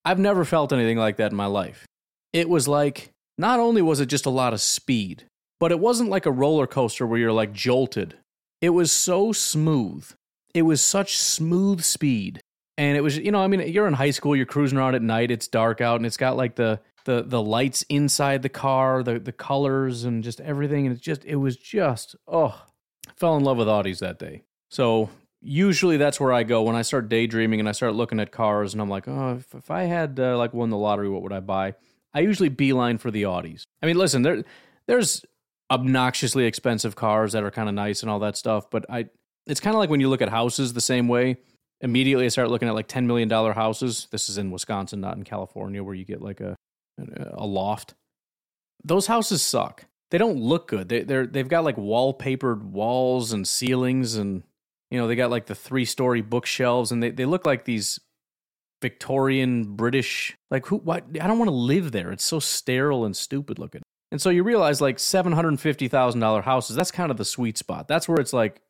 I've 0.03 0.19
never 0.19 0.43
felt 0.43 0.73
anything 0.73 0.97
like 0.97 1.17
that 1.17 1.31
in 1.31 1.37
my 1.37 1.45
life. 1.45 1.85
It 2.33 2.49
was 2.49 2.67
like, 2.67 3.11
not 3.37 3.59
only 3.59 3.81
was 3.81 3.99
it 3.99 4.07
just 4.07 4.25
a 4.25 4.31
lot 4.31 4.53
of 4.53 4.61
speed, 4.61 5.25
but 5.59 5.71
it 5.71 5.79
wasn't 5.79 6.09
like 6.09 6.25
a 6.25 6.31
roller 6.31 6.67
coaster 6.67 7.05
where 7.05 7.19
you're 7.19 7.31
like 7.31 7.53
jolted. 7.53 8.15
It 8.61 8.69
was 8.69 8.91
so 8.91 9.31
smooth. 9.31 10.09
It 10.53 10.61
was 10.61 10.81
such 10.81 11.17
smooth 11.17 11.81
speed. 11.81 12.41
And 12.77 12.97
it 12.97 13.01
was, 13.01 13.17
you 13.17 13.31
know, 13.31 13.41
I 13.41 13.47
mean, 13.47 13.61
you're 13.71 13.87
in 13.87 13.93
high 13.93 14.11
school, 14.11 14.35
you're 14.35 14.45
cruising 14.45 14.77
around 14.77 14.95
at 14.95 15.01
night, 15.01 15.31
it's 15.31 15.47
dark 15.47 15.81
out, 15.81 15.97
and 15.97 16.05
it's 16.05 16.17
got 16.17 16.37
like 16.37 16.55
the 16.55 16.79
the 17.05 17.23
the 17.23 17.41
lights 17.41 17.83
inside 17.89 18.43
the 18.43 18.49
car, 18.49 19.03
the 19.03 19.19
the 19.19 19.31
colors 19.31 20.03
and 20.03 20.23
just 20.23 20.39
everything. 20.41 20.85
And 20.85 20.95
it's 20.95 21.03
just 21.03 21.25
it 21.25 21.35
was 21.35 21.57
just 21.57 22.15
oh, 22.27 22.63
I 23.07 23.11
fell 23.15 23.35
in 23.37 23.43
love 23.43 23.57
with 23.57 23.67
Audis 23.67 23.99
that 23.99 24.19
day. 24.19 24.43
So 24.69 25.09
usually 25.41 25.97
that's 25.97 26.19
where 26.19 26.31
I 26.31 26.43
go 26.43 26.63
when 26.63 26.75
I 26.75 26.83
start 26.83 27.09
daydreaming 27.09 27.59
and 27.59 27.67
I 27.67 27.71
start 27.71 27.95
looking 27.95 28.19
at 28.19 28.31
cars 28.31 28.73
and 28.73 28.81
I'm 28.81 28.89
like, 28.89 29.07
oh, 29.07 29.37
if, 29.37 29.53
if 29.55 29.71
I 29.71 29.83
had 29.83 30.19
uh, 30.19 30.37
like 30.37 30.53
won 30.53 30.69
the 30.69 30.77
lottery, 30.77 31.09
what 31.09 31.23
would 31.23 31.33
I 31.33 31.39
buy? 31.39 31.73
I 32.13 32.19
usually 32.19 32.49
beeline 32.49 32.97
for 32.97 33.11
the 33.11 33.23
Audis. 33.23 33.63
I 33.81 33.85
mean, 33.85 33.97
listen, 33.97 34.21
there 34.21 34.43
there's 34.87 35.25
obnoxiously 35.71 36.45
expensive 36.45 36.95
cars 36.95 37.31
that 37.31 37.43
are 37.43 37.49
kind 37.51 37.69
of 37.69 37.73
nice 37.73 38.01
and 38.01 38.11
all 38.11 38.19
that 38.19 38.37
stuff, 38.37 38.69
but 38.69 38.85
I 38.89 39.05
it's 39.47 39.59
kind 39.59 39.73
of 39.75 39.79
like 39.79 39.89
when 39.89 40.01
you 40.01 40.09
look 40.09 40.21
at 40.21 40.29
houses 40.29 40.73
the 40.73 40.81
same 40.81 41.07
way. 41.07 41.37
Immediately, 41.79 42.25
I 42.25 42.27
start 42.27 42.51
looking 42.51 42.67
at 42.67 42.75
like 42.75 42.87
ten 42.87 43.07
million 43.07 43.27
dollar 43.27 43.53
houses. 43.53 44.07
This 44.11 44.29
is 44.29 44.37
in 44.37 44.51
Wisconsin, 44.51 45.01
not 45.01 45.17
in 45.17 45.23
California, 45.23 45.83
where 45.83 45.95
you 45.95 46.05
get 46.05 46.21
like 46.21 46.41
a 46.41 46.55
a 47.33 47.45
loft. 47.45 47.95
Those 48.83 49.07
houses 49.07 49.41
suck. 49.41 49.85
They 50.11 50.17
don't 50.17 50.37
look 50.37 50.67
good. 50.67 50.89
They 50.89 51.01
they're 51.01 51.25
they've 51.25 51.47
got 51.47 51.63
like 51.63 51.77
wallpapered 51.77 52.61
walls 52.63 53.33
and 53.33 53.47
ceilings 53.47 54.15
and 54.15 54.43
you 54.91 54.99
know, 54.99 55.07
they 55.07 55.15
got 55.15 55.31
like 55.31 55.45
the 55.45 55.55
three 55.55 55.85
story 55.85 56.21
bookshelves 56.21 56.91
and 56.91 57.01
they, 57.01 57.11
they 57.11 57.25
look 57.25 57.45
like 57.45 57.63
these 57.63 57.97
Victorian 58.81 59.75
British 59.75 60.35
like 60.49 60.65
who 60.65 60.77
what 60.77 61.05
I 61.19 61.27
don't 61.27 61.39
want 61.39 61.49
to 61.49 61.55
live 61.55 61.91
there. 61.91 62.11
It's 62.11 62.25
so 62.25 62.39
sterile 62.39 63.05
and 63.05 63.15
stupid 63.15 63.57
looking. 63.57 63.81
And 64.11 64.21
so 64.21 64.29
you 64.29 64.43
realize 64.43 64.81
like 64.81 64.99
seven 64.99 65.31
hundred 65.31 65.49
and 65.49 65.61
fifty 65.61 65.87
thousand 65.87 66.19
dollar 66.19 66.41
houses, 66.41 66.75
that's 66.75 66.91
kind 66.91 67.11
of 67.11 67.17
the 67.17 67.25
sweet 67.25 67.57
spot. 67.57 67.87
That's 67.87 68.07
where 68.09 68.19
it's 68.19 68.33
like 68.33 68.61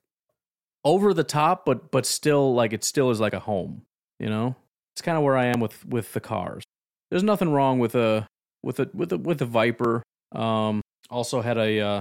over 0.83 1.13
the 1.13 1.23
top, 1.23 1.65
but 1.65 1.91
but 1.91 2.05
still 2.05 2.53
like 2.53 2.73
it 2.73 2.83
still 2.83 3.09
is 3.09 3.19
like 3.19 3.33
a 3.33 3.39
home, 3.39 3.83
you 4.19 4.29
know? 4.29 4.55
It's 4.93 5.01
kind 5.01 5.17
of 5.17 5.23
where 5.23 5.37
I 5.37 5.45
am 5.45 5.59
with 5.59 5.85
with 5.85 6.13
the 6.13 6.19
cars 6.19 6.63
there's 7.11 7.23
nothing 7.23 7.51
wrong 7.51 7.77
with 7.77 7.93
a 7.93 8.25
with 8.63 8.79
a 8.79 8.89
with 8.93 9.11
a 9.11 9.17
with 9.17 9.41
a 9.41 9.45
Viper. 9.45 10.01
Um, 10.31 10.81
also 11.09 11.41
had 11.41 11.57
a 11.57 11.79
uh, 11.79 11.99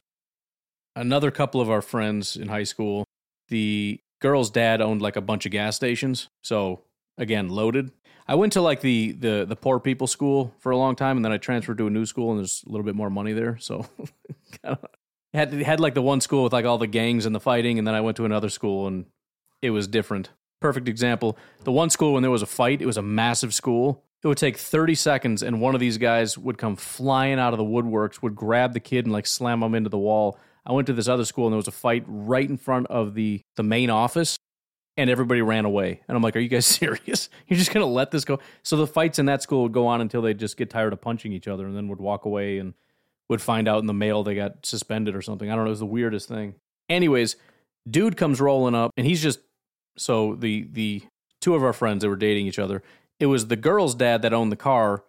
another 0.97 1.31
couple 1.31 1.61
of 1.61 1.69
our 1.69 1.83
friends 1.83 2.37
in 2.37 2.49
high 2.49 2.63
school. 2.63 3.05
The 3.49 3.99
girl's 4.23 4.51
dad 4.51 4.81
owned 4.81 5.03
like 5.03 5.17
a 5.17 5.21
bunch 5.21 5.45
of 5.45 5.53
gas 5.53 5.77
stations, 5.77 6.29
so 6.43 6.83
again 7.19 7.49
loaded. 7.51 7.91
I 8.31 8.35
went 8.37 8.53
to 8.53 8.61
like 8.61 8.81
the 8.81 9.11
the 9.11 9.45
the 9.45 9.57
poor 9.57 9.81
people 9.81 10.07
school 10.07 10.55
for 10.61 10.71
a 10.71 10.77
long 10.77 10.95
time, 10.95 11.17
and 11.17 11.25
then 11.25 11.33
I 11.33 11.37
transferred 11.37 11.79
to 11.79 11.89
a 11.89 11.91
new 11.91 12.07
school, 12.07 12.31
and 12.31 12.39
there's 12.39 12.63
a 12.65 12.71
little 12.71 12.85
bit 12.85 12.95
more 12.95 13.11
money 13.11 13.33
there. 13.33 13.59
So 13.59 13.87
had 15.35 15.53
had 15.53 15.81
like 15.81 15.95
the 15.95 16.03
one 16.03 16.21
school 16.21 16.45
with 16.45 16.53
like 16.53 16.65
all 16.65 16.79
the 16.79 16.87
gangs 16.87 17.27
and 17.27 17.35
the 17.35 17.41
fighting, 17.41 17.77
and 17.77 17.89
then 17.89 17.97
I 17.97 18.01
went 18.01 18.17
to 18.19 18.25
another 18.25 18.49
school, 18.49 18.87
and 18.87 19.07
it 19.61 19.71
was 19.71 19.89
different. 19.89 20.31
Perfect 20.61 20.87
example. 20.87 21.37
The 21.65 21.73
one 21.73 21.91
school 21.91 22.13
when 22.13 22.23
there 22.23 22.31
was 22.31 22.43
a 22.43 22.47
fight, 22.47 22.81
it 22.81 22.87
was 22.87 22.99
a 22.99 23.03
massive 23.03 23.53
school, 23.53 24.05
it 24.23 24.29
would 24.29 24.39
take 24.39 24.59
30 24.59 24.95
seconds 24.95 25.43
and 25.43 25.61
one 25.61 25.75
of 25.75 25.81
these 25.81 25.99
guys 25.99 26.37
would 26.37 26.59
come 26.59 26.77
flying 26.77 27.39
out 27.39 27.53
of 27.53 27.59
the 27.59 27.65
woodworks 27.65 28.23
would 28.23 28.37
grab 28.37 28.75
the 28.75 28.81
kid 28.81 29.07
and 29.07 29.13
like 29.13 29.27
slam 29.27 29.63
him 29.63 29.75
into 29.75 29.89
the 29.89 29.99
wall 29.99 30.39
i 30.67 30.73
went 30.73 30.87
to 30.87 30.93
this 30.93 31.09
other 31.09 31.25
school 31.25 31.47
and 31.47 31.53
there 31.53 31.57
was 31.57 31.69
a 31.69 31.73
fight 31.73 32.05
right 32.07 32.49
in 32.49 32.57
front 32.57 32.87
of 32.89 33.15
the 33.15 33.41
the 33.57 33.63
main 33.63 33.91
office 33.91 34.37
and 35.01 35.11
everybody 35.11 35.43
ran 35.43 35.65
away. 35.65 36.01
And 36.07 36.17
i'm 36.17 36.23
like 36.23 36.37
are 36.37 36.41
you 36.41 36.49
guys 36.49 36.67
serious? 36.81 37.29
You're 37.47 37.59
just 37.59 37.73
going 37.73 37.85
to 37.85 37.91
let 37.91 38.11
this 38.11 38.25
go? 38.25 38.39
So 38.63 38.77
the 38.77 38.87
fights 38.87 39.19
in 39.19 39.27
that 39.27 39.43
school 39.43 39.63
would 39.63 39.73
go 39.73 39.87
on 39.87 40.01
until 40.01 40.23
they 40.23 40.35
just 40.35 40.57
get 40.57 40.71
tired 40.71 40.93
of 40.93 41.01
punching 41.01 41.33
each 41.33 41.49
other 41.49 41.67
and 41.67 41.77
then 41.77 41.89
would 41.89 42.01
walk 42.01 42.25
away 42.25 42.59
and 42.59 42.75
would 43.29 43.43
find 43.43 43.69
out 43.69 43.81
in 43.81 43.87
the 43.87 43.95
mail 43.95 44.23
they 44.23 44.35
got 44.35 44.67
suspended 44.67 45.15
or 45.15 45.23
something. 45.23 45.51
I 45.51 45.55
don't 45.55 45.65
know. 45.65 45.69
It 45.69 45.71
was 45.71 45.81
the 45.81 45.87
weirdest 45.87 46.29
thing. 46.29 46.55
Anyways 46.89 47.37
dude 47.89 48.17
comes 48.17 48.41
rolling 48.41 48.75
up 48.75 48.93
and 48.97 49.07
he's 49.07 49.23
just 49.23 49.41
so 49.97 50.35
the 50.35 50.69
the 50.73 51.03
two 51.41 51.55
of 51.55 51.63
our 51.63 51.73
friends 51.73 52.03
that 52.03 52.09
were 52.09 52.17
dating 52.17 52.47
each 52.47 52.59
other. 52.59 52.83
It 53.19 53.27
was 53.27 53.47
the 53.49 53.57
girl's 53.57 53.95
dad 53.95 54.23
that 54.23 54.33
owned 54.33 54.53
the 54.53 54.57
car, 54.57 55.05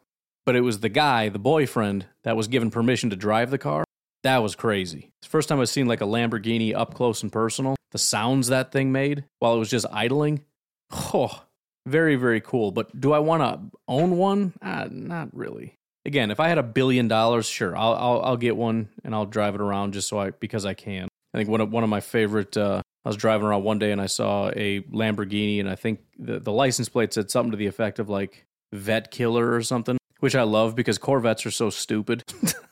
but 0.45 0.55
it 0.55 0.61
was 0.61 0.79
the 0.79 0.89
guy, 0.89 1.29
the 1.29 1.39
boyfriend, 1.39 2.07
that 2.23 2.35
was 2.35 2.47
given 2.47 2.71
permission 2.71 3.09
to 3.09 3.15
drive 3.15 3.51
the 3.51 3.57
car. 3.57 3.83
That 4.23 4.39
was 4.39 4.55
crazy. 4.55 5.11
It's 5.19 5.27
the 5.27 5.31
first 5.31 5.49
time 5.49 5.59
I've 5.59 5.69
seen 5.69 5.87
like 5.87 6.01
a 6.01 6.05
Lamborghini 6.05 6.75
up 6.75 6.93
close 6.93 7.23
and 7.23 7.31
personal. 7.31 7.75
The 7.91 7.97
sounds 7.97 8.47
that 8.47 8.71
thing 8.71 8.91
made 8.91 9.25
while 9.39 9.55
it 9.55 9.59
was 9.59 9.69
just 9.69 9.85
idling. 9.91 10.43
Oh, 10.91 11.43
very, 11.85 12.15
very 12.15 12.41
cool. 12.41 12.71
But 12.71 12.99
do 12.99 13.13
I 13.13 13.19
want 13.19 13.43
to 13.43 13.77
own 13.87 14.17
one? 14.17 14.53
Uh, 14.61 14.87
not 14.89 15.29
really. 15.35 15.75
Again, 16.05 16.31
if 16.31 16.39
I 16.39 16.47
had 16.47 16.57
a 16.57 16.63
billion 16.63 17.07
dollars, 17.07 17.45
sure, 17.45 17.77
I'll, 17.77 17.93
I'll, 17.93 18.21
I'll 18.21 18.37
get 18.37 18.55
one 18.57 18.89
and 19.03 19.13
I'll 19.13 19.25
drive 19.25 19.55
it 19.55 19.61
around 19.61 19.93
just 19.93 20.07
so 20.07 20.19
I 20.19 20.31
because 20.31 20.65
I 20.65 20.73
can. 20.73 21.07
I 21.33 21.37
think 21.37 21.49
one 21.49 21.61
of 21.61 21.71
one 21.71 21.83
of 21.83 21.89
my 21.89 21.99
favorite 21.99 22.57
uh, 22.57 22.81
I 23.05 23.09
was 23.09 23.17
driving 23.17 23.47
around 23.47 23.63
one 23.63 23.79
day 23.79 23.91
and 23.91 24.01
I 24.01 24.05
saw 24.05 24.49
a 24.55 24.81
Lamborghini, 24.81 25.59
and 25.59 25.69
I 25.69 25.75
think 25.75 25.99
the, 26.19 26.39
the 26.39 26.51
license 26.51 26.89
plate 26.89 27.13
said 27.13 27.31
something 27.31 27.51
to 27.51 27.57
the 27.57 27.67
effect 27.67 27.99
of 27.99 28.09
like 28.09 28.45
vet 28.73 29.11
killer 29.11 29.53
or 29.53 29.61
something, 29.63 29.97
which 30.19 30.35
I 30.35 30.43
love 30.43 30.75
because 30.75 30.97
Corvettes 30.97 31.45
are 31.45 31.51
so 31.51 31.69
stupid. 31.69 32.23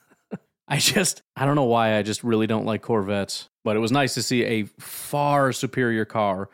I 0.70 0.78
just, 0.78 1.22
I 1.36 1.44
don't 1.44 1.56
know 1.56 1.64
why, 1.64 1.96
I 1.96 2.02
just 2.02 2.22
really 2.22 2.46
don't 2.46 2.64
like 2.64 2.80
Corvettes. 2.80 3.48
But 3.64 3.76
it 3.76 3.80
was 3.80 3.92
nice 3.92 4.14
to 4.14 4.22
see 4.22 4.44
a 4.44 4.64
far 4.78 5.52
superior 5.52 6.04
car 6.04 6.48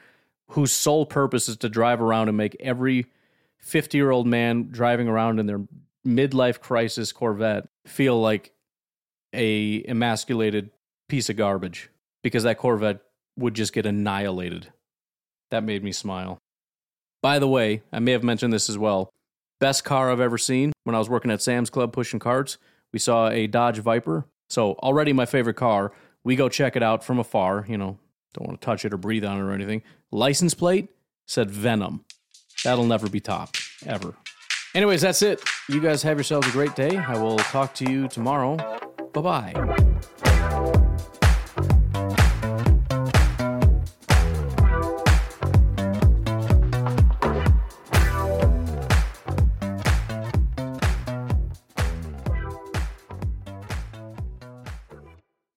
whose 0.50 0.72
sole 0.72 1.04
purpose 1.06 1.48
is 1.48 1.58
to 1.58 1.68
drive 1.68 2.00
around 2.00 2.28
and 2.28 2.36
make 2.36 2.56
every 2.58 3.06
50 3.58 3.98
year 3.98 4.10
old 4.10 4.26
man 4.26 4.68
driving 4.70 5.06
around 5.06 5.38
in 5.38 5.46
their 5.46 5.60
midlife 6.06 6.60
crisis 6.60 7.12
Corvette 7.12 7.68
feel 7.84 8.20
like 8.20 8.52
a 9.32 9.84
emasculated 9.84 10.70
piece 11.08 11.28
of 11.28 11.36
garbage 11.36 11.90
because 12.22 12.44
that 12.44 12.58
Corvette 12.58 13.00
would 13.36 13.54
just 13.54 13.72
get 13.72 13.86
annihilated. 13.86 14.72
That 15.50 15.62
made 15.62 15.84
me 15.84 15.92
smile. 15.92 16.38
By 17.22 17.38
the 17.38 17.48
way, 17.48 17.82
I 17.92 17.98
may 17.98 18.12
have 18.12 18.24
mentioned 18.24 18.52
this 18.52 18.70
as 18.70 18.78
well. 18.78 19.12
Best 19.58 19.84
car 19.84 20.10
I've 20.10 20.20
ever 20.20 20.38
seen 20.38 20.72
when 20.84 20.94
I 20.94 20.98
was 20.98 21.08
working 21.08 21.30
at 21.30 21.42
Sam's 21.42 21.70
Club 21.70 21.92
pushing 21.92 22.20
carts. 22.20 22.58
We 22.96 23.00
saw 23.00 23.28
a 23.28 23.46
Dodge 23.46 23.76
Viper. 23.76 24.24
So, 24.48 24.72
already 24.76 25.12
my 25.12 25.26
favorite 25.26 25.56
car. 25.56 25.92
We 26.24 26.34
go 26.34 26.48
check 26.48 26.76
it 26.76 26.82
out 26.82 27.04
from 27.04 27.18
afar. 27.18 27.66
You 27.68 27.76
know, 27.76 27.98
don't 28.32 28.48
want 28.48 28.58
to 28.58 28.64
touch 28.64 28.86
it 28.86 28.94
or 28.94 28.96
breathe 28.96 29.22
on 29.22 29.36
it 29.36 29.42
or 29.42 29.52
anything. 29.52 29.82
License 30.10 30.54
plate 30.54 30.88
said 31.26 31.50
Venom. 31.50 32.06
That'll 32.64 32.86
never 32.86 33.10
be 33.10 33.20
topped, 33.20 33.60
ever. 33.84 34.14
Anyways, 34.74 35.02
that's 35.02 35.20
it. 35.20 35.42
You 35.68 35.78
guys 35.82 36.02
have 36.04 36.16
yourselves 36.16 36.48
a 36.48 36.52
great 36.52 36.74
day. 36.74 36.96
I 36.96 37.18
will 37.18 37.36
talk 37.36 37.74
to 37.74 37.84
you 37.84 38.08
tomorrow. 38.08 38.56
Bye 39.12 39.20
bye. 39.52 39.76